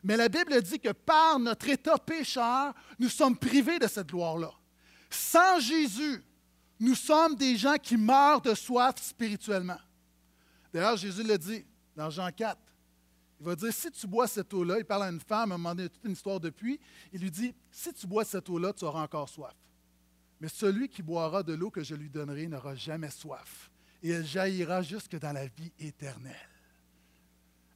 Mais 0.04 0.18
la 0.18 0.28
Bible 0.28 0.62
dit 0.62 0.80
que 0.80 0.92
par 0.92 1.40
notre 1.40 1.70
état 1.70 1.98
pécheur, 1.98 2.74
nous 3.00 3.10
sommes 3.10 3.38
privés 3.38 3.80
de 3.80 3.88
cette 3.88 4.08
gloire-là. 4.08 4.52
Sans 5.10 5.60
Jésus, 5.62 6.22
nous 6.80 6.96
sommes 6.96 7.36
des 7.36 7.56
gens 7.56 7.78
qui 7.82 7.96
meurent 7.96 8.42
de 8.42 8.54
soif 8.54 8.96
spirituellement. 9.02 9.80
D'ailleurs, 10.74 10.98
Jésus 10.98 11.24
le 11.24 11.38
dit 11.38 11.66
dans 11.96 12.10
Jean 12.10 12.32
4. 12.32 12.58
Il 13.40 13.46
va 13.46 13.56
dire, 13.56 13.72
si 13.72 13.92
tu 13.92 14.08
bois 14.08 14.28
cette 14.28 14.52
eau-là, 14.54 14.80
il 14.80 14.86
parle 14.86 15.04
à 15.04 15.10
une 15.10 15.20
femme, 15.20 15.52
à 15.52 15.56
un 15.56 15.58
moment 15.58 15.76
donné, 15.76 15.90
toute 15.90 16.04
une 16.04 16.14
histoire 16.14 16.40
de 16.40 16.50
puits, 16.50 16.80
il 17.14 17.22
lui 17.22 17.30
dit, 17.30 17.54
si 17.72 17.94
tu 17.94 18.08
bois 18.08 18.26
cette 18.26 18.50
eau-là, 18.50 18.74
tu 18.74 18.84
auras 18.84 19.04
encore 19.04 19.30
soif. 19.30 19.56
Mais 20.40 20.48
celui 20.48 20.90
qui 20.90 21.04
boira 21.04 21.44
de 21.44 21.54
l'eau 21.54 21.70
que 21.70 21.84
je 21.84 21.96
lui 21.96 22.10
donnerai 22.10 22.48
n'aura 22.48 22.76
jamais 22.76 23.12
soif, 23.12 23.70
et 24.02 24.10
elle 24.10 24.26
jaillira 24.26 24.82
jusque 24.82 25.18
dans 25.20 25.34
la 25.34 25.46
vie 25.48 25.72
éternelle. 25.80 26.36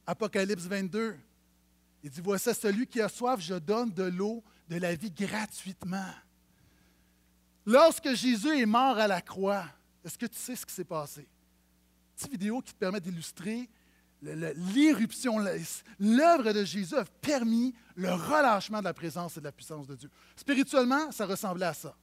Apocalypse 0.04 0.64
22, 0.64 1.16
il 2.02 2.10
dit, 2.10 2.20
voici 2.20 2.52
celui 2.54 2.86
qui 2.88 3.00
a 3.00 3.08
soif, 3.08 3.40
je 3.40 3.54
donne 3.54 3.92
de 3.92 4.04
l'eau 4.04 4.42
de 4.68 4.76
la 4.76 4.94
vie 4.96 5.12
gratuitement. 5.12 6.12
Lorsque 7.64 8.12
Jésus 8.14 8.58
est 8.60 8.66
mort 8.66 8.98
à 8.98 9.06
la 9.06 9.20
croix, 9.20 9.64
est-ce 10.04 10.18
que 10.18 10.26
tu 10.26 10.36
sais 10.36 10.56
ce 10.56 10.66
qui 10.66 10.74
s'est 10.74 10.84
passé? 10.84 11.28
Petite 12.16 12.32
vidéo 12.32 12.60
qui 12.60 12.72
te 12.72 12.78
permet 12.78 13.00
d'illustrer 13.00 13.70
l'irruption, 14.22 15.38
l'œuvre 15.98 16.52
de 16.52 16.64
Jésus 16.64 16.96
a 16.96 17.04
permis 17.20 17.74
le 17.96 18.12
relâchement 18.12 18.78
de 18.78 18.84
la 18.84 18.94
présence 18.94 19.36
et 19.36 19.40
de 19.40 19.44
la 19.44 19.52
puissance 19.52 19.86
de 19.86 19.96
Dieu. 19.96 20.10
Spirituellement, 20.36 21.10
ça 21.10 21.26
ressemblait 21.26 21.66
à 21.66 21.74
ça. 21.74 21.94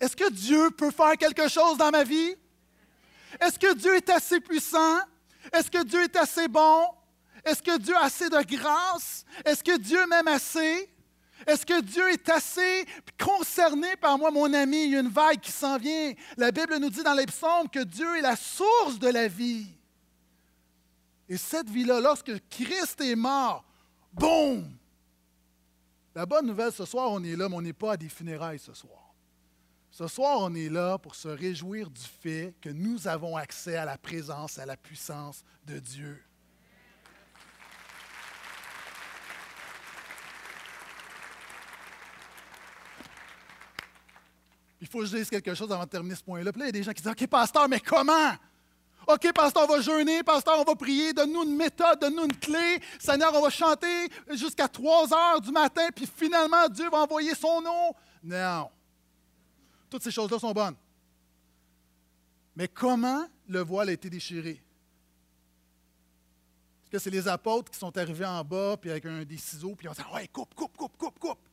Est-ce 0.00 0.16
que 0.16 0.30
Dieu 0.30 0.70
peut 0.70 0.90
faire 0.90 1.16
quelque 1.16 1.48
chose 1.48 1.76
dans 1.76 1.90
ma 1.90 2.04
vie? 2.04 2.34
Est-ce 3.40 3.58
que 3.58 3.74
Dieu 3.74 3.96
est 3.96 4.10
assez 4.10 4.40
puissant? 4.40 4.98
Est-ce 5.52 5.70
que 5.70 5.82
Dieu 5.84 6.02
est 6.02 6.16
assez 6.16 6.48
bon? 6.48 6.86
Est-ce 7.44 7.62
que 7.62 7.78
Dieu 7.78 7.96
a 7.96 8.04
assez 8.04 8.28
de 8.28 8.56
grâce? 8.56 9.24
Est-ce 9.44 9.64
que 9.64 9.76
Dieu 9.78 10.06
m'aime 10.06 10.28
assez? 10.28 10.88
Est-ce 11.46 11.66
que 11.66 11.80
Dieu 11.80 12.08
est 12.10 12.28
assez 12.28 12.86
concerné 13.18 13.96
par 13.96 14.16
moi, 14.16 14.30
mon 14.30 14.52
ami? 14.54 14.84
Il 14.84 14.90
y 14.92 14.96
a 14.96 15.00
une 15.00 15.08
vague 15.08 15.40
qui 15.40 15.50
s'en 15.50 15.76
vient. 15.76 16.12
La 16.36 16.52
Bible 16.52 16.76
nous 16.78 16.90
dit 16.90 17.02
dans 17.02 17.14
les 17.14 17.26
psaumes 17.26 17.68
que 17.68 17.82
Dieu 17.82 18.16
est 18.16 18.22
la 18.22 18.36
source 18.36 18.98
de 18.98 19.08
la 19.08 19.26
vie. 19.26 19.66
Et 21.28 21.36
cette 21.36 21.68
vie-là, 21.68 22.00
lorsque 22.00 22.32
Christ 22.48 23.00
est 23.00 23.16
mort, 23.16 23.64
boum! 24.12 24.70
La 26.14 26.26
bonne 26.26 26.46
nouvelle 26.46 26.72
ce 26.72 26.84
soir, 26.84 27.10
on 27.10 27.24
est 27.24 27.34
là, 27.34 27.48
mais 27.48 27.56
on 27.56 27.62
n'est 27.62 27.72
pas 27.72 27.92
à 27.92 27.96
des 27.96 28.08
funérailles 28.08 28.58
ce 28.58 28.74
soir. 28.74 29.01
Ce 29.92 30.08
soir, 30.08 30.38
on 30.40 30.54
est 30.54 30.70
là 30.70 30.96
pour 30.96 31.14
se 31.14 31.28
réjouir 31.28 31.90
du 31.90 32.00
fait 32.00 32.54
que 32.62 32.70
nous 32.70 33.06
avons 33.06 33.36
accès 33.36 33.76
à 33.76 33.84
la 33.84 33.98
présence, 33.98 34.58
à 34.58 34.64
la 34.64 34.74
puissance 34.74 35.44
de 35.66 35.78
Dieu. 35.78 36.24
Il 44.80 44.86
faut 44.86 45.00
que 45.00 45.04
je 45.04 45.16
dise 45.18 45.28
quelque 45.28 45.54
chose 45.54 45.70
avant 45.70 45.84
de 45.84 45.90
terminer 45.90 46.14
ce 46.14 46.24
point-là. 46.24 46.44
Là, 46.44 46.52
il 46.56 46.64
y 46.64 46.68
a 46.68 46.72
des 46.72 46.82
gens 46.82 46.92
qui 46.92 47.02
disent 47.02 47.12
OK, 47.12 47.26
pasteur, 47.26 47.68
mais 47.68 47.78
comment? 47.78 48.32
OK, 49.06 49.30
pasteur, 49.34 49.64
on 49.68 49.74
va 49.74 49.82
jeûner, 49.82 50.22
pasteur, 50.22 50.58
on 50.58 50.64
va 50.64 50.74
prier, 50.74 51.12
donne-nous 51.12 51.44
une 51.44 51.56
méthode, 51.56 52.00
donne-nous 52.00 52.24
une 52.24 52.36
clé. 52.38 52.80
Seigneur, 52.98 53.34
on 53.34 53.42
va 53.42 53.50
chanter 53.50 54.08
jusqu'à 54.30 54.68
3 54.68 55.12
heures 55.12 55.40
du 55.42 55.52
matin, 55.52 55.88
puis 55.94 56.06
finalement, 56.06 56.66
Dieu 56.70 56.88
va 56.88 57.02
envoyer 57.02 57.34
son 57.34 57.60
nom. 57.60 57.92
Non. 58.24 58.70
Toutes 59.92 60.02
ces 60.04 60.10
choses-là 60.10 60.38
sont 60.38 60.52
bonnes. 60.52 60.74
Mais 62.56 62.66
comment 62.66 63.28
le 63.46 63.60
voile 63.60 63.90
a 63.90 63.92
été 63.92 64.08
déchiré? 64.08 64.52
Est-ce 66.82 66.90
que 66.90 66.98
c'est 66.98 67.10
les 67.10 67.28
apôtres 67.28 67.70
qui 67.70 67.78
sont 67.78 67.94
arrivés 67.98 68.24
en 68.24 68.42
bas, 68.42 68.78
puis 68.80 68.90
avec 68.90 69.04
un, 69.04 69.22
des 69.22 69.36
ciseaux, 69.36 69.74
puis 69.74 69.86
ont 69.88 69.92
dit 69.92 70.00
Ouais, 70.14 70.26
coupe, 70.28 70.54
coupe, 70.54 70.74
coupe, 70.78 70.96
coupe, 70.96 71.18
coupe. 71.18 71.46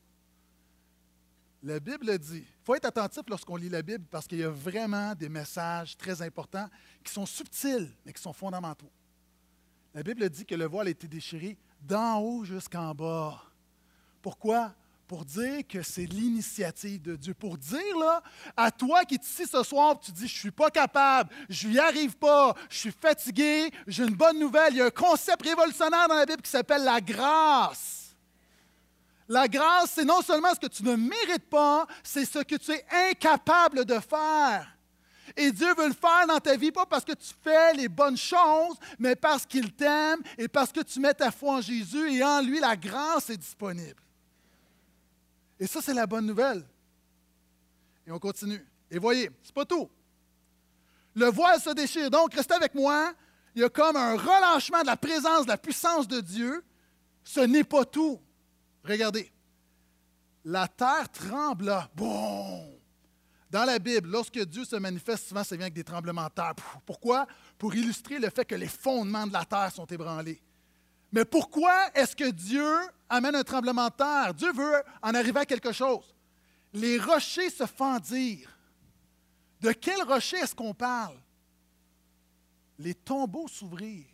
La 1.63 1.81
Bible 1.81 2.17
dit, 2.17 2.37
il 2.37 2.63
faut 2.63 2.75
être 2.75 2.85
attentif 2.85 3.23
lorsqu'on 3.27 3.57
lit 3.57 3.67
la 3.67 3.81
Bible 3.81 4.05
parce 4.09 4.25
qu'il 4.25 4.37
y 4.37 4.43
a 4.45 4.49
vraiment 4.49 5.13
des 5.15 5.27
messages 5.27 5.97
très 5.97 6.21
importants 6.21 6.69
qui 7.03 7.11
sont 7.11 7.25
subtils, 7.25 7.93
mais 8.05 8.13
qui 8.13 8.21
sont 8.21 8.31
fondamentaux. 8.31 8.89
La 9.93 10.01
Bible 10.01 10.29
dit 10.29 10.45
que 10.45 10.55
le 10.55 10.65
voile 10.65 10.87
a 10.87 10.91
été 10.91 11.09
déchiré 11.09 11.57
d'en 11.81 12.21
haut 12.21 12.45
jusqu'en 12.45 12.95
bas. 12.95 13.43
Pourquoi? 14.21 14.73
Pour 15.09 15.25
dire 15.25 15.63
que 15.67 15.81
c'est 15.81 16.05
l'initiative 16.05 17.01
de 17.01 17.15
Dieu. 17.15 17.33
Pour 17.33 17.57
dire, 17.57 17.97
là, 17.99 18.21
à 18.55 18.69
toi 18.69 19.03
qui 19.05 19.15
es 19.15 19.17
ici 19.17 19.47
ce 19.51 19.63
soir, 19.63 19.99
tu 19.99 20.11
dis, 20.11 20.27
je 20.27 20.35
ne 20.35 20.39
suis 20.39 20.51
pas 20.51 20.69
capable, 20.69 21.31
je 21.49 21.67
n'y 21.67 21.79
arrive 21.79 22.15
pas, 22.15 22.53
je 22.69 22.77
suis 22.77 22.91
fatigué, 22.91 23.71
j'ai 23.87 24.03
une 24.03 24.13
bonne 24.13 24.37
nouvelle. 24.37 24.71
Il 24.73 24.77
y 24.77 24.81
a 24.81 24.85
un 24.85 24.91
concept 24.91 25.43
révolutionnaire 25.43 26.07
dans 26.07 26.13
la 26.13 26.27
Bible 26.27 26.43
qui 26.43 26.51
s'appelle 26.51 26.83
la 26.83 27.01
grâce. 27.01 28.15
La 29.27 29.47
grâce, 29.47 29.93
c'est 29.95 30.05
non 30.05 30.21
seulement 30.21 30.53
ce 30.53 30.59
que 30.59 30.71
tu 30.71 30.83
ne 30.83 30.95
mérites 30.95 31.49
pas, 31.49 31.87
c'est 32.03 32.25
ce 32.25 32.39
que 32.39 32.55
tu 32.57 32.71
es 32.71 32.85
incapable 33.09 33.85
de 33.85 33.97
faire. 33.99 34.77
Et 35.35 35.51
Dieu 35.51 35.73
veut 35.75 35.87
le 35.87 35.93
faire 35.95 36.27
dans 36.27 36.39
ta 36.39 36.55
vie, 36.55 36.71
pas 36.71 36.85
parce 36.85 37.03
que 37.03 37.13
tu 37.13 37.33
fais 37.43 37.73
les 37.73 37.89
bonnes 37.89 38.17
choses, 38.17 38.77
mais 38.99 39.15
parce 39.15 39.47
qu'il 39.47 39.73
t'aime 39.73 40.19
et 40.37 40.47
parce 40.47 40.71
que 40.71 40.81
tu 40.81 40.99
mets 40.99 41.15
ta 41.15 41.31
foi 41.31 41.55
en 41.55 41.61
Jésus 41.61 42.13
et 42.13 42.23
en 42.23 42.41
lui, 42.41 42.59
la 42.59 42.75
grâce 42.75 43.31
est 43.31 43.37
disponible. 43.37 44.03
Et 45.59 45.67
ça, 45.67 45.81
c'est 45.81 45.93
la 45.93 46.07
bonne 46.07 46.25
nouvelle. 46.25 46.65
Et 48.07 48.11
on 48.11 48.19
continue. 48.19 48.65
Et 48.89 48.97
voyez, 48.97 49.29
c'est 49.43 49.53
pas 49.53 49.65
tout. 49.65 49.89
Le 51.15 51.25
voile 51.27 51.59
se 51.59 51.71
déchire. 51.71 52.09
Donc, 52.09 52.33
restez 52.33 52.53
avec 52.53 52.73
moi. 52.73 53.13
Il 53.55 53.61
y 53.61 53.65
a 53.65 53.69
comme 53.69 53.95
un 53.95 54.15
relâchement 54.15 54.81
de 54.81 54.87
la 54.87 54.97
présence, 54.97 55.43
de 55.43 55.49
la 55.51 55.57
puissance 55.57 56.07
de 56.07 56.21
Dieu. 56.21 56.63
Ce 57.23 57.41
n'est 57.41 57.63
pas 57.63 57.83
tout. 57.83 58.21
Regardez. 58.83 59.31
La 60.45 60.67
terre 60.67 61.09
trembla. 61.11 61.89
Bon! 61.93 62.79
Dans 63.49 63.65
la 63.65 63.79
Bible, 63.79 64.09
lorsque 64.09 64.39
Dieu 64.45 64.63
se 64.63 64.75
manifeste, 64.75 65.27
souvent, 65.27 65.43
ça 65.43 65.55
vient 65.55 65.65
avec 65.65 65.73
des 65.73 65.83
tremblements 65.83 66.27
de 66.27 66.33
terre. 66.33 66.53
Pourquoi? 66.85 67.27
Pour 67.57 67.73
illustrer 67.75 68.19
le 68.19 68.29
fait 68.29 68.45
que 68.45 68.55
les 68.55 68.67
fondements 68.67 69.27
de 69.27 69.33
la 69.33 69.43
terre 69.43 69.71
sont 69.73 69.87
ébranlés. 69.87 70.41
Mais 71.11 71.25
pourquoi 71.25 71.89
est-ce 71.95 72.15
que 72.15 72.29
Dieu 72.29 72.71
amène 73.09 73.35
un 73.35 73.43
tremblement 73.43 73.87
de 73.87 73.93
terre? 73.93 74.33
Dieu 74.33 74.51
veut 74.53 74.83
en 75.01 75.13
arriver 75.13 75.39
à 75.39 75.45
quelque 75.45 75.71
chose. 75.71 76.15
Les 76.73 76.99
rochers 76.99 77.49
se 77.49 77.65
fendirent. 77.65 78.57
De 79.61 79.71
quel 79.71 80.01
rocher 80.03 80.37
est-ce 80.37 80.55
qu'on 80.55 80.73
parle? 80.73 81.17
les 82.79 82.95
tombeaux 82.95 83.47
s'ouvrirent. 83.47 84.05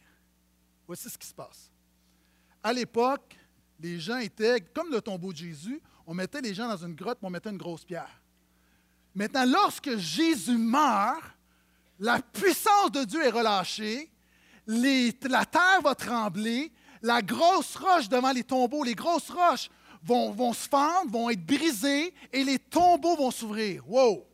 Voici 0.88 1.10
ce 1.10 1.17
qui 1.17 1.27
se 1.27 1.34
passe. 1.34 1.71
À 2.62 2.73
l'époque, 2.73 3.38
les 3.79 3.99
gens 3.99 4.17
étaient, 4.17 4.60
comme 4.60 4.91
le 4.91 5.01
tombeau 5.01 5.31
de 5.31 5.38
Jésus, 5.38 5.81
on 6.05 6.13
mettait 6.13 6.41
les 6.41 6.53
gens 6.53 6.67
dans 6.67 6.86
une 6.86 6.95
grotte, 6.95 7.19
on 7.21 7.29
mettait 7.29 7.51
une 7.51 7.58
grosse 7.58 7.86
pierre. 7.86 8.21
Maintenant, 9.13 9.45
lorsque 9.45 9.95
Jésus 9.97 10.58
meurt, 10.58 11.23
la 11.99 12.21
puissance 12.21 12.91
de 12.91 13.03
Dieu 13.03 13.23
est 13.23 13.29
relâchée, 13.29 14.12
la 14.67 15.45
terre 15.45 15.81
va 15.84 15.95
trembler, 15.95 16.71
la 17.05 17.21
grosse 17.21 17.75
roche 17.75 18.09
devant 18.09 18.31
les 18.31 18.43
tombeaux, 18.43 18.83
les 18.83 18.95
grosses 18.95 19.29
roches 19.29 19.69
vont, 20.03 20.53
se 20.53 20.67
fendre, 20.67 21.11
vont 21.11 21.29
être 21.29 21.45
brisées 21.45 22.13
et 22.33 22.43
les 22.43 22.57
tombeaux 22.57 23.15
vont 23.15 23.31
s'ouvrir. 23.31 23.87
Wow! 23.87 24.25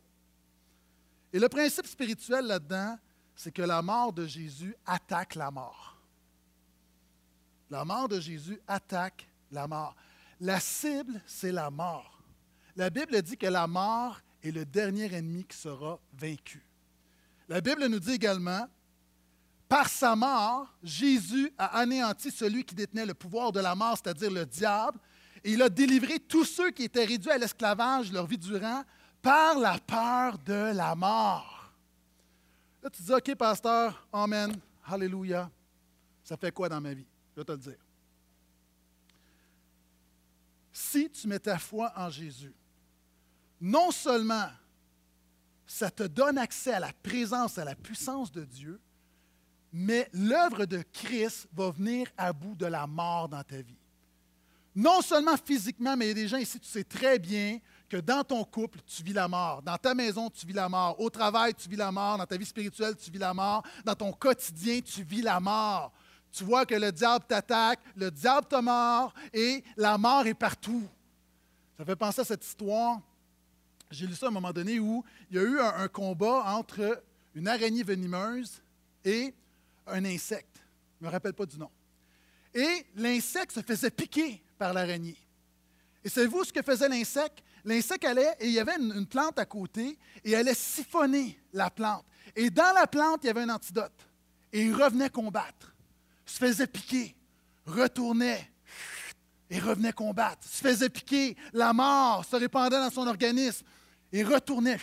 Et 1.32 1.38
le 1.38 1.48
principe 1.48 1.86
spirituel 1.86 2.46
là-dedans, 2.46 2.98
c'est 3.36 3.52
que 3.52 3.62
la 3.62 3.82
mort 3.82 4.12
de 4.12 4.26
Jésus 4.26 4.74
attaque 4.86 5.34
la 5.34 5.50
mort. 5.50 5.98
La 7.70 7.84
mort 7.84 8.08
de 8.08 8.20
Jésus 8.20 8.58
attaque 8.66 9.26
la 9.50 9.66
mort. 9.66 9.94
La 10.40 10.58
cible, 10.58 11.20
c'est 11.26 11.52
la 11.52 11.70
mort. 11.70 12.22
La 12.74 12.88
Bible 12.88 13.20
dit 13.20 13.36
que 13.36 13.46
la 13.46 13.66
mort 13.66 14.18
est 14.42 14.50
le 14.50 14.64
dernier 14.64 15.14
ennemi 15.14 15.44
qui 15.44 15.56
sera 15.56 15.98
vaincu. 16.14 16.62
La 17.48 17.60
Bible 17.60 17.86
nous 17.86 18.00
dit 18.00 18.12
également, 18.12 18.66
par 19.72 19.88
sa 19.88 20.14
mort, 20.14 20.68
Jésus 20.82 21.50
a 21.56 21.78
anéanti 21.78 22.30
celui 22.30 22.62
qui 22.62 22.74
détenait 22.74 23.06
le 23.06 23.14
pouvoir 23.14 23.52
de 23.52 23.60
la 23.60 23.74
mort, 23.74 23.96
c'est-à-dire 23.96 24.30
le 24.30 24.44
diable, 24.44 24.98
et 25.42 25.52
il 25.52 25.62
a 25.62 25.70
délivré 25.70 26.18
tous 26.18 26.44
ceux 26.44 26.70
qui 26.72 26.82
étaient 26.82 27.06
réduits 27.06 27.30
à 27.30 27.38
l'esclavage 27.38 28.12
leur 28.12 28.26
vie 28.26 28.36
durant 28.36 28.84
par 29.22 29.58
la 29.58 29.78
peur 29.78 30.36
de 30.40 30.74
la 30.76 30.94
mort. 30.94 31.72
Là, 32.82 32.90
tu 32.90 33.00
dis, 33.00 33.14
OK, 33.14 33.34
pasteur, 33.34 34.06
Amen, 34.12 34.54
Alléluia. 34.84 35.50
Ça 36.22 36.36
fait 36.36 36.52
quoi 36.52 36.68
dans 36.68 36.82
ma 36.82 36.92
vie? 36.92 37.06
Je 37.34 37.40
vais 37.40 37.44
te 37.46 37.52
le 37.52 37.58
dire. 37.58 37.78
Si 40.70 41.08
tu 41.08 41.26
mets 41.26 41.38
ta 41.38 41.56
foi 41.56 41.90
en 41.96 42.10
Jésus, 42.10 42.52
non 43.58 43.90
seulement 43.90 44.50
ça 45.66 45.90
te 45.90 46.02
donne 46.02 46.36
accès 46.36 46.74
à 46.74 46.80
la 46.80 46.92
présence, 46.92 47.56
à 47.56 47.64
la 47.64 47.74
puissance 47.74 48.30
de 48.30 48.44
Dieu, 48.44 48.78
mais 49.72 50.08
l'œuvre 50.12 50.66
de 50.66 50.82
Christ 50.92 51.48
va 51.52 51.70
venir 51.70 52.08
à 52.16 52.32
bout 52.32 52.54
de 52.54 52.66
la 52.66 52.86
mort 52.86 53.28
dans 53.28 53.42
ta 53.42 53.56
vie. 53.62 53.78
Non 54.74 55.02
seulement 55.02 55.36
physiquement, 55.36 55.96
mais 55.96 56.06
il 56.06 56.08
y 56.08 56.12
a 56.12 56.14
des 56.14 56.28
gens 56.28 56.38
ici, 56.38 56.58
tu 56.58 56.68
sais 56.68 56.84
très 56.84 57.18
bien 57.18 57.58
que 57.88 57.98
dans 57.98 58.24
ton 58.24 58.42
couple, 58.42 58.78
tu 58.86 59.02
vis 59.02 59.12
la 59.12 59.28
mort. 59.28 59.60
Dans 59.60 59.76
ta 59.76 59.94
maison, 59.94 60.30
tu 60.30 60.46
vis 60.46 60.54
la 60.54 60.68
mort. 60.68 60.98
Au 60.98 61.10
travail, 61.10 61.52
tu 61.52 61.68
vis 61.68 61.76
la 61.76 61.92
mort. 61.92 62.16
Dans 62.16 62.24
ta 62.24 62.38
vie 62.38 62.46
spirituelle, 62.46 62.96
tu 62.96 63.10
vis 63.10 63.18
la 63.18 63.34
mort. 63.34 63.62
Dans 63.84 63.94
ton 63.94 64.12
quotidien, 64.12 64.80
tu 64.80 65.02
vis 65.02 65.20
la 65.20 65.38
mort. 65.40 65.92
Tu 66.32 66.44
vois 66.44 66.64
que 66.64 66.74
le 66.74 66.90
diable 66.90 67.26
t'attaque, 67.28 67.80
le 67.94 68.10
diable 68.10 68.46
te 68.46 68.58
mord 68.58 69.12
et 69.34 69.62
la 69.76 69.98
mort 69.98 70.26
est 70.26 70.32
partout. 70.32 70.88
Ça 71.76 71.84
fait 71.84 71.96
penser 71.96 72.22
à 72.22 72.24
cette 72.24 72.44
histoire. 72.44 72.98
J'ai 73.90 74.06
lu 74.06 74.14
ça 74.14 74.26
à 74.26 74.28
un 74.30 74.32
moment 74.32 74.52
donné 74.52 74.78
où 74.78 75.04
il 75.30 75.36
y 75.36 75.38
a 75.38 75.42
eu 75.42 75.60
un, 75.60 75.88
combat 75.88 76.44
entre 76.54 77.02
une 77.34 77.46
araignée 77.46 77.82
venimeuse 77.82 78.62
et 79.04 79.34
un 79.86 80.04
insecte. 80.04 80.60
Je 80.98 81.04
ne 81.04 81.08
me 81.08 81.12
rappelle 81.12 81.34
pas 81.34 81.46
du 81.46 81.58
nom. 81.58 81.70
Et 82.54 82.86
l'insecte 82.94 83.52
se 83.52 83.60
faisait 83.60 83.90
piquer 83.90 84.42
par 84.58 84.72
l'araignée. 84.72 85.16
Et 86.04 86.08
savez-vous 86.08 86.44
ce 86.44 86.52
que 86.52 86.62
faisait 86.62 86.88
l'insecte? 86.88 87.42
L'insecte 87.64 88.04
allait, 88.04 88.36
et 88.40 88.46
il 88.46 88.52
y 88.52 88.58
avait 88.58 88.76
une, 88.76 89.06
plante 89.06 89.38
à 89.38 89.46
côté, 89.46 89.96
et 90.24 90.34
allait 90.34 90.54
siphonner 90.54 91.38
la 91.52 91.70
plante. 91.70 92.04
Et 92.34 92.50
dans 92.50 92.74
la 92.74 92.86
plante, 92.86 93.20
il 93.22 93.28
y 93.28 93.30
avait 93.30 93.42
un 93.42 93.50
antidote. 93.50 94.06
Et 94.52 94.62
il 94.62 94.74
revenait 94.74 95.10
combattre. 95.10 95.74
Se 96.26 96.38
faisait 96.38 96.66
piquer, 96.66 97.14
retournait, 97.64 98.50
et 99.48 99.60
revenait 99.60 99.92
combattre. 99.92 100.46
Se 100.46 100.60
faisait 100.60 100.88
piquer, 100.88 101.36
la 101.52 101.72
mort 101.72 102.24
se 102.24 102.36
répandait 102.36 102.78
dans 102.78 102.90
son 102.90 103.06
organisme, 103.06 103.64
et 104.12 104.24
retournait. 104.24 104.78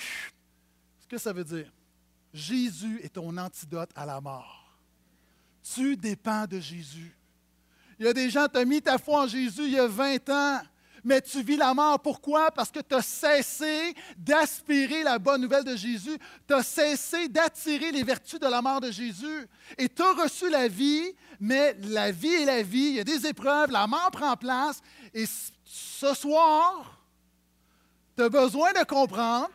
Ce 1.02 1.08
que 1.08 1.18
ça 1.18 1.34
veut 1.34 1.44
dire? 1.44 1.72
Jésus 2.34 3.02
est 3.04 3.14
ton 3.14 3.36
antidote 3.38 3.90
à 3.96 4.06
la 4.06 4.22
mort. 4.22 4.59
Tu 5.76 5.96
dépends 5.96 6.46
de 6.46 6.60
Jésus. 6.60 7.16
Il 8.00 8.06
y 8.06 8.10
a 8.10 8.14
des 8.14 8.30
gens, 8.30 8.48
tu 8.48 8.58
as 8.58 8.66
mis 8.66 8.82
ta 8.82 8.98
foi 8.98 9.24
en 9.24 9.28
Jésus 9.28 9.64
il 9.66 9.72
y 9.72 9.80
a 9.80 9.88
20 9.88 10.30
ans, 10.30 10.62
mais 11.04 11.22
tu 11.22 11.44
vis 11.44 11.58
la 11.58 11.74
mort. 11.74 12.00
Pourquoi? 12.00 12.50
Parce 12.52 12.72
que 12.72 12.80
tu 12.80 12.96
as 12.96 13.02
cessé 13.02 13.94
d'aspirer 14.18 15.04
la 15.04 15.20
bonne 15.20 15.42
nouvelle 15.42 15.64
de 15.64 15.76
Jésus. 15.76 16.18
Tu 16.48 16.54
as 16.54 16.64
cessé 16.64 17.28
d'attirer 17.28 17.92
les 17.92 18.04
vertus 18.04 18.40
de 18.40 18.48
la 18.48 18.62
mort 18.62 18.80
de 18.80 18.92
Jésus. 18.92 19.48
Et 19.78 19.90
tu 19.90 20.02
as 20.02 20.14
reçu 20.14 20.50
la 20.50 20.68
vie, 20.68 21.14
mais 21.40 21.76
la 21.84 22.12
vie 22.12 22.34
est 22.34 22.46
la 22.46 22.64
vie. 22.64 22.90
Il 22.90 22.96
y 22.96 23.00
a 23.00 23.04
des 23.04 23.28
épreuves, 23.28 23.72
la 23.72 23.86
mort 23.86 24.12
prend 24.12 24.36
place. 24.38 24.82
Et 25.14 25.26
ce 25.66 26.14
soir, 26.14 27.00
tu 28.16 28.24
as 28.24 28.30
besoin 28.30 28.72
de 28.74 28.84
comprendre 28.86 29.50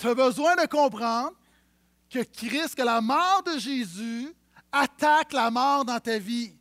Tu 0.00 0.08
as 0.08 0.14
besoin 0.14 0.56
de 0.56 0.66
comprendre 0.66 1.36
que 2.08 2.20
Christ, 2.20 2.74
que 2.74 2.82
la 2.82 3.02
mort 3.02 3.42
de 3.44 3.58
Jésus 3.58 4.34
attaque 4.72 5.34
la 5.34 5.50
mort 5.50 5.84
dans 5.84 6.00
ta 6.00 6.18
vie. 6.18 6.54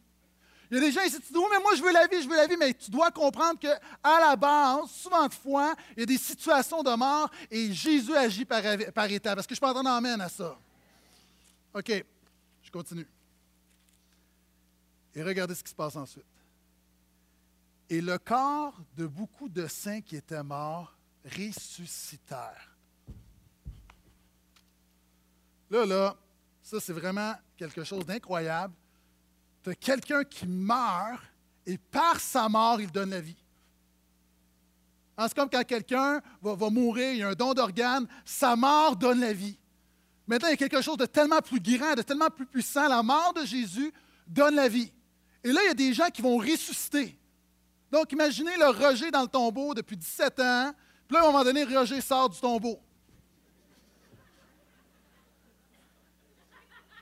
Il 0.70 0.76
y 0.76 0.78
a 0.78 0.82
des 0.82 0.92
gens 0.92 1.02
ici 1.04 1.16
qui 1.22 1.28
disent 1.28 1.38
Oui, 1.38 1.48
mais 1.50 1.62
moi 1.62 1.74
je 1.74 1.82
veux 1.82 1.94
la 1.94 2.06
vie, 2.08 2.22
je 2.22 2.28
veux 2.28 2.36
la 2.36 2.48
vie, 2.48 2.58
mais 2.58 2.74
tu 2.74 2.92
dois 2.92 3.12
comprendre 3.12 3.58
qu'à 3.58 3.80
la 4.04 4.36
base, 4.36 4.92
souvent 4.92 5.26
de 5.26 5.34
fois, 5.34 5.74
il 5.96 6.02
y 6.02 6.04
a 6.04 6.06
des 6.06 6.18
situations 6.18 6.84
de 6.84 6.94
mort 6.94 7.32
et 7.50 7.72
Jésus 7.72 8.14
agit 8.14 8.44
par, 8.44 8.62
par 8.94 9.10
étapes. 9.10 9.40
Est-ce 9.40 9.48
que 9.48 9.56
je 9.56 9.62
peux 9.62 9.68
entendre 9.68 9.90
amène 9.90 10.20
à 10.20 10.28
ça? 10.28 10.60
OK, 11.74 12.06
je 12.62 12.72
continue. 12.72 13.08
Et 15.16 15.24
regardez 15.24 15.56
ce 15.56 15.64
qui 15.64 15.70
se 15.70 15.76
passe 15.76 15.96
ensuite. 15.96 16.26
Et 17.90 18.02
le 18.02 18.18
corps 18.18 18.78
de 18.98 19.08
beaucoup 19.08 19.48
de 19.48 19.66
saints 19.66 20.02
qui 20.02 20.18
étaient 20.18 20.44
morts 20.44 20.94
ressuscitèrent. 21.24 22.69
Là, 25.70 25.86
là, 25.86 26.16
ça, 26.62 26.80
c'est 26.80 26.94
vraiment 26.94 27.34
quelque 27.58 27.84
chose 27.84 28.06
d'incroyable. 28.06 28.74
Tu 29.64 29.76
quelqu'un 29.76 30.24
qui 30.24 30.48
meurt 30.48 31.22
et 31.66 31.78
par 31.78 32.20
sa 32.20 32.50
mort, 32.50 32.82
il 32.82 32.92
donne 32.92 33.12
la 33.12 33.22
vie. 33.22 33.38
Hein, 35.18 35.28
c'est 35.28 35.36
comme 35.36 35.50
quand 35.50 35.64
quelqu'un 35.64 36.22
va, 36.42 36.56
va, 36.56 36.70
mourir, 36.70 37.12
il 37.12 37.18
y 37.20 37.24
a 37.24 37.30
un 37.30 37.34
don 37.34 37.54
d'organe, 37.54 38.08
sa 38.24 38.56
mort 38.56 38.96
donne 38.96 39.20
la 39.20 39.34
vie. 39.34 39.60
Maintenant, 40.26 40.48
il 40.48 40.52
y 40.52 40.54
a 40.54 40.58
quelque 40.58 40.82
chose 40.82 40.98
de 40.98 41.06
tellement 41.06 41.42
plus 41.42 41.60
grand, 41.60 41.96
de 41.96 42.02
tellement 42.02 42.30
plus 42.30 42.46
puissant. 42.46 42.88
La 42.88 43.04
mort 43.04 43.34
de 43.34 43.46
Jésus 43.46 43.92
donne 44.28 44.56
la 44.56 44.68
vie. 44.68 44.92
Et 45.44 45.52
là, 45.52 45.62
il 45.64 45.68
y 45.68 45.72
a 45.72 45.74
des 45.74 45.94
gens 45.94 46.10
qui 46.10 46.22
vont 46.22 46.38
ressusciter. 46.38 47.20
Donc, 47.92 48.12
imaginez 48.12 48.56
le 48.58 48.68
Roger 48.68 49.10
dans 49.12 49.24
le 49.24 49.28
tombeau 49.28 49.74
depuis 49.74 49.98
17 49.98 50.40
ans. 50.40 50.72
Puis 51.08 51.16
là, 51.16 51.24
à 51.24 51.24
un 51.24 51.32
moment 51.32 51.44
donné, 51.44 51.64
Roger 51.64 52.00
sort 52.02 52.30
du 52.30 52.40
tombeau. 52.40 52.80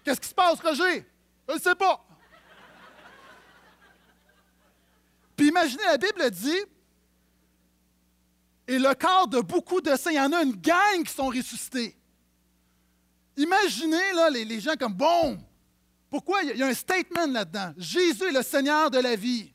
Qu'est-ce 0.07 0.21
qui 0.21 0.29
se 0.29 0.33
passe, 0.33 0.61
Roger? 0.61 1.05
Je 1.49 1.53
ne 1.55 1.59
sais 1.59 1.75
pas. 1.75 2.01
Puis 5.35 5.49
imaginez, 5.49 5.83
la 5.83 5.97
Bible 5.97 6.31
dit, 6.31 6.61
et 8.69 8.79
le 8.79 8.93
corps 8.93 9.27
de 9.27 9.41
beaucoup 9.41 9.81
de 9.81 9.93
saints, 9.97 10.11
il 10.11 10.15
y 10.15 10.19
en 10.21 10.31
a 10.31 10.43
une 10.43 10.55
gang 10.55 11.03
qui 11.05 11.13
sont 11.13 11.27
ressuscités. 11.27 11.97
Imaginez 13.35 14.13
là, 14.13 14.29
les, 14.29 14.61
gens 14.61 14.77
comme, 14.79 14.93
bon, 14.93 15.43
pourquoi 16.09 16.41
il 16.43 16.55
y 16.55 16.63
a 16.63 16.67
un 16.67 16.73
statement 16.73 17.27
là-dedans? 17.27 17.73
Jésus 17.75 18.29
est 18.29 18.31
le 18.31 18.43
Seigneur 18.43 18.89
de 18.89 18.99
la 18.99 19.17
vie. 19.17 19.53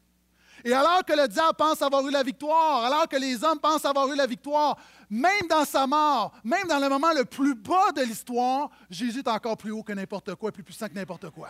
Et 0.64 0.72
alors 0.72 1.05
que 1.05 1.12
le 1.12 1.27
diable 1.27 1.57
pense 1.57 1.83
avoir 1.83 2.07
eu 2.07 2.11
la 2.11 2.22
victoire, 2.22 2.85
alors 2.85 3.09
que 3.09 3.16
les 3.16 3.42
hommes 3.42 3.59
pensent 3.59 3.85
avoir 3.85 4.11
eu 4.12 4.16
la 4.16 4.27
victoire, 4.27 4.79
même 5.11 5.46
dans 5.48 5.64
sa 5.64 5.87
mort, 5.87 6.33
même 6.44 6.68
dans 6.68 6.79
le 6.79 6.88
moment 6.88 7.12
le 7.12 7.25
plus 7.25 7.55
bas 7.55 7.90
de 7.94 8.03
l'histoire, 8.03 8.70
Jésus 8.88 9.20
est 9.20 9.29
encore 9.29 9.57
plus 9.57 9.72
haut 9.72 9.83
que 9.83 9.92
n'importe 9.92 10.35
quoi, 10.37 10.53
plus 10.53 10.62
puissant 10.62 10.88
que 10.88 10.94
n'importe 10.94 11.31
quoi. 11.31 11.48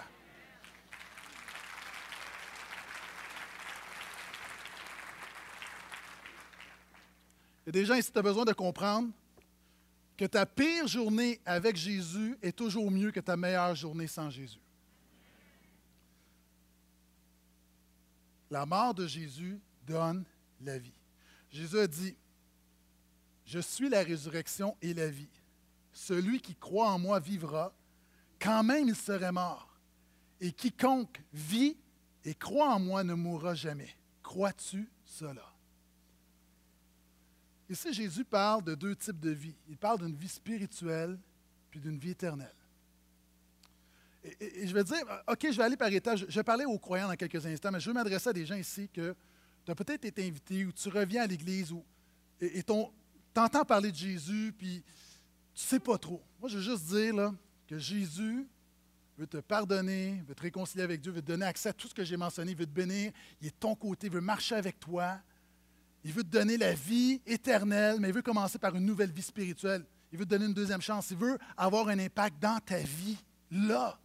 Il 7.65 7.67
y 7.67 7.69
a 7.69 7.73
des 7.73 7.85
gens 7.85 7.95
ici, 7.95 8.11
tu 8.11 8.19
as 8.19 8.23
besoin 8.23 8.45
de 8.45 8.53
comprendre 8.53 9.11
que 10.17 10.25
ta 10.25 10.47
pire 10.47 10.87
journée 10.87 11.41
avec 11.45 11.77
Jésus 11.77 12.37
est 12.43 12.57
toujours 12.57 12.91
mieux 12.91 13.11
que 13.11 13.21
ta 13.21 13.37
meilleure 13.37 13.75
journée 13.75 14.07
sans 14.07 14.31
Jésus. 14.31 14.62
La 18.53 18.67
mort 18.67 18.93
de 18.93 19.07
Jésus 19.07 19.59
donne 19.87 20.27
la 20.61 20.77
vie. 20.77 20.93
Jésus 21.51 21.79
a 21.79 21.87
dit, 21.87 22.15
je 23.47 23.59
suis 23.59 23.89
la 23.89 24.03
résurrection 24.03 24.77
et 24.83 24.93
la 24.93 25.09
vie. 25.09 25.31
Celui 25.91 26.39
qui 26.39 26.55
croit 26.55 26.91
en 26.91 26.99
moi 26.99 27.19
vivra, 27.19 27.73
quand 28.39 28.63
même 28.63 28.89
il 28.89 28.95
serait 28.95 29.33
mort. 29.33 29.81
Et 30.39 30.53
quiconque 30.53 31.23
vit 31.33 31.79
et 32.27 32.35
croit 32.35 32.75
en 32.75 32.79
moi 32.79 33.03
ne 33.03 33.15
mourra 33.15 33.55
jamais. 33.55 33.97
Crois-tu 34.23 34.87
cela? 35.03 35.51
Ici, 37.71 37.95
Jésus 37.95 38.27
parle 38.27 38.65
de 38.65 38.75
deux 38.75 38.95
types 38.95 39.19
de 39.19 39.31
vie. 39.31 39.57
Il 39.67 39.79
parle 39.79 40.01
d'une 40.01 40.15
vie 40.15 40.29
spirituelle 40.29 41.19
puis 41.71 41.81
d'une 41.81 41.99
vie 41.99 42.11
éternelle. 42.11 42.62
Et, 44.25 44.67
je 44.67 44.75
vais 44.75 44.85
dire, 44.85 44.99
OK, 45.27 45.39
je 45.43 45.57
vais 45.57 45.63
aller 45.63 45.77
par 45.77 45.89
étapes. 45.89 46.19
Je, 46.19 46.27
vais 46.27 46.45
parler 46.45 46.65
aux 46.65 46.79
croyants 46.79 47.09
dans 47.09 47.17
quelques 47.17 47.45
instants, 47.45 47.71
mais 47.73 47.81
je 47.81 47.89
veux 47.89 47.95
m'adresser 47.95 48.31
à 48.31 48.33
des 48.33 48.47
gens 48.47 48.55
ici 48.55 48.89
que 48.93 49.15
tu 49.65 49.73
as 49.73 49.75
peut-être 49.75 50.05
été 50.05 50.27
invité 50.27 50.65
ou 50.65 50.73
tu 50.73 50.89
reviens 50.89 51.23
à 51.23 51.27
l'Église 51.27 51.75
et 52.41 52.63
tu 52.63 52.73
entends 53.37 53.65
parler 53.65 53.91
de 53.91 53.97
Jésus, 53.97 54.53
puis 54.57 54.83
tu 55.55 55.65
ne 55.65 55.69
sais 55.69 55.81
pas 55.81 55.99
trop. 55.99 56.23
Moi, 56.41 56.49
je 56.49 56.57
veux 56.57 56.63
juste 56.63 56.87
dire 56.87 57.15
là, 57.15 57.35
que 57.69 57.79
Jésus 57.79 58.47
veut 59.19 59.27
te 59.27 59.37
pardonner, 59.39 60.23
veut 60.27 60.35
te 60.35 60.43
réconcilier 60.43 60.83
avec 60.83 61.01
Dieu, 61.01 61.13
veut 61.13 61.23
te 61.23 61.27
donner 61.27 61.47
accès 61.47 61.69
à 61.69 61.73
tout 61.73 61.89
ce 61.89 61.95
que 61.95 62.05
j'ai 62.05 62.17
mentionné, 62.17 62.55
veut 62.55 62.67
te 62.67 62.71
bénir, 62.71 63.13
il 63.41 63.49
est 63.49 63.51
de 63.51 63.57
ton 63.57 63.75
côté, 63.75 64.09
veut 64.09 64.21
marcher 64.21 64.55
avec 64.55 64.81
toi, 64.81 65.19
il 66.05 66.13
veut 66.13 66.25
te 66.25 66.29
donner 66.29 66.57
la 66.57 66.75
vie 66.75 67.21
éternelle, 67.27 67.99
mais 68.01 68.09
il 68.09 68.15
veut 68.15 68.23
commencer 68.23 68.59
par 68.59 68.75
une 68.75 68.85
nouvelle 68.85 69.13
vie 69.13 69.23
spirituelle. 69.23 69.85
Il 70.11 70.19
veut 70.19 70.25
te 70.25 70.31
donner 70.31 70.47
une 70.47 70.55
deuxième 70.55 70.83
chance, 70.83 71.11
il 71.11 71.17
veut 71.17 71.39
avoir 71.57 71.89
un 71.89 71.99
impact 71.99 72.41
dans 72.41 72.59
ta 72.59 72.79
vie, 72.79 73.17
là. 73.51 73.99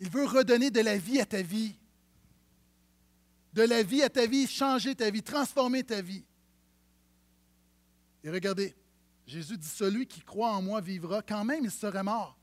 Il 0.00 0.08
veut 0.08 0.24
redonner 0.24 0.70
de 0.70 0.80
la 0.80 0.96
vie 0.96 1.20
à 1.20 1.26
ta 1.26 1.42
vie. 1.42 1.76
De 3.52 3.62
la 3.62 3.82
vie 3.82 4.02
à 4.02 4.08
ta 4.08 4.26
vie, 4.26 4.46
changer 4.46 4.94
ta 4.94 5.10
vie, 5.10 5.22
transformer 5.22 5.84
ta 5.84 6.00
vie. 6.00 6.24
Et 8.24 8.30
regardez, 8.30 8.74
Jésus 9.26 9.56
dit, 9.56 9.68
celui 9.68 10.06
qui 10.06 10.20
croit 10.20 10.52
en 10.52 10.62
moi 10.62 10.80
vivra, 10.80 11.22
quand 11.22 11.44
même 11.44 11.64
il 11.64 11.70
serait 11.70 12.02
mort. 12.02 12.36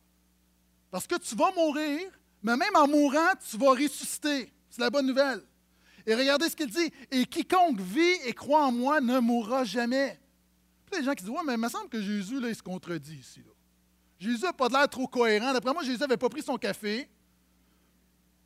Parce 0.92 1.08
que 1.08 1.16
tu 1.16 1.36
vas 1.36 1.52
mourir, 1.52 2.00
mais 2.44 2.56
même 2.56 2.76
en 2.76 2.88
mourant, 2.88 3.34
tu 3.50 3.58
vas 3.58 3.72
ressusciter. 3.72 4.54
C'est 4.70 4.82
la 4.82 4.90
bonne 4.90 5.08
nouvelle. 5.08 5.42
Et 6.06 6.16
regardez 6.16 6.50
ce 6.50 6.56
qu'il 6.56 6.70
dit. 6.70 6.92
Et 7.12 7.26
quiconque 7.26 7.82
vit 7.82 8.16
et 8.26 8.34
croit 8.34 8.66
en 8.66 8.72
moi 8.72 9.02
ne 9.02 9.20
mourra 9.20 9.64
jamais. 9.64 10.20
Puis 10.86 11.00
des 11.00 11.06
gens 11.06 11.14
qui 11.14 11.24
disent 11.24 11.34
Ouais, 11.34 11.42
mais 11.46 11.54
il 11.54 11.60
me 11.60 11.70
semble 11.70 11.90
que 11.90 12.02
Jésus, 12.02 12.40
là, 12.40 12.50
il 12.50 12.56
se 12.56 12.64
contredit 12.64 13.18
ici. 13.18 13.42
Jésus 14.20 14.44
n'a 14.44 14.54
pas 14.54 14.70
l'air 14.70 14.88
trop 14.88 15.08
cohérent. 15.08 15.52
D'après 15.52 15.74
moi, 15.74 15.84
Jésus 15.84 16.00
n'avait 16.00 16.18
pas 16.18 16.30
pris 16.30 16.42
son 16.42 16.58
café. 16.58 17.10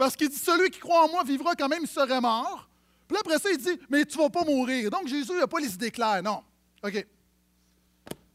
Parce 0.02 0.16
qu'il 0.16 0.30
dit 0.30 0.36
Celui 0.36 0.72
qui 0.72 0.80
croit 0.80 1.06
en 1.06 1.10
moi 1.10 1.24
vivra 1.24 1.54
quand 1.54 1.70
même, 1.70 1.84
il 1.84 1.88
serait 1.88 2.20
mort. 2.20 2.68
Puis 3.08 3.16
après 3.20 3.38
ça, 3.38 3.52
il 3.52 3.58
dit 3.60 3.80
Mais 3.88 4.04
tu 4.04 4.18
ne 4.18 4.24
vas 4.24 4.32
pas 4.32 4.44
mourir. 4.44 4.90
Donc 4.90 5.08
Jésus 5.08 5.32
n'a 5.34 5.46
pas 5.46 5.60
les 5.60 5.72
idées 5.76 5.92
claires. 5.92 6.24
Non. 6.24 6.44
OK. 6.84 7.06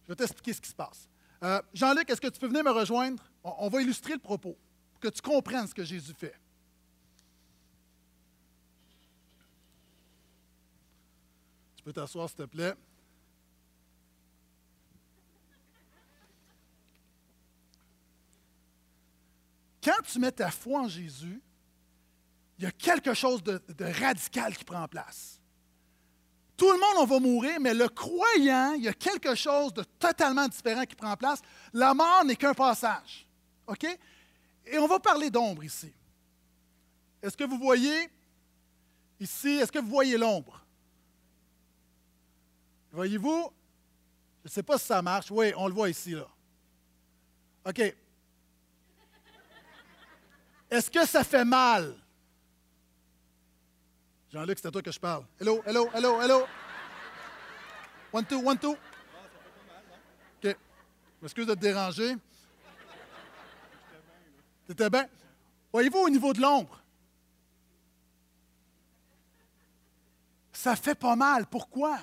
Je 0.04 0.08
vais 0.08 0.14
t'expliquer 0.14 0.52
ce 0.52 0.60
qui 0.60 0.68
se 0.68 0.74
passe. 0.76 1.08
Euh, 1.42 1.60
Jean-Luc, 1.74 2.08
est-ce 2.08 2.20
que 2.20 2.28
tu 2.28 2.38
peux 2.38 2.46
venir 2.46 2.62
me 2.62 2.70
rejoindre? 2.70 3.20
On, 3.42 3.68
va 3.68 3.82
illustrer 3.82 4.12
le 4.12 4.20
propos 4.20 4.56
pour 4.92 5.00
que 5.00 5.08
tu 5.08 5.20
comprennes 5.20 5.66
ce 5.66 5.74
que 5.74 5.82
Jésus 5.82 6.14
fait. 6.16 6.38
Tu 11.78 11.82
peux 11.82 11.92
t'asseoir, 11.92 12.28
s'il 12.28 12.38
te 12.38 12.42
plaît. 12.44 12.74
Quand 19.82 20.00
tu 20.04 20.20
mets 20.20 20.30
ta 20.30 20.52
foi 20.52 20.82
en 20.82 20.88
Jésus, 20.88 21.42
il 22.58 22.64
y 22.64 22.66
a 22.66 22.70
quelque 22.70 23.14
chose 23.14 23.42
de, 23.42 23.60
radical 24.00 24.56
qui 24.56 24.64
prend 24.64 24.86
place. 24.88 25.40
Tout 26.56 26.70
le 26.70 26.78
monde, 26.78 26.96
on 26.98 27.04
va 27.04 27.20
mourir, 27.20 27.60
mais 27.60 27.74
le 27.74 27.88
croyant, 27.88 28.72
il 28.72 28.84
y 28.84 28.88
a 28.88 28.94
quelque 28.94 29.34
chose 29.34 29.74
de 29.74 29.82
totalement 29.82 30.48
différent 30.48 30.84
qui 30.84 30.94
prend 30.94 31.14
place. 31.16 31.42
La 31.74 31.92
mort 31.92 32.24
n'est 32.24 32.36
qu'un 32.36 32.54
passage. 32.54 33.26
OK? 33.66 33.84
Et 34.64 34.78
on 34.78 34.86
va 34.86 34.98
parler 34.98 35.28
d'ombre 35.28 35.64
ici. 35.64 35.92
Est-ce 37.22 37.36
que 37.36 37.44
vous 37.44 37.58
voyez 37.58 38.08
ici, 39.20 39.48
est-ce 39.48 39.70
que 39.70 39.78
vous 39.78 39.88
voyez 39.90 40.16
l'ombre? 40.16 40.64
Voyez-vous? 42.90 43.50
Je 44.42 44.48
ne 44.48 44.52
sais 44.52 44.62
pas 44.62 44.78
si 44.78 44.86
ça 44.86 45.02
marche. 45.02 45.30
Oui, 45.30 45.52
on 45.56 45.68
le 45.68 45.74
voit 45.74 45.90
ici, 45.90 46.12
là. 46.12 46.26
OK. 47.66 47.94
Est-ce 50.70 50.90
que 50.90 51.06
ça 51.06 51.22
fait 51.22 51.44
mal? 51.44 51.94
Jean-Luc, 54.36 54.58
c'est 54.58 54.68
à 54.68 54.70
toi 54.70 54.82
que 54.82 54.92
je 54.92 55.00
parle. 55.00 55.24
Hello, 55.40 55.62
hello, 55.64 55.88
hello, 55.94 56.20
hello. 56.20 56.46
One, 58.12 58.26
two, 58.26 58.46
one, 58.46 58.58
two. 58.58 58.76
OK. 60.44 60.56
M'excuse 61.22 61.46
de 61.46 61.54
te 61.54 61.58
déranger. 61.58 62.16
C'était 64.68 64.90
bien. 64.90 65.08
Voyez-vous 65.72 66.00
au 66.00 66.10
niveau 66.10 66.34
de 66.34 66.42
l'ombre? 66.42 66.82
Ça 70.52 70.76
fait 70.76 70.94
pas 70.94 71.16
mal. 71.16 71.46
Pourquoi? 71.46 71.98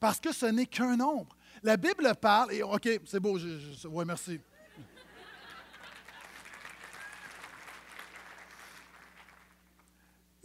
Parce 0.00 0.18
que 0.20 0.32
ce 0.32 0.46
n'est 0.46 0.64
qu'un 0.64 0.98
ombre. 0.98 1.36
La 1.62 1.76
Bible 1.76 2.10
parle, 2.22 2.54
et 2.54 2.62
OK, 2.62 2.88
c'est 3.04 3.20
beau, 3.20 3.38
je, 3.38 3.58
je, 3.82 3.88
merci. 3.88 4.40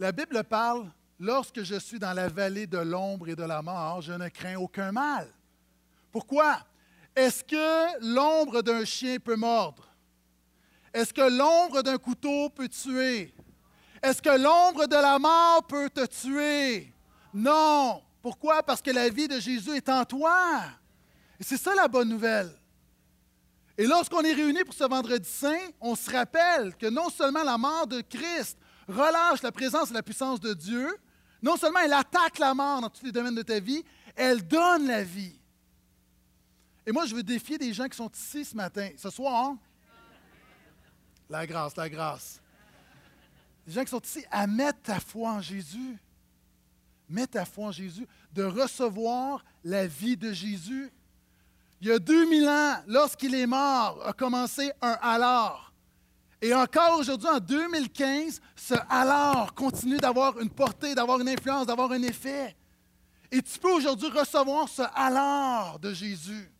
La 0.00 0.12
Bible 0.12 0.42
parle, 0.44 0.90
lorsque 1.18 1.62
je 1.62 1.74
suis 1.74 1.98
dans 1.98 2.14
la 2.14 2.26
vallée 2.26 2.66
de 2.66 2.78
l'ombre 2.78 3.28
et 3.28 3.36
de 3.36 3.42
la 3.42 3.60
mort, 3.60 4.00
je 4.00 4.14
ne 4.14 4.30
crains 4.30 4.56
aucun 4.56 4.92
mal. 4.92 5.28
Pourquoi? 6.10 6.58
Est-ce 7.14 7.44
que 7.44 8.14
l'ombre 8.14 8.62
d'un 8.62 8.86
chien 8.86 9.18
peut 9.18 9.36
mordre? 9.36 9.86
Est-ce 10.94 11.12
que 11.12 11.20
l'ombre 11.20 11.82
d'un 11.82 11.98
couteau 11.98 12.48
peut 12.48 12.70
tuer? 12.70 13.34
Est-ce 14.02 14.22
que 14.22 14.30
l'ombre 14.42 14.86
de 14.86 14.96
la 14.96 15.18
mort 15.18 15.66
peut 15.68 15.90
te 15.90 16.06
tuer? 16.06 16.94
Non. 17.34 18.02
Pourquoi? 18.22 18.62
Parce 18.62 18.80
que 18.80 18.92
la 18.92 19.10
vie 19.10 19.28
de 19.28 19.38
Jésus 19.38 19.76
est 19.76 19.88
en 19.90 20.06
toi. 20.06 20.62
Et 21.38 21.44
c'est 21.44 21.58
ça 21.58 21.74
la 21.74 21.88
bonne 21.88 22.08
nouvelle. 22.08 22.50
Et 23.76 23.86
lorsqu'on 23.86 24.22
est 24.22 24.32
réunis 24.32 24.64
pour 24.64 24.72
ce 24.72 24.84
vendredi 24.84 25.28
saint, 25.28 25.68
on 25.78 25.94
se 25.94 26.10
rappelle 26.10 26.74
que 26.78 26.86
non 26.86 27.10
seulement 27.10 27.44
la 27.44 27.58
mort 27.58 27.86
de 27.86 28.00
Christ 28.00 28.56
relâche 28.90 29.42
la 29.42 29.52
présence 29.52 29.90
et 29.90 29.94
la 29.94 30.02
puissance 30.02 30.40
de 30.40 30.54
Dieu. 30.54 30.88
Non 31.42 31.56
seulement 31.56 31.80
elle 31.80 31.92
attaque 31.92 32.38
la 32.38 32.54
mort 32.54 32.80
dans 32.80 32.90
tous 32.90 33.04
les 33.04 33.12
domaines 33.12 33.34
de 33.34 33.42
ta 33.42 33.60
vie, 33.60 33.84
elle 34.14 34.46
donne 34.46 34.86
la 34.86 35.02
vie. 35.02 35.38
Et 36.86 36.92
moi, 36.92 37.06
je 37.06 37.14
veux 37.14 37.22
défier 37.22 37.56
des 37.56 37.72
gens 37.72 37.88
qui 37.88 37.96
sont 37.96 38.10
ici 38.10 38.44
ce 38.44 38.56
matin, 38.56 38.90
ce 38.96 39.10
soir. 39.10 39.54
La 41.28 41.46
grâce, 41.46 41.76
la 41.76 41.88
grâce. 41.88 42.40
Des 43.66 43.72
gens 43.72 43.84
qui 43.84 43.90
sont 43.90 44.02
ici 44.02 44.24
à 44.30 44.46
mettre 44.46 44.82
ta 44.82 44.98
foi 44.98 45.30
en 45.30 45.40
Jésus. 45.40 45.98
Mets 47.08 47.26
ta 47.26 47.44
foi 47.44 47.66
en 47.66 47.72
Jésus, 47.72 48.06
de 48.32 48.44
recevoir 48.44 49.44
la 49.64 49.86
vie 49.86 50.16
de 50.16 50.32
Jésus. 50.32 50.92
Il 51.80 51.88
y 51.88 51.92
a 51.92 51.98
2000 51.98 52.48
ans, 52.48 52.76
lorsqu'il 52.86 53.34
est 53.34 53.48
mort, 53.48 54.00
a 54.06 54.12
commencé 54.12 54.70
un 54.80 54.96
alors. 55.02 55.69
Et 56.42 56.54
encore 56.54 56.98
aujourd'hui, 56.98 57.28
en 57.28 57.38
2015, 57.38 58.40
ce 58.56 58.74
alors 58.88 59.54
continue 59.54 59.98
d'avoir 59.98 60.38
une 60.40 60.48
portée, 60.48 60.94
d'avoir 60.94 61.20
une 61.20 61.28
influence, 61.28 61.66
d'avoir 61.66 61.92
un 61.92 62.02
effet. 62.02 62.56
Et 63.30 63.42
tu 63.42 63.58
peux 63.58 63.72
aujourd'hui 63.72 64.08
recevoir 64.08 64.68
ce 64.68 64.82
alors 64.94 65.78
de 65.78 65.92
Jésus. 65.92 66.50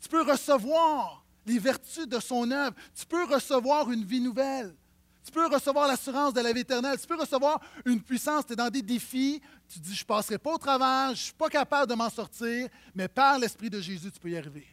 Tu 0.00 0.08
peux 0.08 0.22
recevoir 0.22 1.24
les 1.46 1.58
vertus 1.58 2.06
de 2.06 2.20
son 2.20 2.50
œuvre. 2.50 2.76
Tu 2.94 3.06
peux 3.06 3.24
recevoir 3.24 3.90
une 3.90 4.04
vie 4.04 4.20
nouvelle. 4.20 4.76
Tu 5.24 5.32
peux 5.32 5.46
recevoir 5.46 5.88
l'assurance 5.88 6.32
de 6.32 6.40
la 6.40 6.52
vie 6.52 6.60
éternelle. 6.60 6.98
Tu 7.00 7.06
peux 7.06 7.18
recevoir 7.18 7.60
une 7.84 8.02
puissance. 8.02 8.46
Tu 8.46 8.52
es 8.52 8.56
dans 8.56 8.70
des 8.70 8.82
défis. 8.82 9.40
Tu 9.68 9.78
dis, 9.78 9.94
je 9.94 10.02
ne 10.02 10.06
passerai 10.06 10.38
pas 10.38 10.52
au 10.52 10.58
travers, 10.58 11.06
je 11.08 11.10
ne 11.10 11.16
suis 11.16 11.32
pas 11.32 11.48
capable 11.48 11.88
de 11.88 11.94
m'en 11.94 12.10
sortir, 12.10 12.68
mais 12.92 13.06
par 13.06 13.38
l'Esprit 13.38 13.70
de 13.70 13.80
Jésus, 13.80 14.10
tu 14.10 14.18
peux 14.18 14.30
y 14.30 14.36
arriver. 14.36 14.66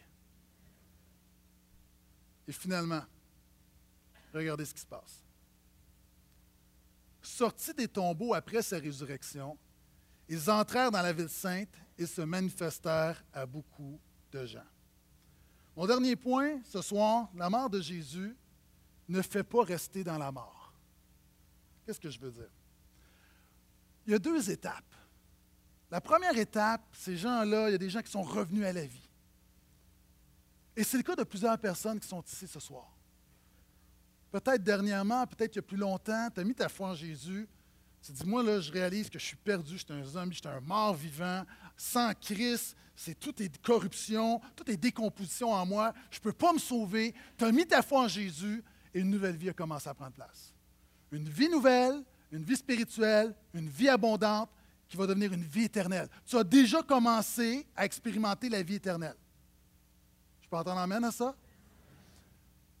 Et 2.48 2.52
finalement, 2.52 3.02
Regardez 4.32 4.64
ce 4.64 4.74
qui 4.74 4.80
se 4.80 4.86
passe. 4.86 5.24
Sortis 7.22 7.74
des 7.74 7.88
tombeaux 7.88 8.34
après 8.34 8.62
sa 8.62 8.78
résurrection, 8.78 9.58
ils 10.28 10.50
entrèrent 10.50 10.90
dans 10.90 11.02
la 11.02 11.12
ville 11.12 11.28
sainte 11.28 11.74
et 11.96 12.06
se 12.06 12.20
manifestèrent 12.20 13.22
à 13.32 13.46
beaucoup 13.46 13.98
de 14.30 14.46
gens. 14.46 14.66
Mon 15.76 15.86
dernier 15.86 16.16
point 16.16 16.60
ce 16.64 16.82
soir, 16.82 17.30
la 17.34 17.48
mort 17.48 17.70
de 17.70 17.80
Jésus 17.80 18.36
ne 19.08 19.22
fait 19.22 19.44
pas 19.44 19.62
rester 19.62 20.04
dans 20.04 20.18
la 20.18 20.30
mort. 20.30 20.74
Qu'est-ce 21.86 22.00
que 22.00 22.10
je 22.10 22.20
veux 22.20 22.32
dire? 22.32 22.50
Il 24.06 24.12
y 24.12 24.14
a 24.14 24.18
deux 24.18 24.50
étapes. 24.50 24.94
La 25.90 26.00
première 26.00 26.36
étape, 26.36 26.82
ces 26.92 27.16
gens-là, 27.16 27.68
il 27.68 27.72
y 27.72 27.74
a 27.74 27.78
des 27.78 27.88
gens 27.88 28.02
qui 28.02 28.10
sont 28.10 28.22
revenus 28.22 28.64
à 28.64 28.72
la 28.72 28.84
vie. 28.84 29.08
Et 30.76 30.84
c'est 30.84 30.98
le 30.98 31.02
cas 31.02 31.16
de 31.16 31.24
plusieurs 31.24 31.58
personnes 31.58 31.98
qui 31.98 32.06
sont 32.06 32.22
ici 32.22 32.46
ce 32.46 32.60
soir. 32.60 32.97
Peut-être 34.30 34.62
dernièrement, 34.62 35.26
peut-être 35.26 35.54
il 35.54 35.58
y 35.58 35.60
a 35.60 35.62
plus 35.62 35.76
longtemps, 35.76 36.28
tu 36.34 36.40
as 36.40 36.44
mis 36.44 36.54
ta 36.54 36.68
foi 36.68 36.88
en 36.90 36.94
Jésus. 36.94 37.48
Tu 38.02 38.12
dis, 38.12 38.26
moi, 38.26 38.42
là, 38.42 38.60
je 38.60 38.70
réalise 38.70 39.10
que 39.10 39.18
je 39.18 39.24
suis 39.24 39.36
perdu, 39.36 39.78
je 39.78 39.84
suis 39.84 39.92
un 39.92 40.04
zombie, 40.04 40.36
je 40.36 40.40
suis 40.40 40.48
un 40.48 40.60
mort 40.60 40.94
vivant. 40.94 41.44
Sans 41.76 42.12
Christ, 42.14 42.76
c'est 42.94 43.18
tout 43.18 43.42
est 43.42 43.60
corruption, 43.62 44.40
tout 44.54 44.70
est 44.70 44.76
décomposition 44.76 45.52
en 45.52 45.64
moi. 45.66 45.92
Je 46.10 46.18
ne 46.18 46.22
peux 46.22 46.32
pas 46.32 46.52
me 46.52 46.58
sauver. 46.58 47.14
Tu 47.36 47.44
as 47.44 47.52
mis 47.52 47.66
ta 47.66 47.82
foi 47.82 48.02
en 48.02 48.08
Jésus 48.08 48.62
et 48.94 49.00
une 49.00 49.10
nouvelle 49.10 49.36
vie 49.36 49.50
a 49.50 49.52
commencé 49.52 49.88
à 49.88 49.94
prendre 49.94 50.12
place. 50.12 50.52
Une 51.10 51.28
vie 51.28 51.48
nouvelle, 51.48 52.02
une 52.30 52.42
vie 52.42 52.56
spirituelle, 52.56 53.34
une 53.54 53.68
vie 53.68 53.88
abondante 53.88 54.50
qui 54.88 54.96
va 54.96 55.06
devenir 55.06 55.32
une 55.32 55.44
vie 55.44 55.64
éternelle. 55.64 56.08
Tu 56.26 56.36
as 56.36 56.44
déjà 56.44 56.82
commencé 56.82 57.66
à 57.76 57.84
expérimenter 57.84 58.48
la 58.48 58.62
vie 58.62 58.76
éternelle. 58.76 59.16
Je 60.42 60.48
peux 60.48 60.56
entendre 60.56 60.80
amène 60.80 61.04
à 61.04 61.12
ça? 61.12 61.34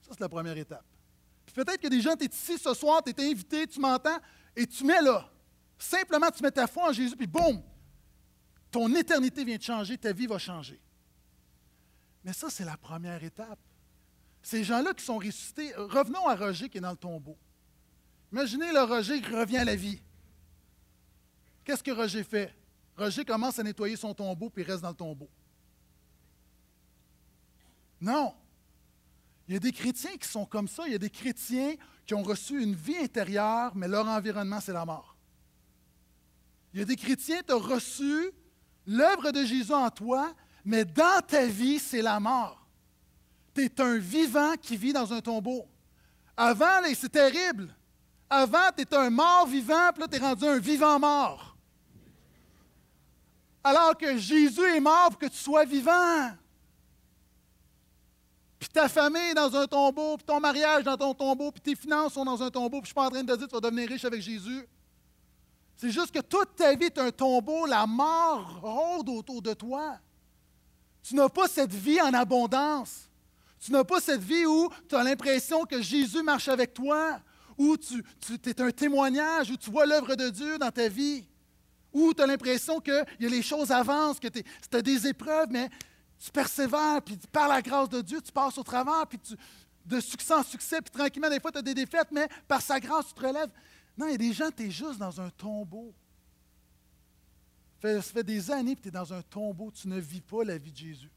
Ça, 0.00 0.10
c'est 0.12 0.20
la 0.20 0.28
première 0.28 0.56
étape. 0.56 0.84
Peut-être 1.58 1.80
que 1.80 1.88
des 1.88 2.00
gens, 2.00 2.14
tu 2.14 2.24
es 2.24 2.28
ici 2.28 2.56
ce 2.56 2.72
soir, 2.72 3.02
tu 3.02 3.10
es 3.10 3.30
invité, 3.30 3.66
tu 3.66 3.80
m'entends, 3.80 4.16
et 4.54 4.64
tu 4.64 4.84
mets 4.84 5.02
là. 5.02 5.28
Simplement, 5.76 6.30
tu 6.30 6.40
mets 6.40 6.52
ta 6.52 6.68
foi 6.68 6.90
en 6.90 6.92
Jésus, 6.92 7.16
puis 7.16 7.26
boum, 7.26 7.60
ton 8.70 8.94
éternité 8.94 9.44
vient 9.44 9.56
de 9.56 9.62
changer, 9.62 9.98
ta 9.98 10.12
vie 10.12 10.28
va 10.28 10.38
changer. 10.38 10.80
Mais 12.22 12.32
ça, 12.32 12.48
c'est 12.48 12.64
la 12.64 12.76
première 12.76 13.24
étape. 13.24 13.58
Ces 14.40 14.62
gens-là 14.62 14.94
qui 14.94 15.04
sont 15.04 15.18
ressuscités, 15.18 15.74
revenons 15.74 16.28
à 16.28 16.36
Roger 16.36 16.68
qui 16.68 16.78
est 16.78 16.80
dans 16.80 16.92
le 16.92 16.96
tombeau. 16.96 17.36
Imaginez 18.30 18.70
le 18.70 18.84
Roger 18.84 19.20
qui 19.20 19.34
revient 19.34 19.58
à 19.58 19.64
la 19.64 19.74
vie. 19.74 20.00
Qu'est-ce 21.64 21.82
que 21.82 21.90
Roger 21.90 22.22
fait? 22.22 22.54
Roger 22.96 23.24
commence 23.24 23.58
à 23.58 23.64
nettoyer 23.64 23.96
son 23.96 24.14
tombeau 24.14 24.48
puis 24.48 24.62
reste 24.62 24.82
dans 24.82 24.90
le 24.90 24.94
tombeau. 24.94 25.28
Non. 28.00 28.32
Il 29.48 29.54
y 29.54 29.56
a 29.56 29.60
des 29.60 29.72
chrétiens 29.72 30.16
qui 30.18 30.28
sont 30.28 30.44
comme 30.44 30.68
ça. 30.68 30.84
Il 30.86 30.92
y 30.92 30.96
a 30.96 30.98
des 30.98 31.10
chrétiens 31.10 31.74
qui 32.06 32.14
ont 32.14 32.22
reçu 32.22 32.62
une 32.62 32.74
vie 32.74 32.98
intérieure, 32.98 33.72
mais 33.74 33.88
leur 33.88 34.06
environnement, 34.06 34.60
c'est 34.60 34.74
la 34.74 34.84
mort. 34.84 35.16
Il 36.72 36.80
y 36.80 36.82
a 36.82 36.84
des 36.84 36.96
chrétiens 36.96 37.40
qui 37.40 37.52
ont 37.54 37.58
reçu 37.58 38.30
l'œuvre 38.86 39.32
de 39.32 39.44
Jésus 39.44 39.72
en 39.72 39.88
toi, 39.88 40.34
mais 40.64 40.84
dans 40.84 41.22
ta 41.26 41.46
vie, 41.46 41.78
c'est 41.78 42.02
la 42.02 42.20
mort. 42.20 42.66
Tu 43.54 43.64
es 43.64 43.80
un 43.80 43.96
vivant 43.96 44.52
qui 44.60 44.76
vit 44.76 44.92
dans 44.92 45.12
un 45.12 45.20
tombeau. 45.20 45.66
Avant, 46.36 46.82
c'est 46.94 47.10
terrible. 47.10 47.74
Avant, 48.28 48.70
tu 48.76 48.82
étais 48.82 48.96
un 48.96 49.10
mort 49.10 49.46
vivant, 49.46 49.90
puis 49.94 50.02
là, 50.02 50.08
tu 50.08 50.16
es 50.16 50.18
rendu 50.18 50.44
un 50.44 50.58
vivant 50.58 50.98
mort. 50.98 51.56
Alors 53.64 53.96
que 53.96 54.18
Jésus 54.18 54.62
est 54.62 54.80
mort 54.80 55.08
pour 55.10 55.18
que 55.18 55.26
tu 55.26 55.38
sois 55.38 55.64
vivant. 55.64 56.30
Puis 58.58 58.68
ta 58.68 58.88
famille 58.88 59.30
est 59.30 59.34
dans 59.34 59.54
un 59.54 59.66
tombeau, 59.66 60.16
puis 60.16 60.26
ton 60.26 60.40
mariage 60.40 60.82
dans 60.82 60.96
ton 60.96 61.14
tombeau, 61.14 61.52
puis 61.52 61.60
tes 61.60 61.76
finances 61.76 62.14
sont 62.14 62.24
dans 62.24 62.42
un 62.42 62.50
tombeau, 62.50 62.80
puis 62.80 62.86
je 62.86 62.86
suis 62.86 62.94
pas 62.94 63.06
en 63.06 63.10
train 63.10 63.22
de 63.22 63.32
te 63.32 63.38
dire 63.38 63.46
que 63.46 63.50
tu 63.50 63.60
vas 63.60 63.70
devenir 63.70 63.88
riche 63.88 64.04
avec 64.04 64.20
Jésus. 64.20 64.66
C'est 65.76 65.90
juste 65.90 66.10
que 66.10 66.20
toute 66.20 66.56
ta 66.56 66.74
vie 66.74 66.86
est 66.86 66.98
un 66.98 67.12
tombeau, 67.12 67.66
la 67.66 67.86
mort 67.86 68.60
rôde 68.60 69.08
autour 69.10 69.40
de 69.40 69.54
toi. 69.54 69.96
Tu 71.04 71.14
n'as 71.14 71.28
pas 71.28 71.46
cette 71.46 71.72
vie 71.72 72.00
en 72.00 72.12
abondance. 72.12 73.08
Tu 73.60 73.70
n'as 73.70 73.84
pas 73.84 74.00
cette 74.00 74.22
vie 74.22 74.44
où 74.44 74.68
tu 74.88 74.96
as 74.96 75.04
l'impression 75.04 75.64
que 75.64 75.80
Jésus 75.80 76.22
marche 76.22 76.48
avec 76.48 76.74
toi, 76.74 77.20
où 77.56 77.76
tu, 77.76 78.04
tu 78.20 78.50
es 78.50 78.60
un 78.60 78.70
témoignage, 78.72 79.50
où 79.50 79.56
tu 79.56 79.70
vois 79.70 79.86
l'œuvre 79.86 80.16
de 80.16 80.30
Dieu 80.30 80.58
dans 80.58 80.70
ta 80.70 80.88
vie, 80.88 81.24
où 81.92 82.12
tu 82.12 82.22
as 82.22 82.26
l'impression 82.26 82.80
que 82.80 83.04
les 83.18 83.42
choses 83.42 83.70
avancent, 83.70 84.18
que 84.18 84.28
tu 84.28 84.42
as 84.72 84.82
des 84.82 85.06
épreuves, 85.06 85.48
mais 85.50 85.68
tu 86.18 86.30
persévères, 86.30 87.00
puis 87.04 87.16
par 87.30 87.48
la 87.48 87.62
grâce 87.62 87.88
de 87.88 88.00
Dieu, 88.00 88.20
tu 88.20 88.32
passes 88.32 88.58
au 88.58 88.62
travers, 88.62 89.06
puis 89.06 89.18
de 89.84 90.00
succès 90.00 90.34
en 90.34 90.42
succès, 90.42 90.82
puis 90.82 90.92
tranquillement, 90.92 91.30
des 91.30 91.40
fois, 91.40 91.52
tu 91.52 91.58
as 91.58 91.62
des 91.62 91.74
défaites, 91.74 92.10
mais 92.10 92.28
par 92.46 92.60
sa 92.60 92.78
grâce, 92.80 93.08
tu 93.08 93.14
te 93.14 93.26
relèves. 93.26 93.50
Non, 93.96 94.06
il 94.06 94.12
y 94.12 94.14
a 94.14 94.18
des 94.18 94.32
gens, 94.32 94.50
tu 94.50 94.64
es 94.64 94.70
juste 94.70 94.98
dans 94.98 95.20
un 95.20 95.30
tombeau. 95.30 95.94
Ça 97.80 98.02
fait 98.02 98.24
des 98.24 98.50
années 98.50 98.74
que 98.74 98.82
tu 98.82 98.88
es 98.88 98.92
dans 98.92 99.12
un 99.12 99.22
tombeau, 99.22 99.70
tu 99.70 99.88
ne 99.88 99.98
vis 99.98 100.20
pas 100.20 100.44
la 100.44 100.58
vie 100.58 100.72
de 100.72 100.76
Jésus. 100.76 101.10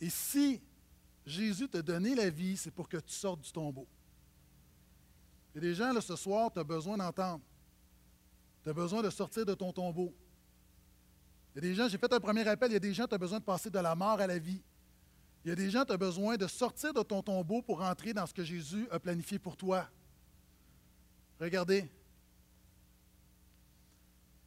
Et 0.00 0.10
si 0.10 0.60
Jésus 1.24 1.68
t'a 1.68 1.80
donné 1.80 2.14
la 2.14 2.28
vie, 2.28 2.56
c'est 2.56 2.72
pour 2.72 2.88
que 2.88 2.96
tu 2.96 3.14
sortes 3.14 3.40
du 3.40 3.52
tombeau. 3.52 3.86
Il 5.54 5.58
y 5.58 5.60
des 5.60 5.74
gens, 5.74 5.92
là, 5.92 6.00
ce 6.00 6.16
soir, 6.16 6.52
tu 6.52 6.58
as 6.58 6.64
besoin 6.64 6.96
d'entendre. 6.96 7.42
Tu 8.64 8.68
as 8.70 8.72
besoin 8.72 9.02
de 9.02 9.10
sortir 9.10 9.46
de 9.46 9.54
ton 9.54 9.72
tombeau. 9.72 10.12
Il 11.54 11.62
y 11.62 11.66
a 11.66 11.70
des 11.70 11.74
gens, 11.74 11.88
j'ai 11.88 11.98
fait 11.98 12.12
un 12.12 12.20
premier 12.20 12.46
appel, 12.48 12.70
il 12.70 12.74
y 12.74 12.76
a 12.76 12.80
des 12.80 12.92
gens, 12.92 13.06
tu 13.06 13.14
as 13.14 13.18
besoin 13.18 13.38
de 13.38 13.44
passer 13.44 13.70
de 13.70 13.78
la 13.78 13.94
mort 13.94 14.20
à 14.20 14.26
la 14.26 14.38
vie. 14.38 14.60
Il 15.44 15.50
y 15.50 15.52
a 15.52 15.54
des 15.54 15.70
gens, 15.70 15.84
tu 15.84 15.92
as 15.92 15.96
besoin 15.96 16.36
de 16.36 16.46
sortir 16.46 16.92
de 16.92 17.02
ton 17.02 17.22
tombeau 17.22 17.62
pour 17.62 17.82
entrer 17.82 18.12
dans 18.12 18.26
ce 18.26 18.34
que 18.34 18.42
Jésus 18.42 18.88
a 18.90 18.98
planifié 18.98 19.38
pour 19.38 19.56
toi. 19.56 19.88
Regardez. 21.38 21.88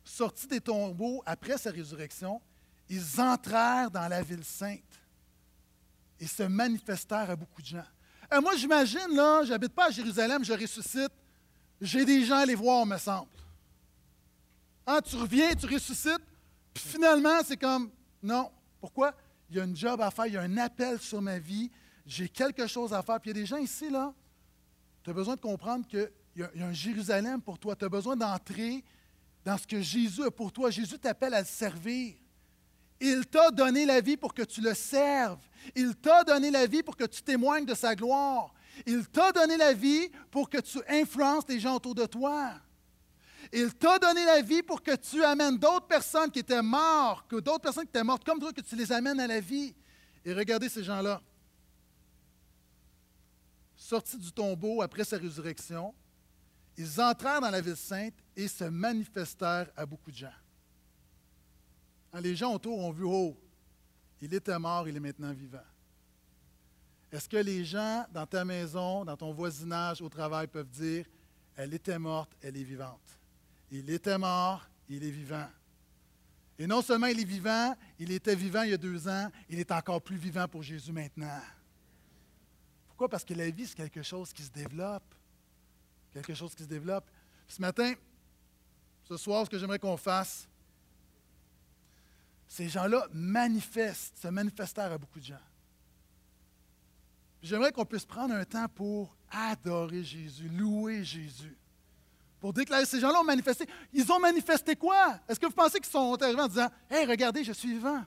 Sortis 0.03 0.47
des 0.47 0.59
tombeaux 0.59 1.21
après 1.25 1.57
sa 1.57 1.71
résurrection, 1.71 2.41
ils 2.89 3.21
entrèrent 3.21 3.91
dans 3.91 4.07
la 4.07 4.21
ville 4.21 4.43
sainte 4.43 4.81
et 6.19 6.27
se 6.27 6.43
manifestèrent 6.43 7.29
à 7.29 7.35
beaucoup 7.35 7.61
de 7.61 7.67
gens. 7.67 7.85
Euh, 8.33 8.41
moi, 8.41 8.55
j'imagine, 8.55 9.15
là, 9.15 9.43
j'habite 9.45 9.73
pas 9.73 9.87
à 9.87 9.91
Jérusalem, 9.91 10.43
je 10.43 10.53
ressuscite. 10.53 11.11
J'ai 11.79 12.03
des 12.03 12.25
gens 12.25 12.37
à 12.37 12.45
les 12.45 12.55
voir, 12.55 12.85
me 12.85 12.97
semble. 12.97 13.29
Hein, 14.85 14.99
tu 15.05 15.15
reviens, 15.15 15.53
tu 15.53 15.65
ressuscites, 15.67 16.23
finalement, 16.77 17.39
c'est 17.45 17.57
comme, 17.57 17.89
non. 18.21 18.51
Pourquoi? 18.79 19.13
Il 19.49 19.57
y 19.57 19.59
a 19.59 19.63
un 19.63 19.73
job 19.73 20.01
à 20.01 20.11
faire, 20.11 20.27
il 20.27 20.33
y 20.33 20.37
a 20.37 20.41
un 20.41 20.57
appel 20.57 20.99
sur 20.99 21.21
ma 21.21 21.39
vie, 21.39 21.71
j'ai 22.05 22.29
quelque 22.29 22.67
chose 22.67 22.93
à 22.93 23.01
faire. 23.01 23.19
Puis 23.19 23.31
il 23.31 23.37
y 23.37 23.39
a 23.39 23.41
des 23.41 23.45
gens 23.45 23.57
ici, 23.57 23.89
là, 23.89 24.13
tu 25.03 25.09
as 25.09 25.13
besoin 25.13 25.35
de 25.35 25.41
comprendre 25.41 25.87
qu'il 25.87 26.09
y, 26.35 26.39
y, 26.39 26.61
a 26.61 26.67
un 26.67 26.73
Jérusalem 26.73 27.41
pour 27.41 27.57
toi. 27.57 27.75
Tu 27.75 27.85
as 27.85 27.89
besoin 27.89 28.15
d'entrer 28.15 28.83
dans 29.45 29.57
ce 29.57 29.65
que 29.65 29.81
Jésus 29.81 30.23
a 30.23 30.31
pour 30.31 30.51
toi. 30.51 30.69
Jésus 30.69 30.99
t'appelle 30.99 31.33
à 31.33 31.39
le 31.41 31.47
servir. 31.47 32.15
Il 32.99 33.25
t'a 33.27 33.51
donné 33.51 33.85
la 33.85 34.01
vie 34.01 34.17
pour 34.17 34.33
que 34.33 34.41
tu 34.41 34.61
le 34.61 34.73
serves. 34.73 35.39
Il 35.75 35.95
t'a 35.95 36.23
donné 36.23 36.51
la 36.51 36.65
vie 36.65 36.83
pour 36.83 36.97
que 36.97 37.05
tu 37.05 37.21
témoignes 37.21 37.65
de 37.65 37.75
sa 37.75 37.95
gloire. 37.95 38.53
Il 38.85 39.07
t'a 39.07 39.31
donné 39.31 39.57
la 39.57 39.73
vie 39.73 40.09
pour 40.31 40.49
que 40.49 40.59
tu 40.59 40.79
influences 40.87 41.47
les 41.47 41.59
gens 41.59 41.75
autour 41.75 41.95
de 41.95 42.05
toi. 42.05 42.53
Il 43.53 43.73
t'a 43.75 43.97
donné 43.99 44.25
la 44.25 44.41
vie 44.41 44.61
pour 44.61 44.81
que 44.81 44.95
tu 44.95 45.23
amènes 45.23 45.57
d'autres 45.57 45.87
personnes 45.87 46.29
qui 46.29 46.39
étaient 46.39 46.61
mortes, 46.61 47.27
que 47.29 47.37
d'autres 47.37 47.61
personnes 47.61 47.85
qui 47.85 47.89
étaient 47.89 48.03
mortes 48.03 48.23
comme 48.23 48.39
toi, 48.39 48.51
que 48.51 48.61
tu 48.61 48.75
les 48.75 48.91
amènes 48.91 49.19
à 49.19 49.27
la 49.27 49.39
vie. 49.39 49.73
Et 50.25 50.33
regardez 50.33 50.69
ces 50.69 50.83
gens-là. 50.83 51.21
Sortis 53.75 54.17
du 54.17 54.31
tombeau 54.31 54.81
après 54.81 55.03
sa 55.03 55.17
résurrection, 55.17 55.93
ils 56.77 56.99
entrèrent 56.99 57.41
dans 57.41 57.49
la 57.49 57.61
ville 57.61 57.77
sainte 57.77 58.15
et 58.35 58.47
se 58.47 58.65
manifestèrent 58.65 59.71
à 59.75 59.85
beaucoup 59.85 60.11
de 60.11 60.17
gens. 60.17 60.33
Hein, 62.13 62.21
les 62.21 62.35
gens 62.35 62.53
autour 62.53 62.77
ont 62.79 62.91
vu, 62.91 63.03
oh, 63.05 63.37
il 64.21 64.33
était 64.33 64.57
mort, 64.59 64.87
il 64.87 64.95
est 64.95 64.99
maintenant 64.99 65.31
vivant. 65.31 65.59
Est-ce 67.11 67.29
que 67.29 67.37
les 67.37 67.63
gens 67.63 68.05
dans 68.11 68.25
ta 68.25 68.43
maison, 68.43 69.05
dans 69.05 69.15
ton 69.15 69.31
voisinage, 69.31 70.01
au 70.01 70.09
travail 70.09 70.47
peuvent 70.47 70.69
dire, 70.69 71.05
elle 71.55 71.73
était 71.73 71.97
morte, 71.97 72.35
elle 72.41 72.57
est 72.57 72.63
vivante? 72.63 73.16
Il 73.71 73.89
était 73.89 74.17
mort, 74.17 74.67
il 74.89 75.03
est 75.03 75.11
vivant. 75.11 75.47
Et 76.59 76.65
non 76.65 76.81
seulement 76.81 77.07
il 77.07 77.19
est 77.19 77.25
vivant, 77.25 77.75
il 77.99 78.11
était 78.11 78.35
vivant 78.35 78.63
il 78.63 78.71
y 78.71 78.73
a 78.73 78.77
deux 78.77 79.07
ans, 79.07 79.29
il 79.49 79.59
est 79.59 79.71
encore 79.71 80.01
plus 80.01 80.17
vivant 80.17 80.47
pour 80.47 80.63
Jésus 80.63 80.91
maintenant. 80.91 81.41
Pourquoi? 82.87 83.09
Parce 83.09 83.23
que 83.23 83.33
la 83.35 83.49
vie, 83.49 83.67
c'est 83.67 83.75
quelque 83.75 84.01
chose 84.01 84.33
qui 84.33 84.41
se 84.41 84.49
développe. 84.49 85.13
Quelque 86.11 86.33
chose 86.33 86.55
qui 86.55 86.63
se 86.63 86.67
développe. 86.67 87.09
Ce 87.47 87.61
matin, 87.61 87.93
ce 89.03 89.17
soir, 89.17 89.45
ce 89.45 89.51
que 89.51 89.59
j'aimerais 89.59 89.77
qu'on 89.77 89.97
fasse, 89.97 90.47
ces 92.47 92.69
gens-là 92.69 93.07
manifestent, 93.13 94.17
se 94.17 94.27
manifestèrent 94.29 94.91
à 94.91 94.97
beaucoup 94.97 95.19
de 95.19 95.25
gens. 95.25 95.35
J'aimerais 97.43 97.71
qu'on 97.71 97.85
puisse 97.85 98.05
prendre 98.05 98.33
un 98.33 98.45
temps 98.45 98.67
pour 98.67 99.15
adorer 99.29 100.03
Jésus, 100.03 100.49
louer 100.49 101.03
Jésus. 101.03 101.55
Pour 102.39 102.53
déclarer, 102.53 102.85
ces 102.85 102.99
gens-là 102.99 103.19
ont 103.19 103.23
manifesté. 103.23 103.67
Ils 103.91 104.11
ont 104.11 104.19
manifesté 104.19 104.75
quoi? 104.75 105.19
Est-ce 105.27 105.39
que 105.39 105.47
vous 105.47 105.53
pensez 105.53 105.79
qu'ils 105.79 105.91
sont 105.91 106.21
arrivés 106.21 106.41
en 106.41 106.47
disant 106.47 106.69
Hé, 106.89 107.05
regardez, 107.05 107.43
je 107.43 107.51
suis 107.51 107.69
vivant? 107.73 108.03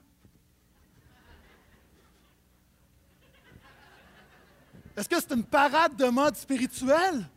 Est-ce 4.95 5.07
que 5.07 5.19
c'est 5.19 5.31
une 5.33 5.43
parade 5.43 5.95
de 5.95 6.05
mode 6.05 6.35
spirituel? 6.35 7.27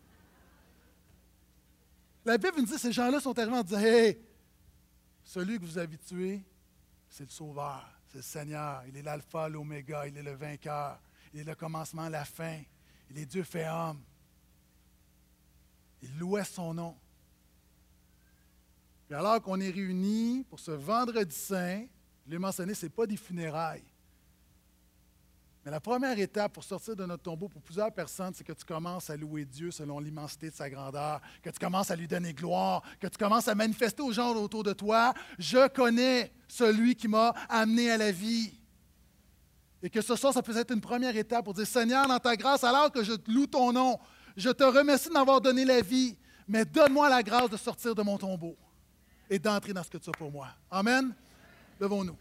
La 2.24 2.38
Bible 2.38 2.58
nous 2.58 2.64
dit 2.64 2.78
ces 2.78 2.92
gens-là 2.92 3.20
sont 3.20 3.38
arrivés 3.38 3.56
en 3.56 3.62
disant 3.62 3.80
Hé, 3.80 4.20
celui 5.24 5.58
que 5.58 5.64
vous 5.64 5.78
avez 5.78 5.98
tué, 5.98 6.44
c'est 7.08 7.24
le 7.24 7.30
Sauveur, 7.30 7.88
c'est 8.06 8.18
le 8.18 8.22
Seigneur. 8.22 8.82
Il 8.86 8.96
est 8.96 9.02
l'alpha, 9.02 9.48
l'oméga, 9.48 10.06
il 10.06 10.16
est 10.16 10.22
le 10.22 10.34
vainqueur. 10.34 11.00
Il 11.32 11.40
est 11.40 11.44
le 11.44 11.54
commencement, 11.56 12.08
la 12.08 12.24
fin. 12.24 12.60
Il 13.10 13.18
est 13.18 13.26
Dieu 13.26 13.42
fait 13.42 13.68
homme. 13.68 14.00
Il 16.04 16.18
louait 16.18 16.44
son 16.44 16.74
nom. 16.74 16.94
Et 19.10 19.14
alors 19.14 19.40
qu'on 19.40 19.60
est 19.60 19.70
réunis 19.70 20.44
pour 20.48 20.60
ce 20.60 20.70
vendredi 20.70 21.34
saint, 21.34 21.84
je 22.26 22.30
l'ai 22.30 22.38
mentionné, 22.38 22.74
ce 22.74 22.86
n'est 22.86 22.90
pas 22.90 23.06
des 23.06 23.16
funérailles. 23.16 23.84
Mais 25.64 25.70
la 25.70 25.80
première 25.80 26.18
étape 26.18 26.52
pour 26.52 26.64
sortir 26.64 26.94
de 26.94 27.06
notre 27.06 27.22
tombeau 27.22 27.48
pour 27.48 27.62
plusieurs 27.62 27.90
personnes, 27.90 28.34
c'est 28.34 28.44
que 28.44 28.52
tu 28.52 28.66
commences 28.66 29.08
à 29.08 29.16
louer 29.16 29.46
Dieu 29.46 29.70
selon 29.70 29.98
l'immensité 29.98 30.50
de 30.50 30.54
sa 30.54 30.68
grandeur, 30.68 31.22
que 31.42 31.48
tu 31.48 31.58
commences 31.58 31.90
à 31.90 31.96
lui 31.96 32.06
donner 32.06 32.34
gloire, 32.34 32.82
que 33.00 33.06
tu 33.06 33.16
commences 33.16 33.48
à 33.48 33.54
manifester 33.54 34.02
aux 34.02 34.12
gens 34.12 34.34
autour 34.34 34.62
de 34.62 34.74
toi, 34.74 35.14
je 35.38 35.66
connais 35.68 36.30
celui 36.48 36.94
qui 36.96 37.08
m'a 37.08 37.30
amené 37.48 37.90
à 37.90 37.96
la 37.96 38.12
vie. 38.12 38.52
Et 39.82 39.88
que 39.88 40.02
ce 40.02 40.16
soir, 40.16 40.34
ça 40.34 40.42
peut 40.42 40.56
être 40.56 40.72
une 40.72 40.82
première 40.82 41.16
étape 41.16 41.44
pour 41.44 41.54
dire, 41.54 41.66
Seigneur, 41.66 42.06
dans 42.08 42.18
ta 42.18 42.36
grâce, 42.36 42.62
alors 42.62 42.90
que 42.90 43.02
je 43.02 43.12
loue 43.28 43.46
ton 43.46 43.72
nom, 43.72 43.98
je 44.36 44.50
te 44.50 44.64
remercie 44.64 45.08
de 45.08 45.14
m'avoir 45.14 45.40
donné 45.40 45.64
la 45.64 45.80
vie, 45.80 46.16
mais 46.48 46.64
donne-moi 46.64 47.08
la 47.08 47.22
grâce 47.22 47.50
de 47.50 47.56
sortir 47.56 47.94
de 47.94 48.02
mon 48.02 48.18
tombeau. 48.18 48.56
et 49.30 49.38
d'entrer 49.38 49.72
dans 49.72 49.82
ce 49.82 49.90
que 49.90 49.96
tu 49.98 50.10
as 50.10 50.12
pour 50.12 50.30
moi. 50.30 50.48
Amen. 50.70 51.14
Levons-nous. 51.80 52.16